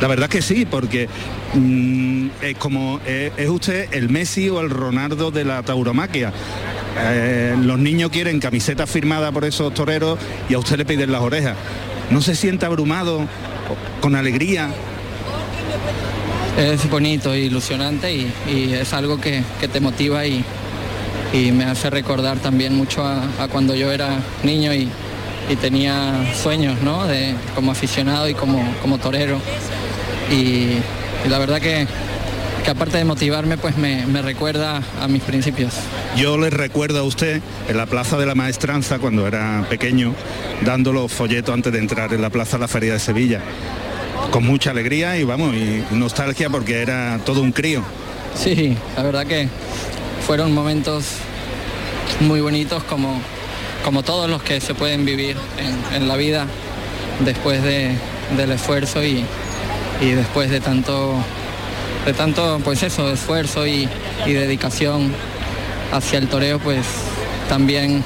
La 0.00 0.08
verdad 0.08 0.28
que 0.28 0.42
sí, 0.42 0.66
porque 0.66 1.08
mm, 1.54 2.28
es 2.42 2.56
como 2.56 3.00
eh, 3.06 3.32
es 3.36 3.48
usted 3.48 3.88
el 3.92 4.08
Messi 4.08 4.48
o 4.48 4.60
el 4.60 4.70
Ronaldo 4.70 5.30
de 5.30 5.44
la 5.44 5.62
tauromaquia. 5.62 6.32
Eh, 6.98 7.54
los 7.62 7.78
niños 7.78 8.10
quieren 8.10 8.40
camiseta 8.40 8.86
firmada 8.86 9.30
por 9.30 9.44
esos 9.44 9.72
toreros 9.72 10.18
y 10.48 10.54
a 10.54 10.58
usted 10.58 10.78
le 10.78 10.84
piden 10.84 11.12
las 11.12 11.20
orejas. 11.20 11.56
¿No 12.10 12.20
se 12.22 12.34
siente 12.34 12.66
abrumado, 12.66 13.20
con 14.00 14.16
alegría? 14.16 14.70
Es 16.58 16.90
bonito 16.90 17.36
ilusionante 17.36 18.12
y, 18.12 18.32
y 18.52 18.72
es 18.72 18.92
algo 18.92 19.20
que, 19.20 19.44
que 19.60 19.68
te 19.68 19.78
motiva 19.78 20.26
y, 20.26 20.44
y 21.32 21.52
me 21.52 21.64
hace 21.64 21.90
recordar 21.90 22.38
también 22.38 22.74
mucho 22.74 23.04
a, 23.04 23.22
a 23.38 23.48
cuando 23.48 23.74
yo 23.74 23.92
era 23.92 24.18
niño 24.42 24.74
y, 24.74 24.88
y 25.48 25.56
tenía 25.56 26.14
sueños, 26.34 26.80
¿no? 26.82 27.06
De, 27.06 27.34
como 27.54 27.72
aficionado 27.72 28.28
y 28.28 28.34
como, 28.34 28.62
como 28.82 28.98
torero. 28.98 29.38
Y, 30.30 30.78
y 31.24 31.28
la 31.28 31.38
verdad 31.38 31.60
que, 31.60 31.86
que 32.64 32.70
aparte 32.70 32.98
de 32.98 33.04
motivarme, 33.04 33.58
pues 33.58 33.76
me, 33.76 34.06
me 34.06 34.22
recuerda 34.22 34.82
a 35.00 35.08
mis 35.08 35.22
principios. 35.22 35.72
Yo 36.16 36.36
le 36.38 36.50
recuerdo 36.50 37.00
a 37.00 37.02
usted 37.04 37.40
en 37.68 37.76
la 37.76 37.86
Plaza 37.86 38.16
de 38.18 38.26
la 38.26 38.34
Maestranza, 38.34 38.98
cuando 38.98 39.26
era 39.26 39.64
pequeño, 39.68 40.14
dando 40.64 40.92
los 40.92 41.12
folletos 41.12 41.54
antes 41.54 41.72
de 41.72 41.78
entrar 41.78 42.12
en 42.12 42.22
la 42.22 42.30
Plaza 42.30 42.56
de 42.56 42.62
la 42.62 42.68
Feria 42.68 42.92
de 42.94 42.98
Sevilla. 42.98 43.40
Con 44.32 44.44
mucha 44.44 44.70
alegría 44.70 45.16
y 45.16 45.24
vamos, 45.24 45.54
y 45.54 45.82
nostalgia 45.92 46.50
porque 46.50 46.82
era 46.82 47.18
todo 47.24 47.40
un 47.40 47.52
crío. 47.52 47.82
Sí, 48.36 48.76
la 48.96 49.02
verdad 49.02 49.26
que 49.26 49.48
fueron 50.26 50.52
momentos 50.54 51.04
muy 52.20 52.40
bonitos 52.40 52.82
como, 52.84 53.20
como 53.84 54.02
todos 54.02 54.28
los 54.28 54.42
que 54.42 54.60
se 54.60 54.74
pueden 54.74 55.04
vivir 55.04 55.36
en, 55.94 56.08
la 56.08 56.16
vida 56.16 56.46
después 57.24 57.62
de- 57.62 57.94
del 58.36 58.52
esfuerzo 58.52 59.02
y, 59.02 59.24
y 60.00 60.10
después 60.10 60.50
de 60.50 60.60
tanto, 60.60 61.14
de 62.06 62.12
tanto 62.12 62.60
pues 62.64 62.82
eso, 62.82 63.10
esfuerzo 63.10 63.66
y, 63.66 63.88
y 64.26 64.32
dedicación 64.32 65.12
hacia 65.92 66.18
el 66.18 66.28
toreo, 66.28 66.58
pues 66.58 66.84
también 67.48 68.04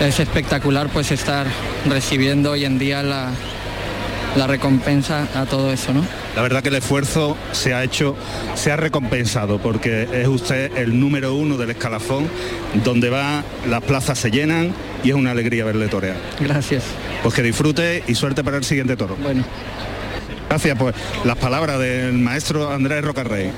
es 0.00 0.18
espectacular 0.20 0.88
pues 0.88 1.10
estar 1.12 1.46
recibiendo 1.88 2.52
hoy 2.52 2.64
en 2.64 2.78
día 2.78 3.02
la, 3.02 3.30
la 4.36 4.46
recompensa 4.46 5.26
a 5.34 5.46
todo 5.46 5.72
eso, 5.72 5.92
¿no? 5.92 6.04
La 6.36 6.42
verdad 6.42 6.62
que 6.62 6.68
el 6.68 6.76
esfuerzo 6.76 7.36
se 7.52 7.74
ha 7.74 7.82
hecho, 7.82 8.16
se 8.54 8.70
ha 8.70 8.76
recompensado, 8.76 9.58
porque 9.58 10.08
es 10.12 10.28
usted 10.28 10.76
el 10.76 10.98
número 10.98 11.34
uno 11.34 11.56
del 11.56 11.70
escalafón, 11.70 12.28
donde 12.84 13.10
va, 13.10 13.42
las 13.68 13.82
plazas 13.82 14.18
se 14.18 14.30
llenan 14.30 14.72
y 15.02 15.10
es 15.10 15.14
una 15.14 15.32
alegría 15.32 15.64
verle 15.64 15.88
torear. 15.88 16.16
Gracias. 16.40 16.84
Pues 17.22 17.34
que 17.34 17.42
disfrute 17.42 18.04
y 18.06 18.14
suerte 18.14 18.44
para 18.44 18.56
el 18.56 18.64
siguiente 18.64 18.96
toro. 18.96 19.16
Bueno. 19.20 19.44
Gracias, 20.48 20.78
pues 20.78 20.94
las 21.24 21.36
palabras 21.36 21.78
del 21.78 22.14
maestro 22.14 22.72
Andrés 22.72 23.04
Rocarrey. 23.04 23.50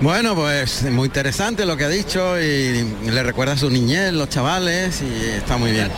Bueno, 0.00 0.34
pues 0.34 0.82
muy 0.90 1.06
interesante 1.06 1.66
lo 1.66 1.76
que 1.76 1.84
ha 1.84 1.88
dicho 1.88 2.40
y 2.40 2.82
le 3.04 3.22
recuerda 3.22 3.52
a 3.52 3.56
su 3.56 3.70
niñez, 3.70 4.12
los 4.12 4.28
chavales 4.28 5.02
y 5.02 5.36
está 5.36 5.58
muy 5.58 5.70
bien. 5.70 5.90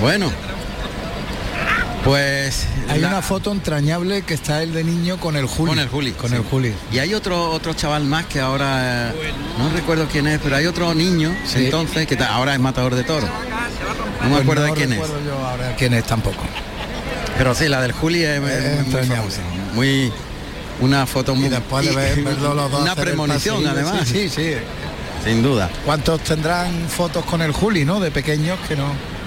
Bueno, 0.00 0.30
pues 2.08 2.64
Hay 2.88 3.00
la- 3.00 3.08
una 3.08 3.20
foto 3.20 3.52
entrañable 3.52 4.22
que 4.22 4.32
está 4.32 4.62
el 4.62 4.72
de 4.72 4.82
niño 4.82 5.18
con 5.20 5.36
el 5.36 5.44
Juli. 5.44 5.68
Con 5.68 5.78
el 5.78 5.88
Juli, 5.88 6.12
Con 6.12 6.30
sí. 6.30 6.36
el 6.36 6.42
Juli. 6.42 6.72
Y 6.90 7.00
hay 7.00 7.12
otro 7.12 7.50
otro 7.50 7.74
chaval 7.74 8.04
más 8.04 8.24
que 8.24 8.40
ahora 8.40 9.12
no 9.58 9.68
recuerdo 9.74 10.08
quién 10.10 10.26
es, 10.26 10.40
pero 10.42 10.56
hay 10.56 10.64
otro 10.64 10.94
niño 10.94 11.36
Sí. 11.44 11.66
entonces 11.66 12.06
que 12.06 12.16
ahora 12.24 12.54
es 12.54 12.60
matador 12.60 12.94
de 12.94 13.04
toro. 13.04 13.26
No 13.26 14.24
me 14.24 14.30
Pues 14.30 14.42
acuerdo 14.42 14.66
no 14.68 14.72
de 14.74 14.78
quién 14.78 14.92
es. 14.94 14.98
yo 15.26 15.46
ahora 15.46 15.76
quién 15.76 15.92
es 15.92 16.04
tampoco. 16.04 16.42
Pero 17.36 17.54
sí, 17.54 17.68
la 17.68 17.82
del 17.82 17.92
Juli 17.92 18.22
es, 18.24 18.40
es 18.42 18.48
Es 18.64 18.70
muy 18.76 18.84
entrañable. 18.86 19.16
famosa. 19.16 19.40
Muy 19.74 20.10
una 20.80 21.04
foto 21.06 21.34
muy 21.34 21.48
Y 21.48 21.50
después 21.50 21.84
de 21.84 21.94
ver, 21.94 22.18
los 22.40 22.40
dos 22.70 22.80
una 22.82 22.96
premonición 22.96 23.56
pasillo, 23.64 23.70
además, 23.70 24.08
Sí, 24.08 24.30
sí, 24.30 24.30
sí. 24.30 24.52
sin 25.24 25.42
duda. 25.42 25.68
¿Cuántos 25.84 26.22
tendrán 26.22 26.88
fotos 26.88 27.22
con 27.26 27.42
el 27.42 27.52
Juli, 27.52 27.84
no? 27.84 28.00
De 28.00 28.10
pequeños 28.10 28.58
que 28.66 28.76
no. 28.76 29.17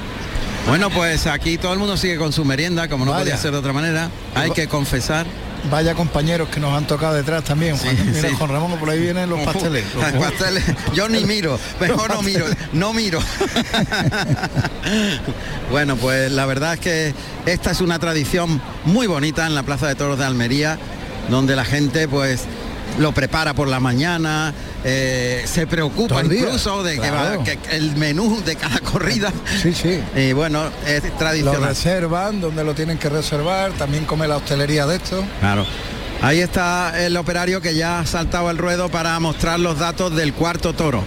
Bueno, 0.67 0.89
pues 0.89 1.27
aquí 1.27 1.57
todo 1.57 1.73
el 1.73 1.79
mundo 1.79 1.97
sigue 1.97 2.17
con 2.17 2.31
su 2.31 2.45
merienda, 2.45 2.87
como 2.87 3.03
no 3.05 3.11
Vaya. 3.11 3.23
podía 3.23 3.37
ser 3.37 3.51
de 3.51 3.57
otra 3.57 3.73
manera. 3.73 4.09
Hay 4.35 4.51
que 4.51 4.67
confesar. 4.67 5.25
Vaya 5.69 5.93
compañeros 5.93 6.49
que 6.49 6.59
nos 6.59 6.75
han 6.75 6.87
tocado 6.87 7.13
detrás 7.13 7.43
también. 7.43 7.77
Sí, 7.77 7.83
Juan, 7.83 8.11
mira, 8.13 8.29
sí. 8.29 8.35
Juan 8.35 8.49
Ramón, 8.49 8.79
por 8.79 8.89
ahí 8.89 8.99
vienen 8.99 9.29
los 9.29 9.39
pasteles. 9.45 9.85
Los 9.93 10.11
pasteles. 10.13 10.63
Yo 10.93 11.07
ni 11.07 11.23
miro, 11.25 11.59
mejor 11.79 12.11
no 12.13 12.21
miro, 12.23 12.45
no 12.73 12.93
miro. 12.93 13.19
bueno, 15.71 15.97
pues 15.97 16.31
la 16.31 16.45
verdad 16.47 16.75
es 16.75 16.79
que 16.79 17.13
esta 17.45 17.71
es 17.71 17.81
una 17.81 17.99
tradición 17.99 18.59
muy 18.85 19.05
bonita 19.07 19.45
en 19.45 19.53
la 19.53 19.61
Plaza 19.63 19.87
de 19.87 19.95
Toros 19.95 20.17
de 20.17 20.25
Almería, 20.25 20.79
donde 21.29 21.55
la 21.55 21.65
gente 21.65 22.07
pues 22.07 22.45
lo 22.99 23.11
prepara 23.13 23.53
por 23.53 23.67
la 23.67 23.79
mañana, 23.79 24.53
eh, 24.83 25.43
se 25.45 25.65
preocupa 25.67 26.21
incluso 26.23 26.83
de 26.83 26.93
que, 26.95 26.99
claro. 27.09 27.39
va- 27.39 27.43
que 27.43 27.57
el 27.71 27.95
menú 27.95 28.41
de 28.45 28.55
cada 28.55 28.79
corrida. 28.79 29.31
Sí, 29.61 29.73
sí. 29.73 29.99
Y 30.15 30.33
bueno, 30.33 30.63
es 30.85 31.03
Lo 31.03 31.11
tradicional. 31.11 31.63
reservan, 31.63 32.41
donde 32.41 32.63
lo 32.63 32.73
tienen 32.73 32.97
que 32.97 33.09
reservar. 33.09 33.71
También 33.73 34.05
come 34.05 34.27
la 34.27 34.37
hostelería 34.37 34.85
de 34.85 34.97
esto. 34.97 35.23
Claro. 35.39 35.65
Ahí 36.21 36.39
está 36.39 37.03
el 37.03 37.17
operario 37.17 37.61
que 37.61 37.73
ya 37.73 37.99
ha 37.99 38.05
saltado 38.05 38.47
al 38.49 38.57
ruedo 38.57 38.89
para 38.89 39.19
mostrar 39.19 39.59
los 39.59 39.79
datos 39.79 40.15
del 40.15 40.33
cuarto 40.33 40.73
toro. 40.73 41.03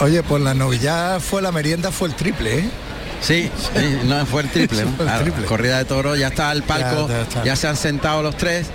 Oye, 0.00 0.22
pues 0.22 0.42
la 0.42 0.54
novillada 0.54 1.20
fue 1.20 1.42
la 1.42 1.52
merienda, 1.52 1.90
fue 1.92 2.08
el 2.08 2.14
triple, 2.14 2.60
¿eh? 2.60 2.70
Sí, 3.20 3.50
sí, 3.74 3.98
no 4.04 4.24
fue 4.26 4.42
el 4.42 4.48
triple, 4.48 4.84
¿no? 4.84 4.92
Fue 4.96 5.04
el 5.04 5.10
Claro, 5.10 5.22
triple. 5.24 5.44
Corrida 5.44 5.78
de 5.78 5.84
toro, 5.84 6.14
ya 6.14 6.28
está 6.28 6.52
el 6.52 6.62
palco, 6.62 7.08
Ya, 7.08 7.24
ya, 7.28 7.42
ya 7.44 7.52
está. 7.52 7.56
se 7.56 7.68
han 7.68 7.76
sentado 7.76 8.22
los 8.22 8.36
tres. 8.36 8.68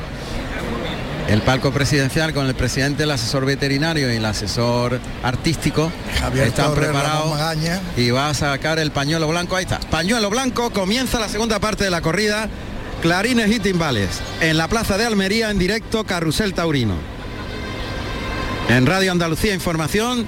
El 1.28 1.42
palco 1.42 1.72
presidencial 1.72 2.34
con 2.34 2.48
el 2.48 2.56
presidente, 2.56 3.04
el 3.04 3.12
asesor 3.12 3.46
veterinario 3.46 4.12
y 4.12 4.18
el 4.18 4.26
asesor 4.26 5.00
artístico 5.24 5.92
Javier 6.20 6.48
están 6.48 6.74
preparados 6.74 7.40
y 7.96 8.12
va 8.12 8.30
a 8.30 8.34
sacar 8.34 8.78
el 8.78 8.92
pañuelo 8.92 9.28
blanco. 9.28 9.56
Ahí 9.56 9.64
está, 9.64 9.80
pañuelo 9.80 10.30
blanco. 10.30 10.72
Comienza 10.72 11.20
la 11.20 11.30
segunda 11.30 11.60
parte 11.60 11.86
de 11.86 11.90
la 11.90 12.02
corrida 12.02 12.50
clarines 13.04 13.52
y 13.52 13.60
timbales. 13.60 14.22
En 14.40 14.58
la 14.58 14.70
plaza 14.70 14.98
de 14.98 15.06
Almería 15.06 15.50
en 15.50 15.60
directo 15.60 16.06
Carrusel 16.06 16.54
Taurino. 16.54 16.96
En 18.70 18.86
Radio 18.86 19.12
Andalucía 19.12 19.54
Información, 19.54 20.26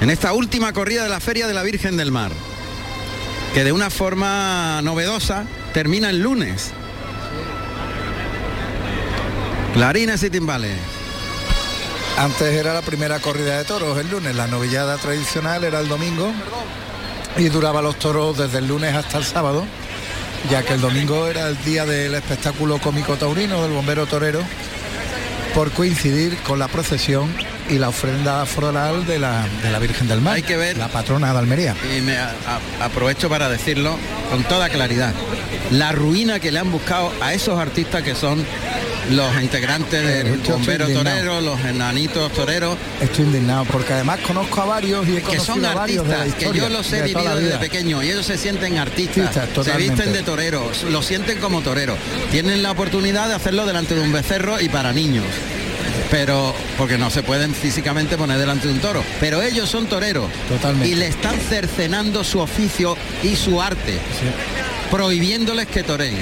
en 0.00 0.10
esta 0.10 0.32
última 0.32 0.72
corrida 0.72 1.04
de 1.04 1.08
la 1.08 1.20
Feria 1.20 1.46
de 1.46 1.54
la 1.54 1.62
Virgen 1.62 1.96
del 1.96 2.10
Mar, 2.10 2.32
que 3.54 3.62
de 3.62 3.70
una 3.70 3.90
forma 3.90 4.80
novedosa 4.82 5.44
termina 5.72 6.10
el 6.10 6.20
lunes. 6.20 6.72
Clarines 9.74 10.22
y 10.22 10.30
timbales. 10.30 10.76
Antes 12.18 12.54
era 12.54 12.74
la 12.74 12.82
primera 12.82 13.18
corrida 13.20 13.56
de 13.58 13.64
toros 13.64 13.98
el 13.98 14.10
lunes, 14.10 14.34
la 14.36 14.46
novillada 14.46 14.98
tradicional 14.98 15.64
era 15.64 15.80
el 15.80 15.88
domingo 15.88 16.30
y 17.38 17.44
duraba 17.48 17.80
los 17.80 17.98
toros 17.98 18.36
desde 18.36 18.58
el 18.58 18.68
lunes 18.68 18.94
hasta 18.94 19.16
el 19.18 19.24
sábado, 19.24 19.64
ya 20.50 20.62
que 20.62 20.74
el 20.74 20.80
domingo 20.82 21.26
era 21.26 21.48
el 21.48 21.62
día 21.64 21.86
del 21.86 22.14
espectáculo 22.14 22.78
cómico 22.78 23.16
taurino 23.16 23.62
del 23.62 23.72
bombero 23.72 24.06
torero, 24.06 24.40
por 25.54 25.70
coincidir 25.72 26.36
con 26.42 26.58
la 26.58 26.68
procesión 26.68 27.32
y 27.70 27.78
la 27.78 27.88
ofrenda 27.88 28.44
floral 28.44 29.06
de 29.06 29.18
la, 29.18 29.46
de 29.62 29.70
la 29.70 29.78
Virgen 29.78 30.06
del 30.06 30.20
Mar, 30.20 30.34
Hay 30.34 30.42
que 30.42 30.56
ver- 30.58 30.76
la 30.76 30.88
patrona 30.88 31.32
de 31.32 31.38
Almería. 31.38 31.74
Y 31.96 32.02
me 32.02 32.18
a- 32.18 32.34
a- 32.80 32.84
aprovecho 32.84 33.30
para 33.30 33.48
decirlo 33.48 33.96
con 34.30 34.44
toda 34.44 34.68
claridad. 34.68 35.14
La 35.70 35.92
ruina 35.92 36.40
que 36.40 36.52
le 36.52 36.58
han 36.58 36.70
buscado 36.70 37.10
a 37.22 37.32
esos 37.32 37.58
artistas 37.58 38.02
que 38.02 38.14
son 38.14 38.44
los 39.10 39.42
integrantes 39.42 40.02
del 40.02 40.38
bombero 40.38 40.88
torero, 40.88 41.40
los 41.40 41.60
enanitos 41.64 42.32
toreros, 42.32 42.76
Estoy 43.00 43.24
indignado 43.26 43.64
porque 43.64 43.92
además 43.94 44.20
conozco 44.20 44.60
a 44.60 44.66
varios 44.66 45.06
y 45.08 45.16
he 45.16 45.22
que 45.22 45.40
son 45.40 45.64
a 45.64 45.74
varios 45.74 46.06
de 46.06 46.14
la 46.14 46.22
artistas, 46.22 46.52
que 46.52 46.58
yo 46.58 46.68
los 46.68 46.92
he 46.92 46.96
de 46.96 47.02
vivido 47.02 47.36
desde 47.36 47.58
pequeño 47.58 48.02
y 48.02 48.10
ellos 48.10 48.26
se 48.26 48.38
sienten 48.38 48.78
artistas, 48.78 49.36
Artistas, 49.36 49.64
se 49.64 49.76
visten 49.76 50.12
de 50.12 50.22
toreros, 50.22 50.84
lo 50.84 51.02
sienten 51.02 51.38
como 51.38 51.62
toreros. 51.62 51.98
Tienen 52.30 52.62
la 52.62 52.70
oportunidad 52.70 53.28
de 53.28 53.34
hacerlo 53.34 53.66
delante 53.66 53.94
de 53.94 54.00
un 54.00 54.12
becerro 54.12 54.60
y 54.60 54.68
para 54.68 54.92
niños. 54.92 55.24
Pero 56.10 56.54
porque 56.76 56.98
no 56.98 57.10
se 57.10 57.22
pueden 57.22 57.54
físicamente 57.54 58.16
poner 58.16 58.38
delante 58.38 58.68
de 58.68 58.74
un 58.74 58.80
toro, 58.80 59.02
pero 59.18 59.40
ellos 59.42 59.68
son 59.68 59.86
toreros 59.86 60.30
Totalmente. 60.48 60.88
y 60.88 60.94
le 60.94 61.06
están 61.06 61.38
cercenando 61.40 62.22
su 62.22 62.38
oficio 62.38 62.96
y 63.22 63.34
su 63.34 63.62
arte, 63.62 63.98
prohibiéndoles 64.90 65.66
que 65.68 65.82
toreen. 65.82 66.16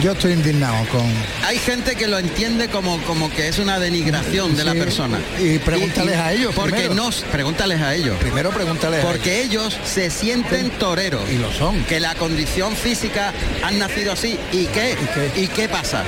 Yo 0.00 0.12
estoy 0.12 0.32
indignado 0.32 0.86
con 0.88 1.02
Hay 1.46 1.58
gente 1.58 1.94
que 1.94 2.06
lo 2.06 2.18
entiende 2.18 2.68
como, 2.68 3.02
como 3.02 3.28
que 3.30 3.48
es 3.48 3.58
una 3.58 3.78
denigración 3.78 4.56
de 4.56 4.64
la 4.64 4.72
persona. 4.72 5.18
y 5.38 5.58
pregúntales 5.58 6.16
a 6.16 6.32
ellos 6.32 6.54
Porque 6.54 6.72
primero. 6.72 6.94
no, 6.94 7.10
pregúntales 7.30 7.80
a 7.82 7.94
ellos. 7.94 8.16
primero 8.18 8.50
pregúntale 8.50 8.98
a 8.98 9.02
Porque 9.02 9.42
ellos 9.42 9.76
se 9.84 10.08
sienten 10.10 10.70
toreros. 10.70 11.28
Y 11.30 11.36
lo 11.36 11.52
son. 11.52 11.84
Que 11.84 12.00
la 12.00 12.14
condición 12.14 12.74
física 12.76 13.34
han 13.62 13.78
nacido 13.78 14.12
así. 14.12 14.38
¿Y 14.52 14.66
qué? 14.66 14.96
¿Y 15.36 15.40
¿Y 15.42 15.46
qué? 15.48 15.54
qué, 15.54 15.68
pasa? 15.68 16.02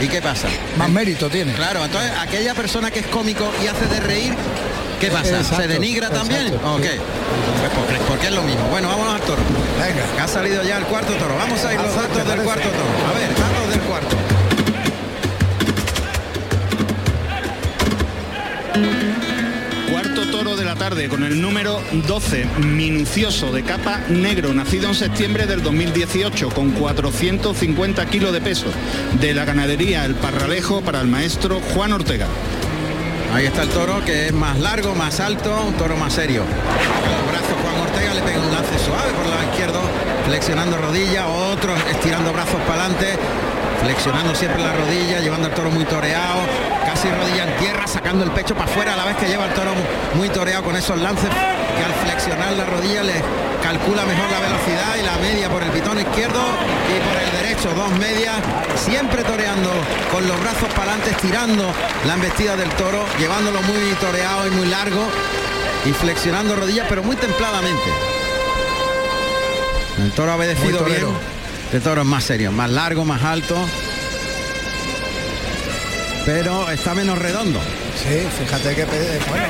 ¿Y 0.00 0.08
qué 0.08 0.22
pasa? 0.22 0.48
más 0.78 0.88
mérito 0.88 1.28
tiene. 1.28 1.52
Claro, 1.52 1.84
entonces 1.84 2.12
aquella 2.18 2.54
persona 2.54 2.90
que 2.90 3.00
es 3.00 3.06
cómico 3.08 3.52
y 3.62 3.66
hace 3.66 3.86
de 3.86 4.00
reír, 4.00 4.32
¿qué 5.00 5.10
pasa? 5.10 5.38
Exacto, 5.38 5.62
¿Se 5.62 5.68
denigra 5.68 6.10
también? 6.10 6.46
exacto, 6.48 6.72
¿O 6.74 6.76
sí. 6.78 6.82
qué? 6.82 6.90
Pues 7.60 7.72
porque, 7.74 7.94
porque 8.08 8.26
es 8.28 8.32
lo 8.32 8.42
mismo. 8.42 8.66
Bueno, 8.70 8.88
vámonos 8.88 9.14
al 9.14 9.20
toro. 9.22 9.42
Venga. 9.80 10.04
Que 10.16 10.20
ha 10.20 10.28
salido 10.28 10.62
ya 10.62 10.78
el 10.78 10.84
cuarto 10.84 11.12
toro. 11.14 11.36
Vamos 11.36 11.64
a 11.64 11.72
ir 11.72 11.80
los 11.80 11.92
Avanza, 11.92 12.08
datos 12.08 12.24
¿te 12.24 12.30
del 12.30 12.40
cuarto 12.44 12.68
toro. 12.68 13.08
A 13.08 13.18
ver, 13.18 13.28
datos 13.34 13.70
del 13.70 13.80
cuarto. 13.80 14.16
Cuarto 19.90 20.26
toro 20.30 20.56
de 20.56 20.64
la 20.64 20.74
tarde 20.74 21.08
con 21.08 21.22
el 21.22 21.40
número 21.40 21.80
12, 22.06 22.46
minucioso 22.58 23.52
de 23.52 23.62
capa 23.62 24.00
negro, 24.08 24.52
nacido 24.52 24.88
en 24.88 24.94
septiembre 24.94 25.46
del 25.46 25.62
2018 25.62 26.48
con 26.50 26.70
450 26.72 28.06
kilos 28.06 28.32
de 28.32 28.40
peso, 28.40 28.66
de 29.20 29.34
la 29.34 29.44
ganadería 29.44 30.04
El 30.04 30.14
Parralejo 30.14 30.80
para 30.82 31.00
el 31.00 31.06
maestro 31.08 31.60
Juan 31.74 31.92
Ortega. 31.92 32.26
Ahí 33.34 33.46
está 33.46 33.62
el 33.62 33.68
toro 33.70 34.00
que 34.04 34.28
es 34.28 34.32
más 34.32 34.56
largo, 34.60 34.94
más 34.94 35.18
alto, 35.18 35.64
un 35.66 35.74
toro 35.74 35.96
más 35.96 36.12
serio. 36.12 36.42
El 36.44 37.32
brazo 37.32 37.56
Juan 37.60 37.80
Ortega 37.80 38.14
le 38.14 38.22
pega 38.22 38.38
un 38.38 38.52
lance 38.52 38.78
suave 38.78 39.10
por 39.10 39.24
el 39.24 39.30
lado 39.32 39.42
izquierdo, 39.42 39.80
flexionando 40.24 40.78
rodilla, 40.78 41.26
otro 41.26 41.74
estirando 41.90 42.32
brazos 42.32 42.60
para 42.62 42.84
adelante, 42.84 43.18
flexionando 43.82 44.36
siempre 44.36 44.62
la 44.62 44.72
rodilla, 44.72 45.18
llevando 45.18 45.48
el 45.48 45.54
toro 45.54 45.68
muy 45.72 45.84
toreado, 45.84 46.42
casi 46.86 47.08
rodilla 47.10 47.50
en 47.50 47.56
tierra, 47.58 47.88
sacando 47.88 48.22
el 48.22 48.30
pecho 48.30 48.54
para 48.54 48.70
afuera 48.70 48.94
a 48.94 48.96
la 48.96 49.04
vez 49.04 49.16
que 49.16 49.26
lleva 49.26 49.46
el 49.46 49.52
toro 49.54 49.72
muy 50.14 50.28
toreado 50.28 50.62
con 50.62 50.76
esos 50.76 50.96
lances 51.00 51.28
que 51.28 51.84
al 51.84 51.92
flexionar 52.06 52.52
la 52.52 52.66
rodilla 52.66 53.02
le 53.02 53.14
calcula 53.64 54.04
mejor 54.04 54.30
la 54.30 54.40
velocidad 54.40 54.94
y 55.00 55.02
la 55.02 55.16
media 55.26 55.48
por 55.48 55.62
el 55.62 55.70
pitón 55.70 55.98
izquierdo 55.98 56.38
y 56.94 57.00
por 57.08 57.16
el 57.22 57.30
derecho, 57.42 57.72
dos 57.74 57.90
medias, 57.98 58.36
siempre 58.76 59.24
toreando 59.24 59.70
con 60.12 60.26
los 60.28 60.38
brazos 60.38 60.68
para 60.76 60.92
adelante, 60.92 61.10
estirando 61.12 61.72
la 62.06 62.12
embestida 62.14 62.56
del 62.56 62.68
toro, 62.72 63.02
llevándolo 63.18 63.62
muy 63.62 63.80
toreado 63.98 64.46
y 64.46 64.50
muy 64.50 64.66
largo 64.68 65.02
y 65.86 65.92
flexionando 65.92 66.54
rodillas, 66.56 66.84
pero 66.90 67.02
muy 67.02 67.16
templadamente. 67.16 67.90
El 70.02 70.10
toro 70.12 70.32
ha 70.32 70.36
obedecido 70.36 70.84
bien. 70.84 71.06
El 71.72 71.80
toro 71.80 72.02
es 72.02 72.06
más 72.06 72.22
serio, 72.22 72.52
más 72.52 72.68
largo, 72.70 73.06
más 73.06 73.22
alto. 73.22 73.56
Pero 76.26 76.70
está 76.70 76.94
menos 76.94 77.18
redondo. 77.18 77.60
Sí, 78.02 78.26
fíjate 78.44 78.74
que 78.74 78.84
pe- 78.86 79.20
bueno, 79.28 79.44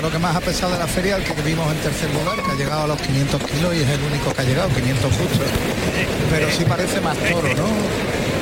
lo 0.00 0.10
que 0.10 0.18
más 0.18 0.34
ha 0.36 0.40
pesado 0.40 0.72
de 0.72 0.78
la 0.78 0.86
feria 0.86 1.16
el 1.16 1.24
que 1.24 1.32
vimos 1.42 1.70
en 1.72 1.78
tercer 1.78 2.08
lugar, 2.14 2.42
que 2.42 2.50
ha 2.52 2.54
llegado 2.54 2.82
a 2.84 2.86
los 2.86 3.00
500 3.00 3.42
kilos 3.42 3.74
y 3.74 3.82
es 3.82 3.88
el 3.88 4.00
único 4.02 4.32
que 4.32 4.40
ha 4.40 4.44
llegado, 4.44 4.68
500 4.70 5.12
justo. 5.14 5.44
Pero 6.30 6.50
sí 6.50 6.64
parece 6.64 7.00
más 7.00 7.16
toro, 7.18 7.48
¿no? 7.54 7.64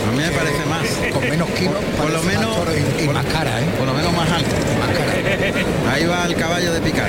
A 0.08 0.10
mí 0.12 0.18
me 0.22 0.30
parece 0.30 0.64
más. 0.66 1.12
Con 1.12 1.28
menos 1.28 1.48
kilos, 1.50 1.74
Por 1.96 2.10
lo 2.10 2.22
más 2.22 2.24
menos- 2.24 2.56
toro 2.56 2.70
y, 2.74 3.02
y 3.02 3.06
por- 3.06 3.14
más 3.14 3.26
cara, 3.26 3.60
¿eh? 3.60 3.64
Por 3.76 3.86
lo 3.86 3.94
menos 3.94 4.12
más 4.12 4.30
alto. 4.30 4.50
Más 4.78 4.96
cara. 4.96 5.92
Ahí 5.92 6.04
va 6.06 6.24
el 6.26 6.34
caballo 6.34 6.72
de 6.72 6.80
picar. 6.80 7.08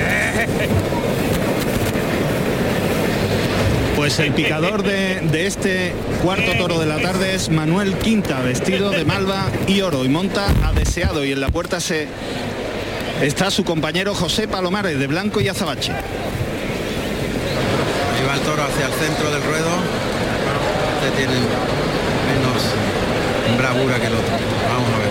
Pues 3.96 4.18
el 4.18 4.32
picador 4.32 4.82
de, 4.82 5.20
de 5.30 5.46
este 5.46 5.92
cuarto 6.22 6.52
toro 6.56 6.78
de 6.78 6.86
la 6.86 6.98
tarde 7.00 7.34
es 7.34 7.50
Manuel 7.50 7.94
Quinta, 7.98 8.40
vestido 8.40 8.90
de 8.90 9.04
malva 9.04 9.46
y 9.66 9.82
oro 9.82 10.04
y 10.06 10.08
monta 10.08 10.46
a 10.64 10.72
deseado 10.72 11.22
y 11.24 11.32
en 11.32 11.40
la 11.40 11.48
puerta 11.50 11.80
se 11.80 12.08
está 13.20 13.50
su 13.50 13.64
compañero 13.64 14.14
José 14.14 14.48
Palomares 14.48 14.98
de 14.98 15.06
blanco 15.06 15.40
y 15.40 15.48
azabache. 15.48 15.92
Ahí 15.92 15.98
va 18.26 18.34
el 18.34 18.40
toro 18.40 18.62
hacia 18.64 18.86
el 18.86 18.92
centro 18.92 19.30
del 19.30 19.42
ruedo. 19.42 19.68
Este 20.96 21.10
tiene 21.16 21.36
menos 21.36 22.60
bravura 23.58 24.00
que 24.00 24.06
el 24.06 24.14
otro. 24.14 24.32
Vamos 24.72 24.88
a 24.88 24.98
ver. 24.98 25.10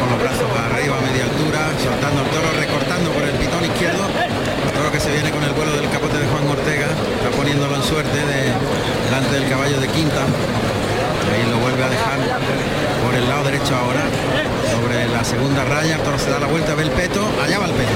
Con 0.00 0.10
los 0.10 0.20
brazos 0.20 0.44
arriba 0.44 0.98
a 0.98 1.00
media 1.00 1.24
altura, 1.24 1.72
soltando 1.82 2.20
el 2.22 2.28
toro, 2.28 2.48
recortando 2.60 3.10
por 3.12 3.22
el 3.22 3.32
pitón 3.36 3.64
izquierdo. 3.64 4.04
El 4.04 4.72
toro 4.72 4.92
que 4.92 5.00
se 5.00 5.10
viene 5.12 5.30
con 5.30 5.42
el 5.44 5.52
vuelo 5.52 5.72
del 5.72 5.88
capote 5.88 6.18
de 6.18 6.26
Juan 6.26 6.48
Ortega. 6.48 6.88
Está 7.16 7.30
poniéndolo 7.36 7.76
en 7.76 7.82
suerte 7.82 8.16
de, 8.16 8.52
delante 9.08 9.32
del 9.40 9.48
caballo 9.48 9.80
de 9.80 9.88
quinta. 9.88 10.20
Ahí 10.20 11.44
lo 11.50 11.58
vuelve 11.58 11.84
a 11.84 11.88
dejar 11.88 12.18
por 13.06 13.14
el 13.14 13.28
lado 13.28 13.44
derecho 13.44 13.76
ahora. 13.76 14.02
Sobre 14.72 15.06
la 15.08 15.22
segunda 15.22 15.64
raya, 15.64 15.94
el 15.94 16.02
toro 16.02 16.18
se 16.18 16.28
da 16.28 16.40
la 16.40 16.48
vuelta, 16.48 16.74
ve 16.74 16.82
el 16.82 16.90
peto, 16.90 17.22
allá 17.42 17.60
va 17.60 17.66
el 17.66 17.72
peto. 17.72 17.94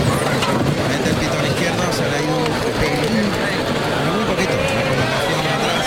Mete 0.88 1.10
el 1.10 1.16
pitón 1.16 1.46
izquierdo, 1.46 1.82
se 1.92 2.06
le 2.08 2.16
ha 2.16 2.22
ido 2.22 2.36
un 2.38 2.44
pelín, 2.78 3.26
pero 3.98 4.12
muy 4.14 4.24
poquito. 4.30 4.54
La 4.54 4.82
colocación 4.86 5.42
atrás. 5.58 5.84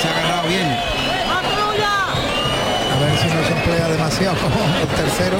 Se 0.00 0.08
ha 0.08 0.12
agarrado 0.12 0.48
bien. 0.48 0.68
A 2.94 2.96
ver 3.00 3.18
si 3.18 3.28
no 3.28 3.44
se 3.44 3.52
emplea 3.52 3.88
demasiado 3.88 4.36
como 4.36 4.56
el 4.80 4.88
tercero, 4.88 5.38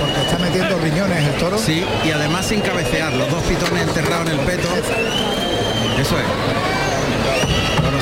porque 0.00 0.20
está 0.26 0.38
metiendo 0.38 0.78
riñones 0.78 1.24
el 1.24 1.34
toro. 1.34 1.58
Sí, 1.58 1.86
y 2.04 2.10
además 2.10 2.46
sin 2.46 2.60
cabecear, 2.60 3.12
los 3.12 3.30
dos 3.30 3.42
pitones 3.44 3.86
enterrados 3.86 4.26
en 4.28 4.40
el 4.40 4.44
peto. 4.44 4.68
Eso 5.98 6.18
es. 6.18 6.24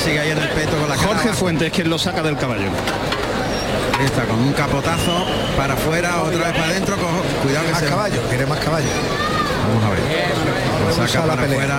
Sigue 0.05 0.19
ahí 0.19 0.31
en 0.31 0.39
el 0.39 0.49
peto 0.49 0.77
con 0.77 0.89
la 0.89 0.97
cara 0.97 1.09
Jorge. 1.09 1.29
Fuentes 1.33 1.71
quien 1.71 1.89
lo 1.89 1.97
saca 1.97 2.23
del 2.23 2.37
caballo. 2.37 2.71
Ahí 3.99 4.05
está, 4.05 4.25
con 4.25 4.41
un 4.41 4.53
capotazo 4.53 5.27
para 5.57 5.75
afuera, 5.75 6.23
otra 6.23 6.47
vez 6.47 6.53
para 6.57 6.65
adentro. 6.65 6.97
Cuidado 7.43 7.67
que 7.67 7.73
Más 7.73 7.81
se 7.81 7.87
caballo, 7.87 8.21
quiere 8.29 8.47
más 8.47 8.59
caballo. 8.59 8.89
Vamos 9.69 9.85
a 9.85 9.91
ver. 9.91 10.99
Lo 10.99 11.07
saca 11.07 11.27
la 11.27 11.37
para 11.37 11.47
afuera. 11.47 11.79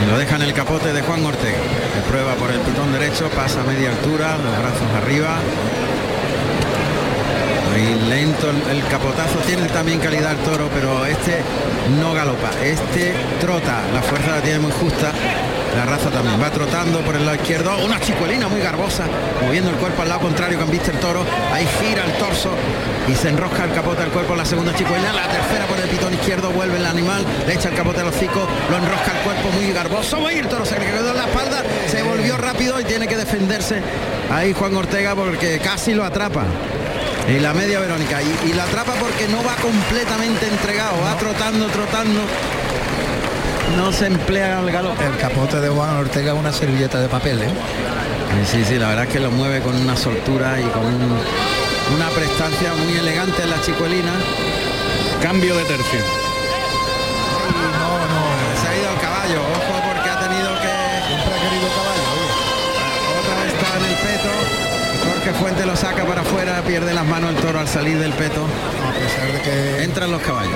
Y 0.00 0.10
lo 0.10 0.18
deja 0.18 0.36
en 0.36 0.42
el 0.42 0.54
capote 0.54 0.92
de 0.94 1.02
Juan 1.02 1.26
Ortega. 1.26 1.58
Que 1.94 2.00
prueba 2.10 2.32
por 2.34 2.50
el 2.50 2.60
pitón 2.60 2.92
derecho, 2.92 3.28
pasa 3.28 3.60
a 3.60 3.64
media 3.64 3.90
altura, 3.90 4.38
los 4.38 4.58
brazos 4.58 4.88
arriba. 5.02 5.36
Ahí 7.74 8.06
lento 8.08 8.48
el, 8.48 8.78
el 8.78 8.86
capotazo, 8.86 9.38
tiene 9.46 9.66
también 9.68 9.98
calidad 9.98 10.32
el 10.32 10.38
toro, 10.38 10.70
pero 10.72 11.04
este 11.04 11.42
no 12.00 12.14
galopa, 12.14 12.50
este 12.62 13.14
trota, 13.40 13.82
la 13.92 14.02
fuerza 14.02 14.30
la 14.30 14.40
tiene 14.40 14.60
muy 14.60 14.72
justa 14.72 15.12
La 15.76 15.86
raza 15.86 16.10
también 16.10 16.40
va 16.40 16.50
trotando 16.50 17.00
por 17.00 17.16
el 17.16 17.24
lado 17.24 17.36
izquierdo. 17.36 17.84
Una 17.84 17.98
chicuelina 17.98 18.46
muy 18.48 18.60
garbosa, 18.60 19.04
moviendo 19.42 19.70
el 19.70 19.76
cuerpo 19.76 20.02
al 20.02 20.08
lado 20.10 20.20
contrario 20.20 20.58
con 20.58 20.70
el 20.70 20.80
toro. 21.00 21.24
Ahí 21.52 21.66
gira 21.80 22.04
el 22.04 22.12
torso 22.12 22.50
y 23.08 23.14
se 23.14 23.30
enrosca 23.30 23.64
el 23.64 23.72
capote 23.72 24.02
al 24.02 24.10
cuerpo 24.10 24.36
la 24.36 24.44
segunda 24.44 24.74
chicuelina. 24.74 25.12
La 25.12 25.28
tercera 25.28 25.64
por 25.66 25.80
el 25.80 25.88
pitón 25.88 26.12
izquierdo 26.12 26.50
vuelve 26.50 26.76
el 26.76 26.84
animal, 26.84 27.24
le 27.46 27.54
echa 27.54 27.70
el 27.70 27.74
capote 27.74 28.00
al 28.00 28.08
hocico, 28.08 28.46
lo 28.70 28.76
enrosca 28.76 29.12
el 29.12 29.22
cuerpo 29.24 29.50
muy 29.52 29.72
garboso. 29.72 30.30
Y 30.30 30.38
el 30.38 30.48
toro 30.48 30.66
se 30.66 30.78
le 30.78 30.84
quedó 30.84 31.10
en 31.10 31.16
la 31.16 31.24
espalda, 31.24 31.62
se 31.88 32.02
volvió 32.02 32.36
rápido 32.36 32.78
y 32.78 32.84
tiene 32.84 33.08
que 33.08 33.16
defenderse. 33.16 33.80
Ahí 34.30 34.52
Juan 34.52 34.76
Ortega 34.76 35.14
porque 35.14 35.58
casi 35.58 35.94
lo 35.94 36.04
atrapa. 36.04 36.44
Y 37.28 37.38
la 37.38 37.54
media 37.54 37.80
Verónica. 37.80 38.20
Y, 38.20 38.50
y 38.50 38.52
la 38.52 38.64
atrapa 38.64 38.92
porque 38.94 39.26
no 39.28 39.42
va 39.42 39.54
completamente 39.56 40.48
entregado, 40.48 41.00
va 41.02 41.16
trotando, 41.16 41.66
trotando 41.68 42.20
no 43.76 43.92
se 43.92 44.06
emplea 44.06 44.60
el 44.60 44.70
galope. 44.70 45.04
El 45.04 45.16
capote 45.18 45.60
de 45.60 45.68
Juan 45.68 45.96
Ortega 45.96 46.32
es 46.32 46.38
una 46.38 46.52
servilleta 46.52 47.00
de 47.00 47.08
papel, 47.08 47.42
¿eh? 47.42 47.48
Sí, 48.50 48.64
sí, 48.64 48.78
la 48.78 48.88
verdad 48.88 49.04
es 49.04 49.10
que 49.12 49.20
lo 49.20 49.30
mueve 49.30 49.60
con 49.60 49.74
una 49.76 49.96
soltura 49.96 50.58
y 50.60 50.64
con 50.64 50.84
un- 50.86 51.18
una 51.96 52.08
prestancia 52.10 52.72
muy 52.74 52.96
elegante 52.96 53.42
en 53.42 53.50
la 53.50 53.60
chicuelina. 53.60 54.12
Cambio 55.22 55.54
de 55.56 55.64
tercio. 55.64 56.00
No, 57.78 57.98
no. 58.12 58.22
Se 58.62 58.68
ha 58.68 58.76
ido 58.80 58.88
al 58.90 59.00
caballo, 59.00 59.40
ojo 59.40 59.80
porque 59.86 60.08
ha 60.10 60.18
tenido 60.18 60.48
que. 60.60 60.72
Siempre 61.06 61.34
ha 61.34 61.40
querido 61.42 61.68
caballo, 61.76 62.04
oye. 62.16 62.30
Otra 63.20 63.34
vez 63.44 63.52
está 63.54 63.68
en 63.78 63.84
el 63.84 63.96
peto. 63.96 64.30
Jorge 65.08 65.32
Fuente 65.38 65.66
lo 65.66 65.76
saca 65.76 66.04
para 66.04 66.20
afuera, 66.22 66.62
pierde 66.66 66.94
las 66.94 67.04
manos 67.04 67.30
el 67.30 67.36
toro 67.36 67.60
al 67.60 67.68
salir 67.68 67.98
del 67.98 68.12
peto. 68.12 68.42
A 68.44 68.92
pesar 68.98 69.32
de 69.32 69.40
que 69.42 69.82
Entran 69.84 70.10
los 70.10 70.22
caballos. 70.22 70.52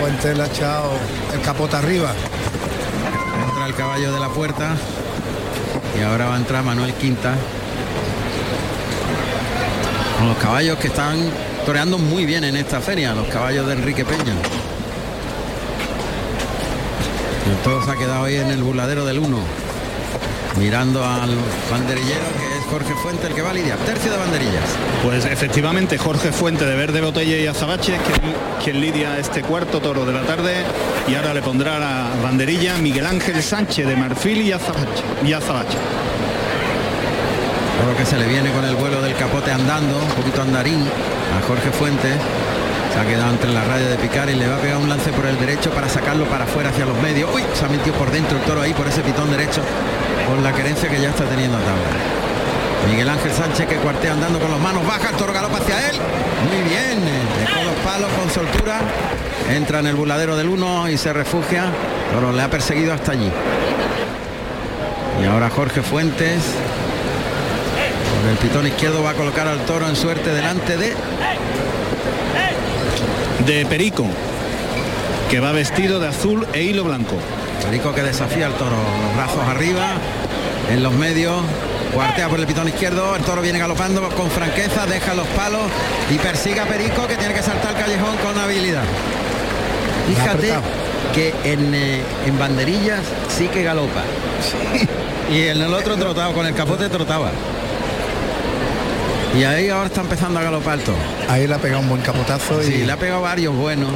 Fuentes 0.00 0.34
le 0.34 0.42
ha 0.42 0.82
el 1.34 1.40
capote 1.42 1.76
arriba. 1.76 2.14
Entra 3.46 3.66
el 3.66 3.74
caballo 3.74 4.10
de 4.10 4.18
la 4.18 4.30
puerta. 4.30 4.74
Y 5.98 6.02
ahora 6.02 6.28
va 6.28 6.36
a 6.36 6.38
entrar 6.38 6.64
Manuel 6.64 6.94
Quinta. 6.94 7.34
Con 10.16 10.28
los 10.28 10.38
caballos 10.38 10.78
que 10.78 10.86
están 10.86 11.18
toreando 11.66 11.98
muy 11.98 12.24
bien 12.24 12.44
en 12.44 12.56
esta 12.56 12.80
feria, 12.80 13.12
los 13.12 13.28
caballos 13.28 13.66
de 13.66 13.74
Enrique 13.74 14.06
Peña. 14.06 14.32
El 17.50 17.56
toro 17.62 17.84
se 17.84 17.90
ha 17.90 17.96
quedado 17.96 18.24
ahí 18.24 18.36
en 18.36 18.50
el 18.50 18.62
burladero 18.62 19.04
del 19.04 19.18
1. 19.18 19.38
Mirando 20.58 21.04
al 21.04 21.36
banderillero 21.70 22.39
Jorge 22.70 22.94
Fuente 22.94 23.26
el 23.26 23.34
que 23.34 23.42
va 23.42 23.50
a 23.50 23.52
lidiar. 23.52 23.78
Tercio 23.78 24.12
de 24.12 24.16
banderillas. 24.16 24.62
Pues 25.02 25.24
efectivamente 25.24 25.98
Jorge 25.98 26.30
Fuente 26.30 26.64
de 26.64 26.76
Verde 26.76 27.00
Botella 27.00 27.36
y 27.36 27.46
Azabache 27.48 27.98
quien, 27.98 28.34
quien 28.62 28.80
lidia 28.80 29.18
este 29.18 29.42
cuarto 29.42 29.80
toro 29.80 30.06
de 30.06 30.12
la 30.12 30.22
tarde 30.22 30.54
y 31.08 31.16
ahora 31.16 31.34
le 31.34 31.42
pondrá 31.42 31.80
la 31.80 32.10
banderilla 32.22 32.78
Miguel 32.78 33.06
Ángel 33.06 33.42
Sánchez 33.42 33.88
de 33.88 33.96
Marfil 33.96 34.42
y 34.42 34.52
Azabache. 34.52 35.02
Y 35.26 35.32
Azabache. 35.32 35.76
Toro 37.80 37.96
que 37.96 38.06
se 38.06 38.16
le 38.16 38.28
viene 38.28 38.52
con 38.52 38.64
el 38.64 38.76
vuelo 38.76 39.02
del 39.02 39.16
capote 39.16 39.50
andando, 39.50 39.98
un 39.98 40.12
poquito 40.12 40.40
andarín 40.42 40.80
a 40.80 41.46
Jorge 41.48 41.72
Fuentes. 41.72 42.14
Se 42.94 43.00
ha 43.00 43.04
quedado 43.04 43.32
entre 43.32 43.52
la 43.52 43.64
raya 43.64 43.88
de 43.88 43.96
picar 43.96 44.30
y 44.30 44.34
le 44.34 44.46
va 44.46 44.56
a 44.56 44.60
pegar 44.60 44.76
un 44.76 44.88
lance 44.88 45.10
por 45.10 45.26
el 45.26 45.38
derecho 45.40 45.70
para 45.70 45.88
sacarlo 45.88 46.24
para 46.26 46.44
afuera 46.44 46.70
hacia 46.70 46.86
los 46.86 46.96
medios. 47.02 47.30
Uy, 47.34 47.42
se 47.52 47.64
ha 47.64 47.68
metido 47.68 47.96
por 47.96 48.12
dentro 48.12 48.38
el 48.38 48.44
toro 48.44 48.60
ahí 48.62 48.72
por 48.74 48.86
ese 48.86 49.00
pitón 49.00 49.28
derecho 49.30 49.60
con 50.28 50.44
la 50.44 50.52
querencia 50.52 50.88
que 50.88 51.00
ya 51.00 51.10
está 51.10 51.24
teniendo 51.24 51.56
a 51.56 51.60
tabla. 51.60 52.29
Miguel 52.88 53.08
Ángel 53.08 53.32
Sánchez 53.32 53.66
que 53.66 53.76
cuartea 53.76 54.12
andando 54.12 54.38
con 54.38 54.50
las 54.50 54.60
manos 54.60 54.86
bajas, 54.86 55.10
el 55.10 55.16
toro 55.16 55.32
galopa 55.32 55.58
hacia 55.58 55.90
él. 55.90 55.96
Muy 56.48 56.68
bien, 56.68 56.98
eh, 57.06 57.22
dejó 57.40 57.64
los 57.64 57.74
palos 57.84 58.10
con 58.18 58.30
soltura. 58.30 58.80
Entra 59.50 59.80
en 59.80 59.86
el 59.88 59.96
burladero 59.96 60.36
del 60.36 60.48
1 60.48 60.88
y 60.88 60.96
se 60.96 61.12
refugia. 61.12 61.66
Toro 62.12 62.32
le 62.32 62.42
ha 62.42 62.50
perseguido 62.50 62.92
hasta 62.92 63.12
allí. 63.12 63.30
Y 65.22 65.26
ahora 65.26 65.50
Jorge 65.50 65.82
Fuentes 65.82 66.42
por 68.20 68.30
el 68.30 68.36
pitón 68.36 68.66
izquierdo 68.66 69.02
va 69.02 69.10
a 69.10 69.14
colocar 69.14 69.48
al 69.48 69.60
toro 69.60 69.88
en 69.88 69.96
suerte 69.96 70.32
delante 70.32 70.76
de 70.76 70.94
De 73.46 73.66
Perico, 73.66 74.06
que 75.30 75.40
va 75.40 75.52
vestido 75.52 76.00
de 76.00 76.08
azul 76.08 76.46
e 76.52 76.62
hilo 76.62 76.84
blanco. 76.84 77.16
Perico 77.64 77.94
que 77.94 78.02
desafía 78.02 78.46
al 78.46 78.54
toro, 78.54 78.76
los 78.76 79.16
brazos 79.16 79.42
arriba, 79.48 79.92
en 80.70 80.82
los 80.82 80.92
medios, 80.92 81.42
cuartea 81.90 82.28
por 82.28 82.40
el 82.40 82.46
pitón 82.46 82.68
izquierdo, 82.68 83.16
el 83.16 83.22
toro 83.22 83.42
viene 83.42 83.58
galopando 83.58 84.08
con 84.10 84.30
franqueza, 84.30 84.86
deja 84.86 85.14
los 85.14 85.26
palos 85.28 85.62
y 86.10 86.18
persigue 86.18 86.60
a 86.60 86.66
Perico 86.66 87.06
que 87.06 87.16
tiene 87.16 87.34
que 87.34 87.42
saltar 87.42 87.72
el 87.76 87.82
callejón 87.82 88.16
con 88.18 88.38
habilidad. 88.38 88.84
Fíjate 90.08 90.52
que 91.14 91.34
en, 91.44 91.74
eh, 91.74 92.02
en 92.26 92.38
banderillas 92.38 93.00
sí 93.36 93.48
que 93.48 93.62
galopa. 93.62 94.02
Y 95.30 95.46
en 95.46 95.60
el 95.62 95.72
otro 95.72 95.96
trotaba, 95.96 96.32
con 96.34 96.46
el 96.46 96.54
capote 96.54 96.88
trotaba. 96.88 97.30
Y 99.38 99.44
ahí 99.44 99.68
ahora 99.68 99.86
está 99.86 100.00
empezando 100.00 100.40
a 100.40 100.42
galopar 100.42 100.78
el 100.78 100.84
toro. 100.84 100.98
Ahí 101.28 101.46
le 101.46 101.54
ha 101.54 101.58
pegado 101.58 101.80
un 101.80 101.88
buen 101.88 102.02
capotazo 102.02 102.60
y 102.62 102.66
Sí, 102.66 102.84
le 102.84 102.90
ha 102.90 102.96
pegado 102.96 103.22
varios 103.22 103.54
buenos, 103.54 103.90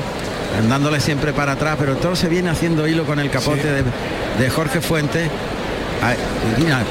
dándole 0.69 1.01
siempre 1.01 1.33
para 1.33 1.53
atrás, 1.53 1.77
pero 1.79 1.93
el 1.93 1.99
toro 1.99 2.15
se 2.15 2.29
viene 2.29 2.51
haciendo 2.51 2.87
hilo 2.87 3.05
con 3.05 3.19
el 3.19 3.31
capote 3.31 3.65
de, 3.65 3.83
de 4.39 4.51
Jorge 4.51 4.81
Fuentes. 4.81 5.29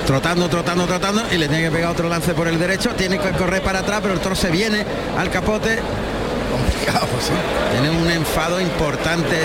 Trotando, 0.05 0.49
trotando, 0.49 0.85
trotando 0.85 1.23
y 1.31 1.37
le 1.37 1.47
tiene 1.47 1.65
que 1.65 1.71
pegar 1.71 1.91
otro 1.91 2.09
lance 2.09 2.33
por 2.33 2.47
el 2.47 2.59
derecho, 2.59 2.91
tiene 2.91 3.19
que 3.19 3.29
correr 3.31 3.61
para 3.61 3.79
atrás, 3.79 3.99
pero 4.01 4.13
el 4.13 4.19
toro 4.19 4.35
se 4.35 4.49
viene 4.49 4.85
al 5.17 5.29
capote, 5.29 5.79
complicado, 6.51 7.07
sí. 7.19 7.31
tiene 7.71 7.89
un 7.89 8.09
enfado 8.09 8.59
importante 8.59 9.35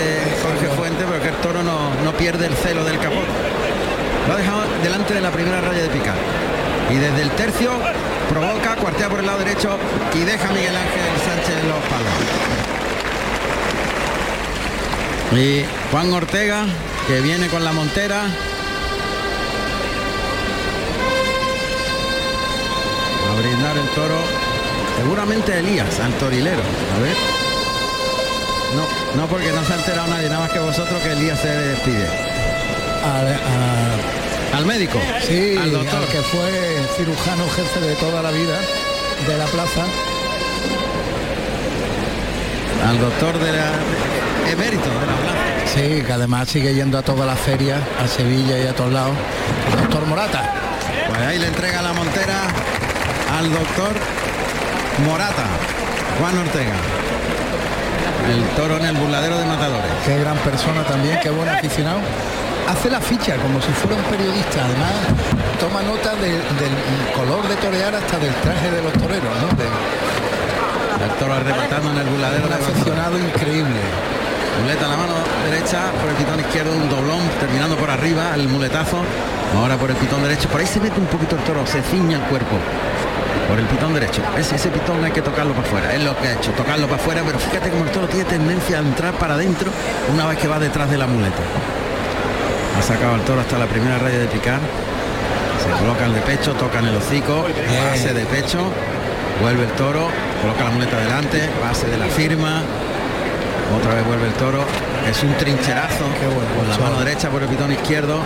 Jorge 0.41 0.67
Fuentes, 0.75 1.05
pero 1.09 1.21
que 1.21 1.29
el 1.29 1.35
toro 1.35 1.63
no, 1.63 1.93
no 2.03 2.13
pierde 2.13 2.47
el 2.47 2.53
celo 2.55 2.83
del 2.83 2.97
capote. 2.99 3.27
Lo 4.27 4.33
ha 4.33 4.37
dejado 4.37 4.61
delante 4.83 5.13
de 5.13 5.21
la 5.21 5.31
primera 5.31 5.61
raya 5.61 5.83
de 5.83 5.89
picar. 5.89 6.15
Y 6.91 6.95
desde 6.95 7.21
el 7.21 7.31
tercio 7.31 7.71
provoca, 8.29 8.75
cuartea 8.75 9.09
por 9.09 9.19
el 9.19 9.25
lado 9.25 9.39
derecho 9.39 9.77
y 10.13 10.19
deja 10.19 10.49
a 10.49 10.51
Miguel 10.51 10.75
Ángel 10.75 11.01
Sánchez 11.25 11.63
en 11.63 11.69
los 11.69 11.79
palos. 11.85 12.13
Y 15.31 15.65
Juan 15.91 16.11
Ortega, 16.13 16.65
que 17.07 17.21
viene 17.21 17.47
con 17.47 17.63
la 17.63 17.71
montera. 17.71 18.23
El 23.53 23.89
toro. 23.95 24.15
Seguramente 24.97 25.57
Elías, 25.57 25.99
al 25.99 26.13
torilero. 26.13 26.61
A 26.95 27.01
ver. 27.01 27.15
No, 28.75 29.21
no 29.21 29.27
porque 29.27 29.51
no 29.51 29.63
se 29.65 29.73
ha 29.73 29.75
enterado 29.77 30.07
nadie, 30.07 30.29
nada 30.29 30.41
más 30.41 30.51
que 30.51 30.59
vosotros 30.59 31.01
que 31.01 31.13
Elías 31.13 31.39
se 31.39 31.47
despide. 31.47 32.05
Al, 33.03 33.27
a- 34.53 34.57
Al 34.57 34.65
médico. 34.65 34.99
sí, 35.25 35.57
al 35.59 35.71
doctor. 35.71 35.99
al 35.99 36.07
que 36.07 36.21
fue 36.21 36.81
cirujano 36.97 37.49
jefe 37.49 37.79
de 37.81 37.95
toda 37.95 38.21
la 38.21 38.29
vida 38.31 38.59
de 39.27 39.37
la 39.37 39.45
plaza. 39.45 39.85
Al 42.87 42.99
doctor 42.99 43.37
de 43.39 43.51
la 43.51 43.71
emérito 44.51 44.89
de 44.89 44.95
la 44.95 45.15
plaza. 45.15 45.73
Sí, 45.73 46.03
que 46.05 46.13
además 46.13 46.49
sigue 46.49 46.73
yendo 46.73 46.97
a 46.97 47.01
todas 47.01 47.25
las 47.25 47.39
ferias, 47.39 47.79
a 48.03 48.07
Sevilla 48.07 48.57
y 48.59 48.67
a 48.67 48.73
todos 48.75 48.91
lados. 48.93 49.15
El 49.73 49.81
doctor 49.81 50.05
Morata. 50.07 50.53
Pues 51.07 51.19
ahí 51.21 51.39
le 51.39 51.47
entrega 51.47 51.81
la 51.81 51.93
montera 51.93 52.41
al 53.39 53.49
doctor 53.51 53.93
Morata, 55.05 55.45
Juan 56.19 56.37
Ortega. 56.39 56.75
El 58.29 58.43
toro 58.55 58.77
en 58.77 58.85
el 58.85 58.95
burladero 58.95 59.37
de 59.39 59.45
matadores. 59.45 59.89
Qué 60.05 60.19
gran 60.19 60.37
persona 60.39 60.83
también, 60.83 61.19
qué 61.23 61.29
buen 61.29 61.47
aficionado. 61.49 61.99
Hace 62.67 62.89
la 62.89 62.99
ficha 63.01 63.35
como 63.37 63.59
si 63.61 63.71
fuera 63.71 63.95
un 63.97 64.03
periodista, 64.03 64.65
además 64.65 64.91
toma 65.59 65.81
nota 65.81 66.13
de- 66.15 66.37
del 66.61 66.75
color 67.15 67.47
de 67.47 67.55
torear 67.55 67.95
hasta 67.95 68.19
del 68.19 68.33
traje 68.35 68.69
de 68.71 68.81
los 68.83 68.93
toreros, 68.93 69.33
¿no? 69.41 69.47
De, 69.57 69.65
El 70.99 71.11
toro 71.17 71.33
arrebatando 71.33 71.91
en 71.91 71.97
el 71.97 72.07
burladero 72.07 72.47
un 72.47 72.53
aficionado 72.53 73.17
increíble. 73.17 73.79
Muleta 74.61 74.83
en 74.83 74.91
la 74.91 74.97
mano 74.97 75.13
derecha, 75.49 75.79
por 76.01 76.09
el 76.09 76.15
pitón 76.17 76.39
izquierdo 76.41 76.73
un 76.75 76.89
doblón, 76.89 77.21
terminando 77.39 77.77
por 77.77 77.89
arriba 77.89 78.35
el 78.35 78.49
muletazo. 78.49 78.99
Ahora 79.55 79.77
por 79.77 79.89
el 79.89 79.95
pitón 79.95 80.21
derecho, 80.21 80.49
por 80.49 80.59
ahí 80.59 80.67
se 80.67 80.81
mete 80.81 80.99
un 80.99 81.07
poquito 81.07 81.37
el 81.37 81.43
toro, 81.43 81.65
se 81.65 81.81
ciña 81.83 82.17
el 82.17 82.23
cuerpo. 82.23 82.57
Por 83.49 83.57
el 83.57 83.65
pitón 83.65 83.93
derecho. 83.95 84.21
Ese, 84.37 84.55
ese 84.55 84.69
pitón 84.69 85.03
hay 85.03 85.11
que 85.11 85.23
tocarlo 85.23 85.53
para 85.53 85.67
afuera. 85.67 85.93
Es 85.93 86.03
lo 86.03 86.15
que 86.15 86.27
ha 86.27 86.33
hecho, 86.33 86.51
tocarlo 86.51 86.87
para 86.87 87.01
afuera, 87.01 87.23
pero 87.25 87.39
fíjate 87.39 87.71
como 87.71 87.83
el 87.83 87.89
toro 87.89 88.07
tiene 88.07 88.25
tendencia 88.25 88.77
a 88.77 88.81
entrar 88.81 89.15
para 89.15 89.33
adentro 89.33 89.71
una 90.13 90.27
vez 90.27 90.37
que 90.37 90.47
va 90.47 90.59
detrás 90.59 90.89
de 90.91 90.97
la 90.97 91.07
muleta. 91.07 91.41
Ha 92.77 92.81
sacado 92.83 93.15
el 93.15 93.21
toro 93.21 93.41
hasta 93.41 93.57
la 93.57 93.65
primera 93.65 93.97
raya 93.97 94.19
de 94.19 94.27
picar. 94.27 94.59
Se 95.63 95.83
coloca 95.83 96.05
el 96.05 96.13
de 96.13 96.21
pecho, 96.21 96.53
toca 96.53 96.79
en 96.79 96.85
el 96.85 96.95
hocico, 96.95 97.45
base 97.89 98.13
de 98.13 98.25
pecho, 98.25 98.59
vuelve 99.41 99.63
el 99.63 99.71
toro, 99.71 100.07
coloca 100.41 100.63
la 100.63 100.69
muleta 100.69 100.97
delante, 100.97 101.49
base 101.61 101.87
de 101.87 101.97
la 101.97 102.05
firma, 102.05 102.61
otra 103.75 103.95
vez 103.95 104.05
vuelve 104.05 104.27
el 104.27 104.33
toro, 104.33 104.63
es 105.09 105.21
un 105.21 105.33
trincherazo 105.33 106.05
Qué 106.19 106.27
bueno, 106.27 106.49
con 106.55 106.69
la 106.69 106.77
mano 106.77 106.99
derecha 107.03 107.29
por 107.29 107.43
el 107.43 107.49
pitón 107.49 107.71
izquierdo 107.71 108.21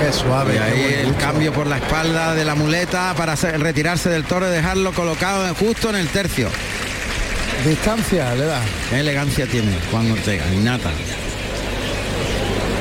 Qué 0.00 0.12
suave. 0.12 0.54
y 0.56 0.58
ahí 0.58 0.94
el 1.06 1.16
cambio 1.16 1.52
por 1.52 1.66
la 1.66 1.76
espalda 1.78 2.34
de 2.34 2.44
la 2.44 2.54
muleta 2.54 3.14
para 3.16 3.34
retirarse 3.36 4.08
del 4.10 4.24
toro 4.24 4.46
y 4.48 4.50
dejarlo 4.50 4.92
colocado 4.92 5.54
justo 5.54 5.90
en 5.90 5.96
el 5.96 6.08
tercio. 6.08 6.48
Distancia 7.66 8.34
le 8.34 8.44
da. 8.46 8.60
Qué 8.90 9.00
elegancia 9.00 9.46
tiene 9.46 9.72
Juan 9.90 10.10
Ortega, 10.10 10.44
innata. 10.52 10.90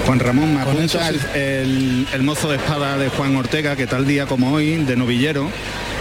Juan 0.05 0.19
Ramón 0.19 0.53
me 0.55 0.61
apunta 0.61 1.07
el, 1.07 1.19
el- 1.33 2.07
el 2.13 2.23
mozo 2.23 2.49
de 2.49 2.57
espada 2.57 2.97
de 2.97 3.07
Juan 3.09 3.35
Ortega, 3.37 3.77
que 3.77 3.87
tal 3.87 4.05
día 4.05 4.25
como 4.25 4.51
hoy, 4.51 4.83
de 4.83 4.97
novillero, 4.97 5.49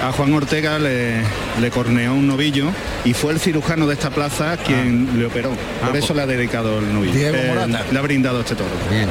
a 0.02 0.10
Juan 0.10 0.34
Ortega 0.34 0.80
le, 0.80 1.20
le 1.60 1.70
corneó 1.70 2.12
un 2.14 2.26
novillo 2.26 2.70
y 3.04 3.14
fue 3.14 3.32
el 3.32 3.38
cirujano 3.38 3.86
de 3.86 3.94
esta 3.94 4.10
plaza 4.10 4.56
quien 4.56 5.20
le 5.20 5.26
operó. 5.26 5.50
Por 5.50 5.94
Ah, 5.94 5.96
eso 5.98 6.14
le 6.14 6.22
ha 6.22 6.26
dedicado 6.26 6.80
el 6.80 6.92
novillo. 6.92 7.12
Diego 7.14 7.36
Eh, 7.36 7.46
Morata. 7.54 7.84
le 7.92 7.98
ha 7.98 8.02
brindado 8.02 8.40
este 8.40 8.56
toro. 8.56 8.70
Bien. 8.90 9.08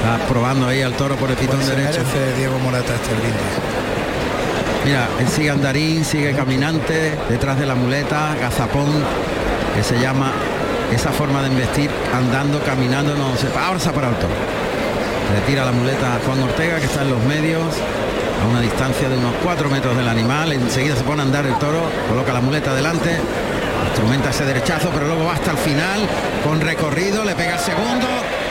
Está 0.00 0.26
probando 0.26 0.66
ahí 0.66 0.80
al 0.80 0.94
toro 0.94 1.16
por 1.16 1.30
el 1.30 1.36
pitón 1.36 1.56
Pues 1.56 1.68
se 1.68 1.76
derecho. 1.76 2.00
Diego 2.36 2.58
Morata 2.58 2.94
este 2.94 3.12
brindis. 3.14 3.40
Mira, 4.84 5.08
él 5.18 5.28
sigue 5.28 5.50
andarín, 5.50 6.04
sigue 6.06 6.32
caminante, 6.34 7.18
detrás 7.28 7.58
de 7.58 7.66
la 7.66 7.74
muleta, 7.74 8.34
gazapón, 8.40 8.90
que 9.76 9.82
se 9.82 10.00
llama 10.00 10.32
esa 10.90 11.10
forma 11.10 11.42
de 11.42 11.48
investir, 11.48 11.90
andando, 12.14 12.60
caminando, 12.60 13.14
no 13.14 13.36
sé. 13.36 13.48
Ahora 13.58 13.78
se 13.78 13.90
ha 13.90 13.92
parado 13.92 14.14
el 14.14 14.20
toro. 14.20 14.32
Retira 15.34 15.66
la 15.66 15.72
muleta 15.72 16.16
a 16.16 16.18
Juan 16.24 16.42
Ortega, 16.42 16.78
que 16.78 16.86
está 16.86 17.02
en 17.02 17.10
los 17.10 17.22
medios, 17.24 17.62
a 18.42 18.48
una 18.48 18.60
distancia 18.62 19.08
de 19.08 19.18
unos 19.18 19.34
4 19.44 19.68
metros 19.68 19.94
del 19.96 20.08
animal. 20.08 20.52
Enseguida 20.54 20.96
se 20.96 21.04
pone 21.04 21.20
a 21.20 21.26
andar 21.26 21.44
el 21.44 21.54
toro, 21.58 21.82
coloca 22.08 22.32
la 22.32 22.40
muleta 22.40 22.74
delante, 22.74 23.18
instrumenta 23.86 24.30
ese 24.30 24.46
derechazo, 24.46 24.88
pero 24.94 25.06
luego 25.06 25.26
va 25.26 25.34
hasta 25.34 25.50
el 25.50 25.58
final, 25.58 26.00
con 26.42 26.58
recorrido, 26.60 27.22
le 27.22 27.34
pega 27.34 27.54
el 27.54 27.60
segundo, 27.60 28.08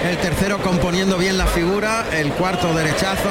el 0.08 0.18
tercero 0.18 0.60
componiendo 0.60 1.18
bien 1.18 1.38
la 1.38 1.48
figura, 1.48 2.06
el 2.12 2.32
cuarto 2.34 2.74
derechazo, 2.74 3.30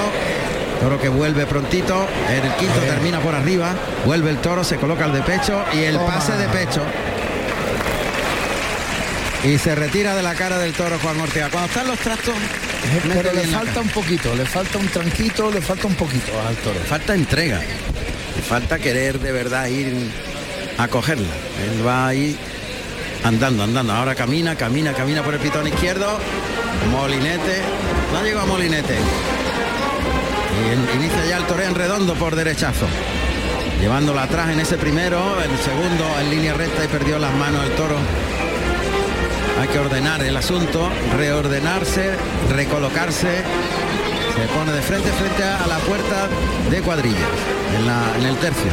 Toro 0.80 1.00
que 1.00 1.08
vuelve 1.08 1.44
prontito, 1.44 2.06
en 2.30 2.44
el 2.44 2.54
quinto 2.54 2.78
termina 2.80 3.18
por 3.18 3.34
arriba, 3.34 3.74
vuelve 4.06 4.30
el 4.30 4.38
toro, 4.38 4.62
se 4.62 4.76
coloca 4.76 5.06
el 5.06 5.12
de 5.12 5.22
pecho 5.22 5.64
y 5.72 5.78
el 5.78 5.98
pase 5.98 6.32
de 6.34 6.46
pecho. 6.48 6.82
Y 9.44 9.58
se 9.58 9.74
retira 9.74 10.14
de 10.14 10.22
la 10.22 10.34
cara 10.34 10.58
del 10.58 10.72
toro 10.72 10.98
Juan 11.00 11.20
Ortega. 11.20 11.48
Cuando 11.50 11.68
están 11.68 11.88
los 11.88 11.98
trastos, 11.98 12.34
mete 13.08 13.22
Pero 13.22 13.32
le 13.32 13.48
falta 13.48 13.80
un 13.80 13.88
poquito, 13.88 14.34
le 14.36 14.44
falta 14.44 14.78
un 14.78 14.86
tranquito, 14.86 15.50
le 15.50 15.60
falta 15.60 15.88
un 15.88 15.94
poquito 15.94 16.32
al 16.46 16.54
toro. 16.56 16.78
falta 16.86 17.14
entrega, 17.14 17.58
le 17.58 18.42
falta 18.42 18.78
querer 18.78 19.18
de 19.18 19.32
verdad 19.32 19.66
ir 19.66 20.12
a 20.78 20.86
cogerla. 20.86 21.34
Él 21.72 21.84
va 21.84 22.06
ahí 22.06 22.38
andando, 23.24 23.62
andando. 23.62 23.92
Ahora 23.92 24.14
camina, 24.14 24.56
camina, 24.56 24.92
camina 24.92 25.22
por 25.22 25.34
el 25.34 25.40
pitón 25.40 25.66
izquierdo. 25.66 26.18
Molinete, 26.90 27.62
no 28.12 28.22
llegó 28.22 28.40
a 28.40 28.46
Molinete. 28.46 28.96
Y 30.58 30.96
inicia 30.96 31.24
ya 31.26 31.36
el 31.38 31.44
toreo 31.44 31.68
en 31.68 31.74
redondo 31.74 32.14
por 32.14 32.34
derechazo. 32.34 32.86
Llevándola 33.80 34.24
atrás 34.24 34.50
en 34.50 34.60
ese 34.60 34.76
primero, 34.76 35.40
el 35.40 35.56
segundo 35.58 36.04
en 36.20 36.30
línea 36.30 36.54
recta 36.54 36.84
y 36.84 36.88
perdió 36.88 37.18
las 37.18 37.32
manos 37.34 37.64
el 37.64 37.70
toro. 37.72 37.96
Hay 39.60 39.68
que 39.68 39.78
ordenar 39.78 40.22
el 40.22 40.36
asunto, 40.36 40.88
reordenarse, 41.16 42.14
recolocarse. 42.50 43.42
Se 44.34 44.46
pone 44.54 44.72
de 44.72 44.82
frente 44.82 45.10
frente 45.10 45.42
a 45.42 45.66
la 45.66 45.78
puerta 45.78 46.28
de 46.70 46.80
cuadrillas, 46.80 47.18
en, 47.76 48.20
en 48.20 48.26
el 48.28 48.36
tercio. 48.36 48.70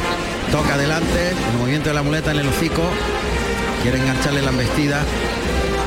Toca 0.52 0.76
adelante, 0.76 1.30
el 1.52 1.58
movimiento 1.58 1.90
de 1.90 1.96
la 1.96 2.04
muleta 2.04 2.32
en 2.32 2.40
el 2.40 2.48
hocico. 2.48 2.84
Quiere 3.86 4.00
engancharle 4.00 4.42
la 4.42 4.50
embestida. 4.50 5.04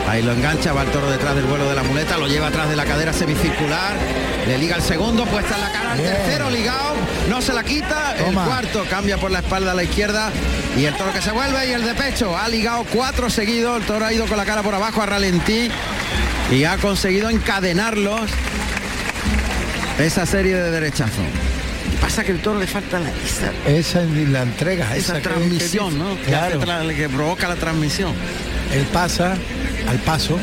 Ahí 0.08 0.22
lo 0.22 0.30
engancha, 0.30 0.72
va 0.72 0.82
el 0.84 0.90
toro 0.92 1.10
detrás 1.10 1.34
del 1.34 1.46
vuelo 1.46 1.68
de 1.68 1.74
la 1.74 1.82
muleta, 1.82 2.16
lo 2.16 2.28
lleva 2.28 2.46
atrás 2.46 2.68
de 2.68 2.76
la 2.76 2.84
cadera 2.84 3.12
semicircular, 3.12 3.96
le 4.46 4.56
liga 4.56 4.76
el 4.76 4.82
segundo, 4.82 5.26
puesta 5.26 5.56
en 5.56 5.60
la 5.62 5.72
cara 5.72 5.92
al 5.94 5.98
tercero, 5.98 6.48
ligado, 6.48 6.94
no 7.28 7.42
se 7.42 7.52
la 7.52 7.64
quita, 7.64 8.14
Toma. 8.16 8.42
el 8.42 8.48
cuarto 8.48 8.84
cambia 8.88 9.18
por 9.18 9.32
la 9.32 9.40
espalda 9.40 9.72
a 9.72 9.74
la 9.74 9.82
izquierda 9.82 10.30
y 10.76 10.84
el 10.84 10.94
toro 10.94 11.12
que 11.12 11.20
se 11.20 11.32
vuelve 11.32 11.68
y 11.68 11.72
el 11.72 11.84
de 11.84 11.94
pecho, 11.96 12.38
ha 12.38 12.46
ligado 12.46 12.84
cuatro 12.84 13.28
seguidos, 13.30 13.80
el 13.80 13.84
toro 13.84 14.06
ha 14.06 14.12
ido 14.12 14.26
con 14.26 14.36
la 14.36 14.44
cara 14.44 14.62
por 14.62 14.76
abajo 14.76 15.02
a 15.02 15.06
ralentí 15.06 15.68
y 16.52 16.64
ha 16.64 16.76
conseguido 16.78 17.30
encadenarlos 17.30 18.30
esa 19.98 20.24
serie 20.24 20.54
de 20.54 20.70
derechazos. 20.70 21.26
Pasa 22.08 22.24
que 22.24 22.32
el 22.32 22.40
toro 22.40 22.58
le 22.58 22.66
falta 22.66 22.98
la, 22.98 23.10
esa, 23.10 23.52
Esa 23.70 24.02
es 24.02 24.28
la 24.30 24.42
entrega, 24.42 24.96
esa 24.96 25.20
transmisión, 25.20 25.92
que- 25.92 25.98
¿no? 25.98 26.16
Que, 26.16 26.22
Claro, 26.22 26.56
hace 26.62 26.66
tra- 26.66 26.96
que 26.96 27.08
provoca 27.10 27.48
la 27.48 27.56
transmisión. 27.56 28.12
él 28.72 28.86
pasa 28.92 29.36
al 29.88 29.98
paso, 29.98 30.38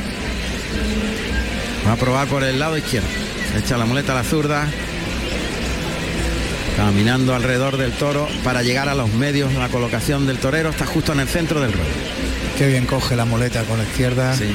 Va 1.88 1.94
a 1.94 1.96
probar 1.98 2.28
por 2.28 2.44
el 2.44 2.58
lado 2.60 2.78
izquierdo. 2.78 3.08
Echa 3.58 3.78
la 3.78 3.86
muleta 3.86 4.12
a 4.12 4.16
la 4.16 4.24
zurda. 4.24 4.68
Caminando 6.78 7.34
alrededor 7.36 7.78
del 7.78 7.92
toro 7.94 8.28
para 8.44 8.62
llegar 8.64 8.90
a 8.90 8.96
los 8.96 9.12
medios. 9.14 9.54
La 9.54 9.70
colocación 9.70 10.26
del 10.28 10.38
torero 10.40 10.70
está 10.72 10.86
justo 10.86 11.14
en 11.14 11.20
el 11.22 11.28
centro 11.28 11.62
del 11.62 11.72
ruedo. 11.74 11.90
qué 12.58 12.68
bien 12.68 12.86
coge 12.86 13.16
la 13.16 13.26
muleta 13.26 13.64
con 13.64 13.78
la 13.78 13.84
izquierda. 13.84 14.36
Sí. 14.36 14.46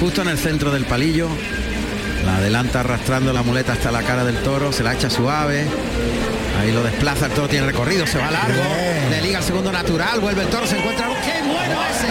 Justo 0.00 0.22
en 0.22 0.28
el 0.28 0.38
centro 0.38 0.70
del 0.70 0.84
palillo. 0.86 1.28
La 2.24 2.36
adelanta 2.36 2.80
arrastrando 2.80 3.32
la 3.32 3.42
muleta 3.42 3.72
hasta 3.74 3.90
la 3.90 4.02
cara 4.02 4.24
del 4.24 4.36
toro. 4.42 4.72
Se 4.72 4.82
la 4.82 4.94
echa 4.94 5.10
suave. 5.10 5.66
Ahí 6.60 6.72
lo 6.72 6.82
desplaza, 6.82 7.26
el 7.26 7.32
toro 7.32 7.48
tiene 7.48 7.66
recorrido, 7.66 8.06
se 8.06 8.18
va 8.18 8.30
largo, 8.30 8.52
Bien. 8.60 9.10
le 9.10 9.22
liga 9.22 9.38
el 9.38 9.44
segundo 9.44 9.72
natural, 9.72 10.20
vuelve 10.20 10.42
el 10.42 10.48
toro, 10.48 10.66
se 10.66 10.76
encuentra. 10.78 11.06
¡Qué 11.24 11.40
bueno 11.42 11.80
ese! 11.90 12.06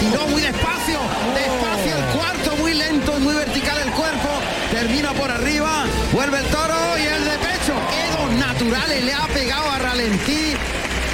Tiró 0.00 0.26
muy 0.28 0.40
despacio, 0.42 1.00
despacio 1.34 1.96
el 1.96 2.04
cuarto, 2.16 2.56
muy 2.58 2.74
lento 2.74 3.14
y 3.18 3.20
muy 3.22 3.34
vertical 3.34 3.78
el 3.84 3.90
cuerpo. 3.92 4.28
Termina 4.70 5.12
por 5.12 5.30
arriba, 5.30 5.84
vuelve 6.12 6.38
el 6.38 6.44
toro 6.46 6.74
y 6.98 7.02
el 7.02 7.24
de 7.24 7.30
pecho. 7.38 7.74
¡Qué 7.90 8.16
dos 8.16 8.32
naturales! 8.38 9.04
Le 9.04 9.14
ha 9.14 9.26
pegado 9.26 9.70
a 9.70 9.78
ralentí, 9.78 10.54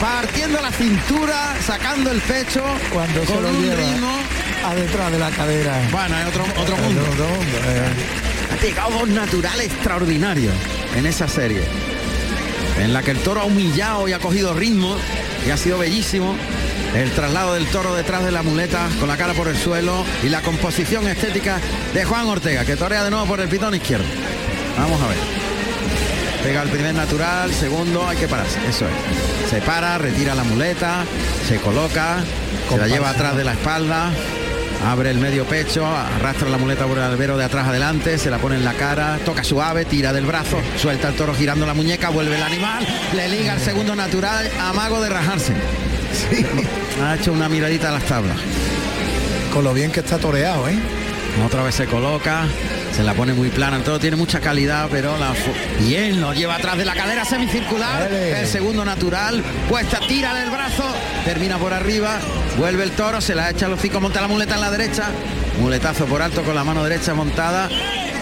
partiendo 0.00 0.60
la 0.60 0.70
cintura, 0.70 1.54
sacando 1.66 2.10
el 2.10 2.20
pecho 2.20 2.62
Cuando 2.92 3.24
con 3.24 3.44
un 3.46 3.62
lleva 3.62 3.76
ritmo. 3.76 4.12
a 4.66 4.74
detrás 4.74 5.10
de 5.12 5.18
la 5.18 5.30
cadera. 5.30 5.80
Bueno, 5.90 6.16
hay 6.16 6.24
otro, 6.26 6.44
otro 6.44 6.62
Otro 6.62 6.76
mundo. 6.76 7.00
mundo, 7.02 7.24
eh. 7.66 7.82
Ha 8.52 8.56
pegado 8.56 8.90
dos 8.90 9.08
naturales 9.08 9.66
extraordinarios 9.66 10.54
en 10.96 11.06
esa 11.06 11.28
serie. 11.28 11.62
En 12.78 12.92
la 12.92 13.02
que 13.02 13.10
el 13.10 13.18
toro 13.18 13.40
ha 13.40 13.44
humillado 13.44 14.08
y 14.08 14.12
ha 14.12 14.18
cogido 14.18 14.54
ritmo 14.54 14.96
y 15.46 15.50
ha 15.50 15.56
sido 15.56 15.78
bellísimo. 15.78 16.36
El 16.94 17.10
traslado 17.10 17.54
del 17.54 17.66
toro 17.66 17.94
detrás 17.94 18.24
de 18.24 18.30
la 18.30 18.42
muleta 18.42 18.88
con 18.98 19.08
la 19.08 19.16
cara 19.16 19.34
por 19.34 19.48
el 19.48 19.56
suelo 19.56 20.04
y 20.22 20.28
la 20.28 20.40
composición 20.40 21.06
estética 21.06 21.60
de 21.92 22.04
Juan 22.04 22.26
Ortega, 22.26 22.64
que 22.64 22.76
torea 22.76 23.04
de 23.04 23.10
nuevo 23.10 23.26
por 23.26 23.40
el 23.40 23.48
pitón 23.48 23.74
izquierdo. 23.74 24.06
Vamos 24.78 25.00
a 25.02 25.08
ver. 25.08 25.16
Pega 26.42 26.62
el 26.62 26.68
primer 26.70 26.94
natural, 26.94 27.52
segundo, 27.52 28.06
hay 28.06 28.16
que 28.16 28.28
pararse, 28.28 28.58
eso 28.68 28.86
es. 28.86 29.50
Se 29.50 29.60
para, 29.60 29.98
retira 29.98 30.34
la 30.34 30.44
muleta, 30.44 31.04
se 31.46 31.56
coloca, 31.56 32.18
se 32.70 32.78
la 32.78 32.86
lleva 32.86 33.10
atrás 33.10 33.36
de 33.36 33.44
la 33.44 33.52
espalda, 33.52 34.10
abre 34.84 35.10
el 35.10 35.18
medio 35.18 35.44
pecho, 35.44 35.86
arrastra 35.86 36.48
la 36.48 36.58
muleta 36.58 36.86
por 36.86 36.98
el 36.98 37.04
albero 37.04 37.36
de 37.36 37.44
atrás 37.44 37.68
adelante, 37.68 38.18
se 38.18 38.30
la 38.30 38.38
pone 38.38 38.56
en 38.56 38.64
la 38.64 38.74
cara, 38.74 39.18
toca 39.24 39.44
suave, 39.44 39.84
tira 39.84 40.12
del 40.12 40.26
brazo, 40.26 40.58
suelta 40.76 41.08
el 41.08 41.14
toro 41.14 41.34
girando 41.34 41.66
la 41.66 41.74
muñeca, 41.74 42.10
vuelve 42.10 42.36
el 42.36 42.42
animal, 42.42 42.86
le 43.14 43.28
liga 43.28 43.54
el 43.54 43.60
segundo 43.60 43.94
natural, 43.94 44.50
amago 44.60 45.00
de 45.00 45.08
rajarse. 45.08 45.52
Ha 47.02 47.14
hecho 47.16 47.32
una 47.32 47.48
miradita 47.48 47.88
a 47.88 47.92
las 47.92 48.04
tablas. 48.04 48.36
Con 49.52 49.64
lo 49.64 49.72
bien 49.72 49.90
que 49.90 50.00
está 50.00 50.18
toreado, 50.18 50.68
¿eh? 50.68 50.78
Otra 51.44 51.62
vez 51.62 51.74
se 51.74 51.86
coloca, 51.86 52.44
se 52.94 53.04
la 53.04 53.14
pone 53.14 53.32
muy 53.32 53.48
plana, 53.50 53.76
el 53.76 53.84
toro 53.84 54.00
tiene 54.00 54.16
mucha 54.16 54.40
calidad, 54.40 54.88
pero 54.90 55.16
la 55.18 55.32
bien 55.78 56.20
lo 56.20 56.32
lleva 56.32 56.56
atrás 56.56 56.76
de 56.76 56.84
la 56.84 56.94
cadera 56.94 57.24
semicircular, 57.24 58.12
el 58.12 58.46
segundo 58.46 58.84
natural, 58.84 59.42
puesta, 59.68 60.00
tira 60.00 60.34
del 60.34 60.50
brazo, 60.50 60.84
termina 61.24 61.56
por 61.58 61.72
arriba, 61.72 62.18
vuelve 62.58 62.82
el 62.82 62.90
toro, 62.92 63.20
se 63.20 63.34
la 63.34 63.48
echa 63.50 63.66
al 63.66 63.72
hocico, 63.72 64.00
monta 64.00 64.20
la 64.20 64.28
muleta 64.28 64.56
en 64.56 64.60
la 64.60 64.70
derecha, 64.70 65.10
muletazo 65.60 66.06
por 66.06 66.20
alto 66.20 66.42
con 66.42 66.54
la 66.54 66.64
mano 66.64 66.84
derecha 66.84 67.14
montada 67.14 67.68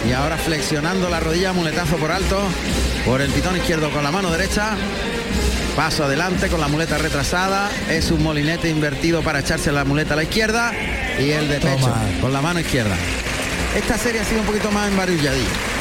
y 0.08 0.12
ahora 0.12 0.36
flexionando 0.36 1.08
la 1.08 1.20
rodilla, 1.20 1.52
muletazo 1.52 1.96
por 1.96 2.12
alto, 2.12 2.40
por 3.04 3.20
el 3.20 3.30
pitón 3.30 3.56
izquierdo 3.56 3.90
con 3.90 4.04
la 4.04 4.10
mano 4.10 4.30
derecha, 4.30 4.76
Paso 5.76 6.04
adelante 6.04 6.48
con 6.48 6.58
la 6.58 6.68
muleta 6.68 6.96
retrasada. 6.96 7.68
Es 7.90 8.10
un 8.10 8.22
molinete 8.22 8.70
invertido 8.70 9.20
para 9.20 9.40
echarse 9.40 9.70
la 9.72 9.84
muleta 9.84 10.14
a 10.14 10.16
la 10.16 10.22
izquierda. 10.22 10.72
Y 11.18 11.32
el 11.32 11.48
de 11.48 11.60
Toma. 11.60 11.74
pecho 11.74 11.94
con 12.22 12.32
la 12.32 12.40
mano 12.40 12.60
izquierda. 12.60 12.96
Esta 13.76 13.98
serie 13.98 14.22
ha 14.22 14.24
sido 14.24 14.40
un 14.40 14.46
poquito 14.46 14.70
más 14.70 14.88
embarulladilla. 14.88 15.75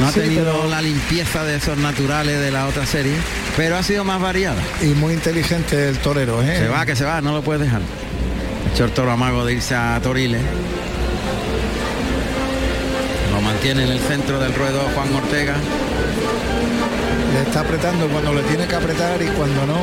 No 0.00 0.06
ha 0.08 0.12
Sí, 0.12 0.20
tenido 0.20 0.44
pero- 0.44 0.68
la 0.70 0.82
limpieza 0.82 1.44
de 1.44 1.56
esos 1.56 1.78
naturales 1.78 2.40
de 2.40 2.50
la 2.50 2.66
otra 2.66 2.84
serie, 2.84 3.14
pero 3.56 3.76
ha 3.76 3.82
sido 3.82 4.02
más 4.04 4.20
variada. 4.20 4.60
Y 4.82 4.86
muy 4.86 5.12
inteligente 5.14 5.88
el 5.88 5.98
torero, 5.98 6.42
¿eh? 6.42 6.56
Se 6.58 6.68
va, 6.68 6.84
que 6.84 6.96
se 6.96 7.04
va, 7.04 7.20
no 7.20 7.32
lo 7.32 7.42
puedes 7.42 7.62
dejar. 7.62 7.80
Hecho 8.72 8.84
el 8.86 8.90
toro 8.90 9.12
amago 9.12 9.44
de 9.44 9.52
irse 9.54 9.74
a 9.76 10.00
Toriles. 10.02 10.42
Lo 13.32 13.40
mantiene 13.40 13.84
en 13.84 13.90
el 13.90 14.00
centro 14.00 14.40
del 14.40 14.52
ruedo 14.54 14.80
Juan 14.94 15.14
Ortega. 15.14 15.54
Le 17.32 17.42
está 17.42 17.60
apretando 17.60 18.08
cuando 18.08 18.32
le 18.32 18.42
tiene 18.42 18.66
que 18.66 18.74
apretar 18.74 19.20
y 19.22 19.26
cuando 19.26 19.66
no, 19.66 19.78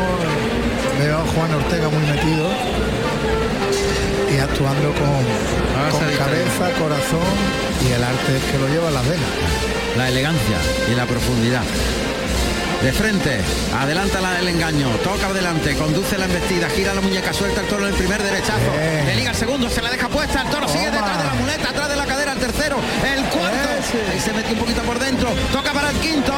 veo 0.99 1.17
a 1.19 1.25
Juan 1.25 1.53
Ortega 1.53 1.89
muy 1.89 2.05
metido 2.05 2.49
actuando 4.41 4.93
con, 4.93 5.23
distraído. 5.89 6.17
cabeza, 6.17 6.79
corazón 6.79 7.33
y 7.87 7.91
el 7.93 8.03
arte 8.03 8.39
que 8.51 8.57
lo 8.59 8.67
lleva 8.67 8.87
a 8.89 8.91
las 8.91 9.07
venas. 9.07 9.29
la 9.97 10.07
elegancia 10.07 10.57
y 10.91 10.95
la 10.95 11.05
profundidad. 11.05 11.63
De 12.81 12.91
frente, 12.93 13.41
adelanta 13.79 14.19
la- 14.21 14.39
el 14.39 14.47
engaño, 14.47 14.87
toca 15.03 15.27
adelante, 15.27 15.75
conduce 15.75 16.17
la 16.17 16.25
embestida, 16.25 16.67
gira 16.69 16.93
la 16.95 17.01
muñeca, 17.01 17.31
suelta 17.33 17.61
el 17.61 17.67
toro 17.67 17.83
en 17.85 17.89
el 17.89 17.95
primer 17.95 18.23
derechazo, 18.23 18.71
le 19.05 19.15
liga 19.17 19.29
el 19.31 19.35
segundo, 19.35 19.69
se 19.69 19.81
la 19.83 19.91
deja 19.91 20.07
puesta, 20.09 20.41
el 20.41 20.49
toro 20.49 20.67
sigue 20.67 20.89
detrás 20.89 21.17
de 21.19 21.23
la 21.25 21.33
muleta, 21.35 21.69
atrás 21.69 21.89
de 21.89 21.95
la 21.95 22.05
tercero, 22.41 22.77
el 23.05 23.23
cuarto. 23.25 23.57
Ahí 24.11 24.19
se 24.19 24.33
metió 24.33 24.53
un 24.53 24.59
poquito 24.59 24.81
por 24.81 24.99
dentro. 24.99 25.29
Toca 25.51 25.71
para 25.71 25.91
el 25.91 25.97
quinto. 25.97 26.33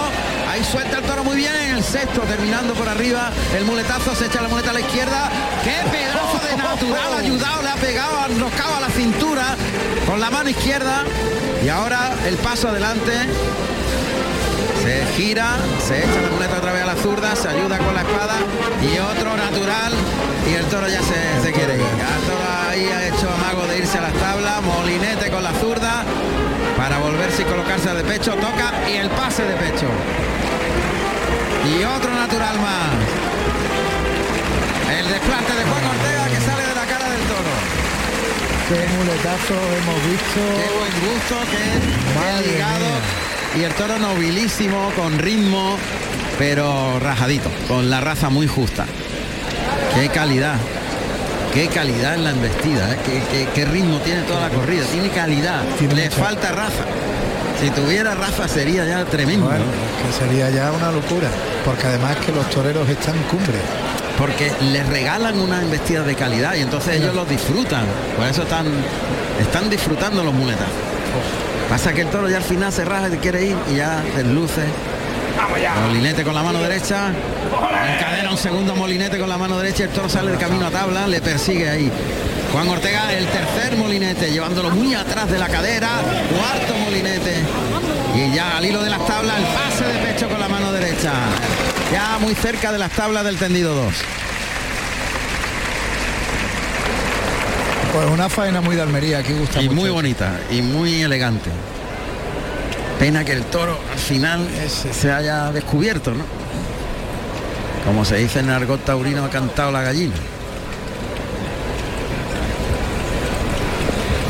Ahí 0.49 0.63
suelta 0.63 0.97
el 0.97 1.03
toro 1.03 1.23
muy 1.23 1.37
bien 1.37 1.55
en 1.55 1.77
el 1.77 1.83
sexto, 1.83 2.21
terminando 2.21 2.73
por 2.73 2.87
arriba. 2.87 3.31
El 3.55 3.65
muletazo 3.65 4.13
se 4.13 4.25
echa 4.25 4.41
la 4.41 4.49
muleta 4.49 4.71
a 4.71 4.73
la 4.73 4.81
izquierda. 4.81 5.31
¡Qué 5.63 5.89
pedazo 5.89 6.39
de 6.45 6.57
natural! 6.57 7.13
Ayudado, 7.19 7.61
le 7.61 7.69
ha 7.69 7.75
pegado, 7.75 8.19
ha 8.19 8.25
enroscado 8.27 8.75
a 8.75 8.79
la 8.81 8.89
cintura 8.89 9.55
con 10.05 10.19
la 10.19 10.29
mano 10.29 10.49
izquierda. 10.49 11.03
Y 11.63 11.69
ahora 11.69 12.11
el 12.27 12.35
paso 12.35 12.67
adelante. 12.69 13.13
Se 14.83 15.05
gira, 15.15 15.55
se 15.79 15.97
echa 15.99 16.21
la 16.21 16.29
muleta 16.29 16.57
otra 16.57 16.73
vez 16.73 16.83
a 16.83 16.87
la 16.87 16.95
zurda, 16.97 17.33
se 17.37 17.47
ayuda 17.47 17.77
con 17.77 17.93
la 17.95 18.01
espada 18.01 18.35
y 18.81 18.99
otro 18.99 19.37
natural 19.37 19.93
y 20.45 20.55
el 20.55 20.65
toro 20.65 20.89
ya 20.89 20.99
se, 21.01 21.41
se 21.41 21.53
quiere 21.53 21.75
ir. 21.75 21.81
El 21.81 22.23
toro 22.27 22.43
ahí 22.67 22.87
ha 22.87 23.07
hecho 23.07 23.29
amago 23.31 23.65
de 23.65 23.77
irse 23.77 23.97
a 23.97 24.01
las 24.01 24.13
tablas, 24.15 24.61
molinete 24.61 25.31
con 25.31 25.41
la 25.41 25.53
zurda 25.53 26.03
para 26.75 26.97
volverse 26.97 27.43
y 27.43 27.45
colocarse 27.45 27.93
de 27.93 28.03
pecho, 28.03 28.33
toca 28.35 28.73
y 28.91 28.97
el 28.97 29.09
pase 29.11 29.45
de 29.45 29.55
pecho. 29.55 29.87
Y 31.63 31.83
otro 31.85 32.13
natural 32.13 32.59
más. 32.59 32.91
El 34.99 35.07
desplante 35.07 35.53
de 35.53 35.63
Juan 35.63 35.85
Ortega 35.95 36.25
que 36.27 36.41
sale 36.43 36.67
de 36.67 36.75
la 36.75 36.85
cara 36.85 37.07
del 37.07 37.23
toro. 37.31 37.53
Qué 38.67 38.97
muletazo 38.97 39.55
hemos 39.79 39.99
visto. 40.11 40.43
Qué 40.59 40.67
buen 40.75 40.95
gusto, 41.07 41.35
qué, 41.51 42.43
qué 42.43 42.51
ligado. 42.51 42.79
mía. 42.79 43.32
Y 43.59 43.63
el 43.63 43.73
toro 43.73 43.99
nobilísimo, 43.99 44.91
con 44.95 45.19
ritmo, 45.19 45.77
pero 46.39 46.99
rajadito, 46.99 47.49
con 47.67 47.89
la 47.89 48.01
raza 48.01 48.29
muy 48.29 48.47
justa. 48.47 48.85
Qué 49.95 50.09
calidad. 50.09 50.55
Qué 51.53 51.67
calidad 51.67 52.15
en 52.15 52.23
la 52.23 52.31
embestida, 52.31 52.91
¿eh? 52.93 52.97
qué, 53.05 53.21
qué- 53.31 53.47
qué 53.53 53.65
ritmo 53.65 53.99
tiene 53.99 54.21
toda 54.23 54.41
la 54.41 54.49
corrida, 54.49 54.83
tiene 54.91 55.09
calidad, 55.09 55.61
Tiene 55.77 55.93
le 55.93 56.09
falta 56.09 56.51
raza. 56.51 56.83
Si 57.61 57.69
tuviera 57.69 58.15
raza 58.15 58.47
sería 58.47 58.85
ya 58.85 59.05
tremendo, 59.05 59.47
que 59.51 60.11
sería 60.25 60.49
ya 60.49 60.71
una 60.71 60.91
locura. 60.91 61.27
Porque 61.63 61.85
además 61.85 62.17
que 62.25 62.31
los 62.31 62.49
toreros 62.49 62.89
están 62.89 63.15
cumbre. 63.29 63.59
porque 64.17 64.51
les 64.71 64.85
regalan 64.89 65.39
una 65.39 65.61
embestida 65.61 66.01
de 66.03 66.15
calidad 66.15 66.55
y 66.55 66.61
entonces 66.61 66.95
ellos 66.99 67.13
los 67.15 67.29
disfrutan. 67.29 67.85
Por 68.17 68.25
eso 68.27 68.41
están, 68.43 68.65
están 69.39 69.69
disfrutando 69.69 70.23
los 70.23 70.33
muletas. 70.33 70.67
Pasa 71.73 71.91
que 71.91 72.01
el 72.01 72.09
toro 72.09 72.29
ya 72.29 72.37
al 72.37 72.43
final 72.43 72.71
se 72.71 72.85
raja 72.85 73.09
y 73.11 73.17
quiere 73.17 73.45
ir 73.45 73.57
y 73.71 73.77
ya 73.77 74.03
desluce. 74.15 74.61
Molinete 75.87 76.23
con 76.23 76.35
la 76.35 76.43
mano 76.43 76.61
derecha. 76.61 77.07
Encadena 77.07 78.29
un 78.29 78.37
segundo 78.37 78.75
molinete 78.75 79.17
con 79.17 79.27
la 79.27 79.39
mano 79.39 79.57
derecha. 79.57 79.85
El 79.85 79.89
toro 79.89 80.07
sale 80.07 80.33
de 80.33 80.37
camino 80.37 80.67
a 80.67 80.69
tabla. 80.69 81.07
Le 81.07 81.19
persigue 81.19 81.67
ahí. 81.67 81.91
Juan 82.51 82.69
Ortega, 82.69 83.11
el 83.13 83.25
tercer 83.25 83.75
molinete, 83.75 84.29
llevándolo 84.29 84.69
muy 84.69 84.93
atrás 84.93 85.31
de 85.31 85.39
la 85.39 85.47
cadera. 85.47 85.89
Cuarto 86.29 86.75
molinete. 86.77 87.37
Y 88.13 88.35
ya 88.35 88.57
al 88.57 88.65
hilo 88.65 88.83
de 88.83 88.91
las 88.91 89.03
tablas, 89.07 89.35
el 89.39 89.45
pase 89.45 89.85
de 89.85 90.05
pecho 90.05 90.29
con 90.29 90.39
la 90.39 90.47
mano 90.47 90.71
derecha. 90.71 91.11
Ya 91.91 92.19
muy 92.19 92.35
cerca 92.35 92.71
de 92.71 92.77
las 92.77 92.91
tablas 92.91 93.25
del 93.25 93.39
tendido 93.39 93.73
2. 93.73 93.95
Pues 97.93 98.09
una 98.09 98.27
faena 98.27 98.59
muy 98.61 98.75
de 98.75 98.81
Almería, 98.81 99.19
aquí 99.19 99.33
gusta 99.33 99.61
Y 99.61 99.65
mucho. 99.69 99.81
muy 99.81 99.89
bonita 99.91 100.39
y 100.49 100.61
muy 100.61 101.03
elegante. 101.03 101.49
Pena 102.99 103.23
que 103.23 103.33
el 103.33 103.43
toro 103.45 103.77
al 103.91 103.99
final 103.99 104.47
Ese. 104.65 104.93
se 104.93 105.11
haya 105.11 105.51
descubierto, 105.51 106.11
¿no? 106.13 106.23
Como 107.85 108.03
se 108.05 108.15
dice 108.17 108.39
en 108.39 108.49
el 108.49 108.55
argot 108.55 108.83
taurino, 108.83 109.25
ha 109.25 109.29
cantado 109.29 109.71
la 109.71 109.81
gallina. 109.81 110.15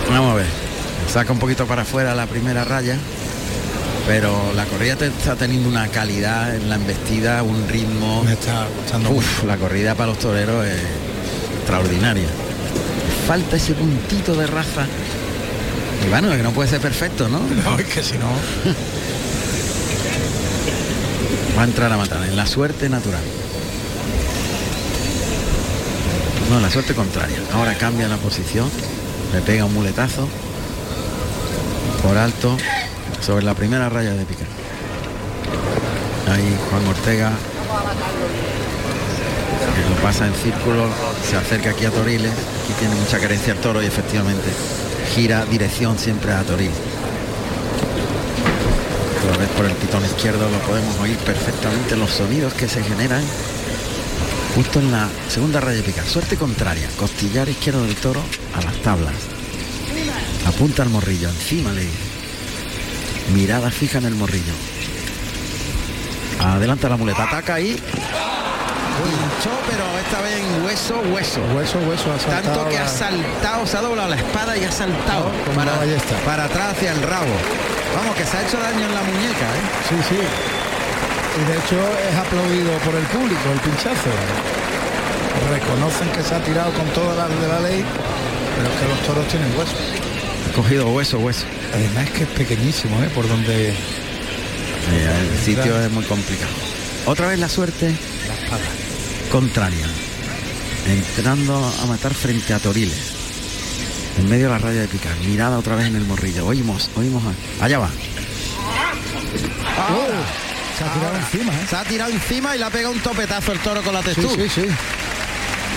Vamos 0.10 0.32
a 0.34 0.36
ver. 0.36 0.46
Saca 1.12 1.32
un 1.32 1.40
poquito 1.40 1.66
para 1.66 1.84
afuera 1.84 2.14
la 2.16 2.26
primera 2.26 2.64
raya. 2.66 2.98
Pero 4.08 4.52
la 4.54 4.66
corrida 4.66 4.98
te- 4.98 5.08
está 5.08 5.36
teniendo 5.38 5.70
una 5.70 5.88
calidad 5.88 6.54
en 6.54 6.70
la 6.70 6.76
embestida, 6.76 7.42
un 7.44 7.66
ritmo. 7.70 8.24
Me 8.26 8.34
está 8.34 8.68
gustando 8.78 9.12
Uf, 9.12 9.46
la 9.46 9.56
corrida 9.56 9.96
para 9.96 10.08
los 10.10 10.20
toreros 10.20 10.66
es 10.66 10.82
extraordinaria. 11.60 12.28
Falta 13.28 13.56
ese 13.56 13.74
puntito 13.74 14.36
de 14.36 14.48
raza. 14.48 14.86
Y 16.06 16.10
bueno, 16.10 16.30
que 16.32 16.44
no 16.44 16.52
puede 16.52 16.70
ser 16.70 16.82
perfecto, 16.82 17.30
¿no? 17.30 17.40
No, 17.64 17.80
es 17.80 17.86
que 17.86 18.04
si 18.04 18.18
no. 18.18 18.28
Va 21.58 21.62
a 21.62 21.66
entrar 21.66 21.92
a 21.92 21.98
matar 21.98 22.24
en 22.24 22.36
la 22.36 22.46
suerte 22.46 22.90
natural. 22.90 23.22
No, 26.50 26.60
la 26.60 26.70
suerte 26.70 26.94
contraria. 26.94 27.38
Ahora 27.54 27.78
cambia 27.78 28.08
la 28.08 28.18
posición. 28.18 28.70
Le 29.34 29.42
pega 29.42 29.66
un 29.66 29.74
muletazo. 29.74 30.28
Por 32.02 32.18
alto. 32.18 32.58
Sobre 33.22 33.46
la 33.46 33.54
primera 33.54 33.88
raya 33.90 34.14
de 34.14 34.26
picar. 34.26 34.48
Ahí 36.30 36.58
Juan 36.70 36.88
Ortega. 36.88 37.32
Lo 39.90 39.96
pasa 40.02 40.28
en 40.28 40.34
círculo. 40.36 40.88
Se 41.30 41.36
acerca 41.38 41.72
aquí 41.72 41.86
a 41.86 41.92
Toriles. 41.92 42.32
Aquí 42.32 42.74
tiene 42.80 42.96
mucha 42.96 43.20
carencia 43.20 43.54
el 43.54 43.60
toro 43.60 43.82
y 43.82 43.86
efectivamente 43.86 44.50
gira 45.16 45.46
dirección 45.46 45.98
siempre 45.98 46.34
a 46.34 46.44
Toriles. 46.44 46.78
Otra 49.24 49.38
vez 49.38 49.50
por 49.50 49.66
el 49.66 49.74
pitón 49.74 50.04
izquierdo 50.06 50.50
lo 50.50 50.58
podemos 50.60 51.00
oír 51.00 51.18
perfectamente 51.18 51.96
los 51.96 52.12
sonidos 52.12 52.54
que 52.54 52.68
se 52.68 52.84
generan 52.84 53.24
justo 54.56 54.80
en 54.80 54.92
la 54.92 55.10
segunda 55.30 55.60
raya 55.60 55.78
de 55.78 55.84
picar. 55.84 56.06
Suerte 56.06 56.38
contraria, 56.38 56.88
costillar 56.98 57.50
izquierdo 57.50 57.84
del 57.84 57.96
toro 57.96 58.22
a 58.54 58.62
las 58.62 58.76
tablas. 58.82 59.14
Apunta 60.46 60.84
al 60.84 60.90
morrillo, 60.90 61.30
encima 61.30 61.72
le. 61.72 61.88
Mirada 63.34 63.72
fija 63.72 64.00
en 64.00 64.06
el 64.06 64.16
morrillo. 64.16 64.54
Adelanta 66.40 66.90
la 66.90 66.98
muleta, 66.98 67.24
ataca 67.24 67.56
ahí. 67.56 67.80
Pinchó, 69.02 69.52
pero 69.70 69.84
esta 70.00 70.22
vez 70.22 70.36
en 70.40 70.64
hueso, 70.64 71.02
hueso. 71.12 71.42
Hueso, 71.56 71.80
hueso, 71.80 72.14
ha 72.14 72.20
saltado 72.20 72.44
Tanto 72.44 72.70
que 72.70 72.76
la- 72.76 72.86
ha 72.86 72.88
saltado, 72.88 73.66
se 73.68 73.78
ha 73.78 73.82
doblado 73.82 74.10
la 74.10 74.16
espada 74.18 74.58
y 74.58 74.64
ha 74.64 74.72
saltado 74.72 75.32
No, 75.56 76.24
para, 76.26 76.46
atrás 76.46 76.74
hacia 76.78 76.92
el 76.92 77.02
rabo. 77.02 77.34
Vamos, 77.96 78.16
que 78.16 78.26
se 78.26 78.38
ha 78.38 78.42
hecho 78.48 78.58
daño 78.60 78.86
en 78.86 78.94
la 78.94 79.02
muñeca, 79.02 79.46
¿eh? 79.46 79.64
Sí, 79.90 79.96
sí. 80.10 80.20
Y 80.22 81.52
de 81.52 81.58
hecho 81.58 81.78
es 82.10 82.16
aplaudido 82.16 82.72
por 82.86 82.96
el 82.96 83.06
público 83.06 83.42
el 83.52 83.60
pinchazo. 83.60 84.10
Reconocen 85.52 86.10
que 86.12 86.24
se 86.24 86.36
ha 86.36 86.40
tirado 86.44 86.72
con 86.74 86.86
todas 86.90 87.18
las 87.18 87.30
de 87.42 87.48
la 87.48 87.60
ley, 87.60 87.84
pero 88.56 88.70
es 88.70 88.80
que 88.80 88.88
los 88.88 89.00
toros 89.08 89.28
tienen 89.28 89.50
hueso. 89.58 89.74
Ha 90.50 90.54
cogido 90.56 90.90
hueso, 90.92 91.20
hueso. 91.20 91.46
Además 91.74 92.06
es 92.06 92.12
que 92.12 92.24
es 92.24 92.30
pequeñísimo, 92.30 93.02
¿eh? 93.04 93.10
Por 93.14 93.28
donde 93.28 93.70
Eh, 94.92 95.30
el 95.32 95.40
sitio 95.44 95.80
es 95.82 95.90
muy 95.92 96.04
complicado. 96.04 96.52
Otra 97.06 97.28
vez 97.28 97.40
la 97.40 97.50
suerte 97.50 97.96
la 98.28 98.34
espada. 98.36 98.62
Contraria. 99.44 99.88
Entrando 100.88 101.56
a 101.82 101.86
matar 101.88 102.14
frente 102.14 102.54
a 102.54 102.60
Toriles. 102.60 103.14
En 104.20 104.30
medio 104.30 104.46
de 104.46 104.52
la 104.52 104.60
raya 104.60 104.82
de 104.82 104.88
picar. 104.88 105.16
Mirada 105.26 105.58
otra 105.58 105.76
vez 105.76 105.88
en 105.88 105.96
el 105.96 106.06
morrillo. 106.06 106.46
Oímos, 106.46 106.92
oímos. 106.96 107.24
a- 107.60 107.66
Allá 107.66 107.80
va. 107.80 107.90
Se 110.78 110.84
ha 110.84 110.94
tirado 110.94 111.16
encima, 111.16 111.52
¿eh? 111.54 111.66
Se 111.68 111.76
ha 111.76 111.84
tirado 111.84 112.12
encima 112.12 112.56
y 112.56 112.60
le 112.60 112.66
ha 112.66 112.70
pegado 112.70 112.94
un 112.94 113.00
topetazo 113.00 113.54
el 113.54 113.60
toro 113.60 113.82
con 113.82 113.94
la 113.96 114.02
Sí, 114.04 114.12
textura. 114.14 114.44
sí, 114.44 114.50
sí. 114.54 114.68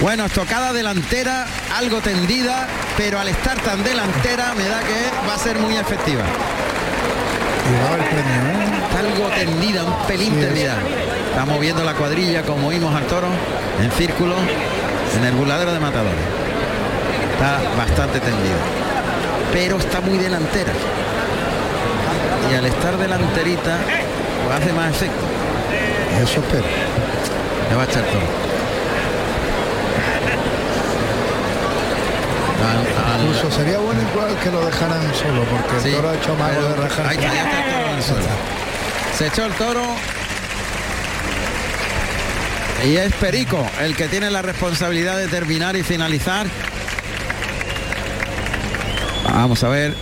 Bueno, 0.03 0.27
estocada 0.27 0.75
delantera, 0.75 1.47
algo 1.79 2.03
tendida, 2.03 2.69
pero 2.99 3.19
al 3.19 3.29
estar 3.29 3.59
tan 3.63 3.83
delantera 3.83 4.53
me 4.55 4.65
da 4.69 4.81
que 4.81 5.27
va 5.27 5.35
a 5.35 5.39
ser 5.39 5.59
muy 5.59 5.77
efectiva. 5.77 6.25
El 7.67 8.05
premio, 8.05 8.43
¿eh? 8.53 8.99
Algo 8.99 9.29
tendida, 9.31 9.85
un 9.85 10.07
pelín 10.07 10.35
Sí, 10.35 10.41
tendida. 10.41 10.77
Está 11.37 11.45
moviendo 11.45 11.85
la 11.85 11.93
cuadrilla 11.93 12.43
como 12.45 12.69
oímos 12.69 12.95
al 12.95 13.05
toro, 13.09 13.27
en 13.83 13.91
círculo, 13.93 14.35
en 15.19 15.25
el 15.25 15.35
burladero 15.35 15.71
de 15.71 15.79
matadores. 15.79 16.15
Está 17.35 17.59
bastante 17.77 18.21
tendida. 18.21 18.57
Pero 19.53 19.77
está 19.77 20.01
muy 20.01 20.17
delantera. 20.17 20.73
Y 22.51 22.55
al 22.55 22.65
estar 22.65 22.97
delanterita, 22.97 23.77
pues 24.47 24.57
hace 24.63 24.73
más 24.73 24.91
efecto. 24.93 25.27
Eso 26.23 26.41
espero. 26.41 26.65
Le 27.69 27.77
va 27.77 27.83
a 27.83 27.85
echar 27.85 28.03
toro. 28.05 28.27
Al- 32.65 33.13
al- 33.13 33.21
Incluso 33.27 33.51
sería 33.51 33.77
bueno 33.79 34.01
igual 34.11 34.35
que 34.43 34.51
lo 34.51 34.65
dejaran 34.65 35.03
solo, 35.15 35.45
porque 35.51 35.81
Sí, 35.83 35.89
el 35.91 35.97
toro 35.97 36.09
ha 36.09 36.15
hecho 36.15 36.35
pero- 36.39 36.69
de 36.71 36.77
rajar. 36.77 37.07
Ahí 37.09 37.17
está, 37.19 37.35
ya 37.35 37.43
está 37.45 37.59
el 37.59 37.73
toro 37.75 37.89
en 37.91 37.97
el 37.97 38.03
suelo. 38.03 38.27
Se 39.19 39.27
echó 39.27 39.45
el 39.45 39.53
toro. 39.53 39.83
Y 42.87 42.97
es 42.99 43.13
Perico 43.15 43.69
el 43.81 43.97
que 43.97 44.07
tiene 44.07 44.31
la 44.31 44.43
responsabilidad 44.43 45.19
de 45.19 45.27
terminar 45.27 45.75
y 45.75 45.83
finalizar. 45.83 46.47
Vamos 49.25 49.65
a 49.65 49.69
ver. 49.69 49.93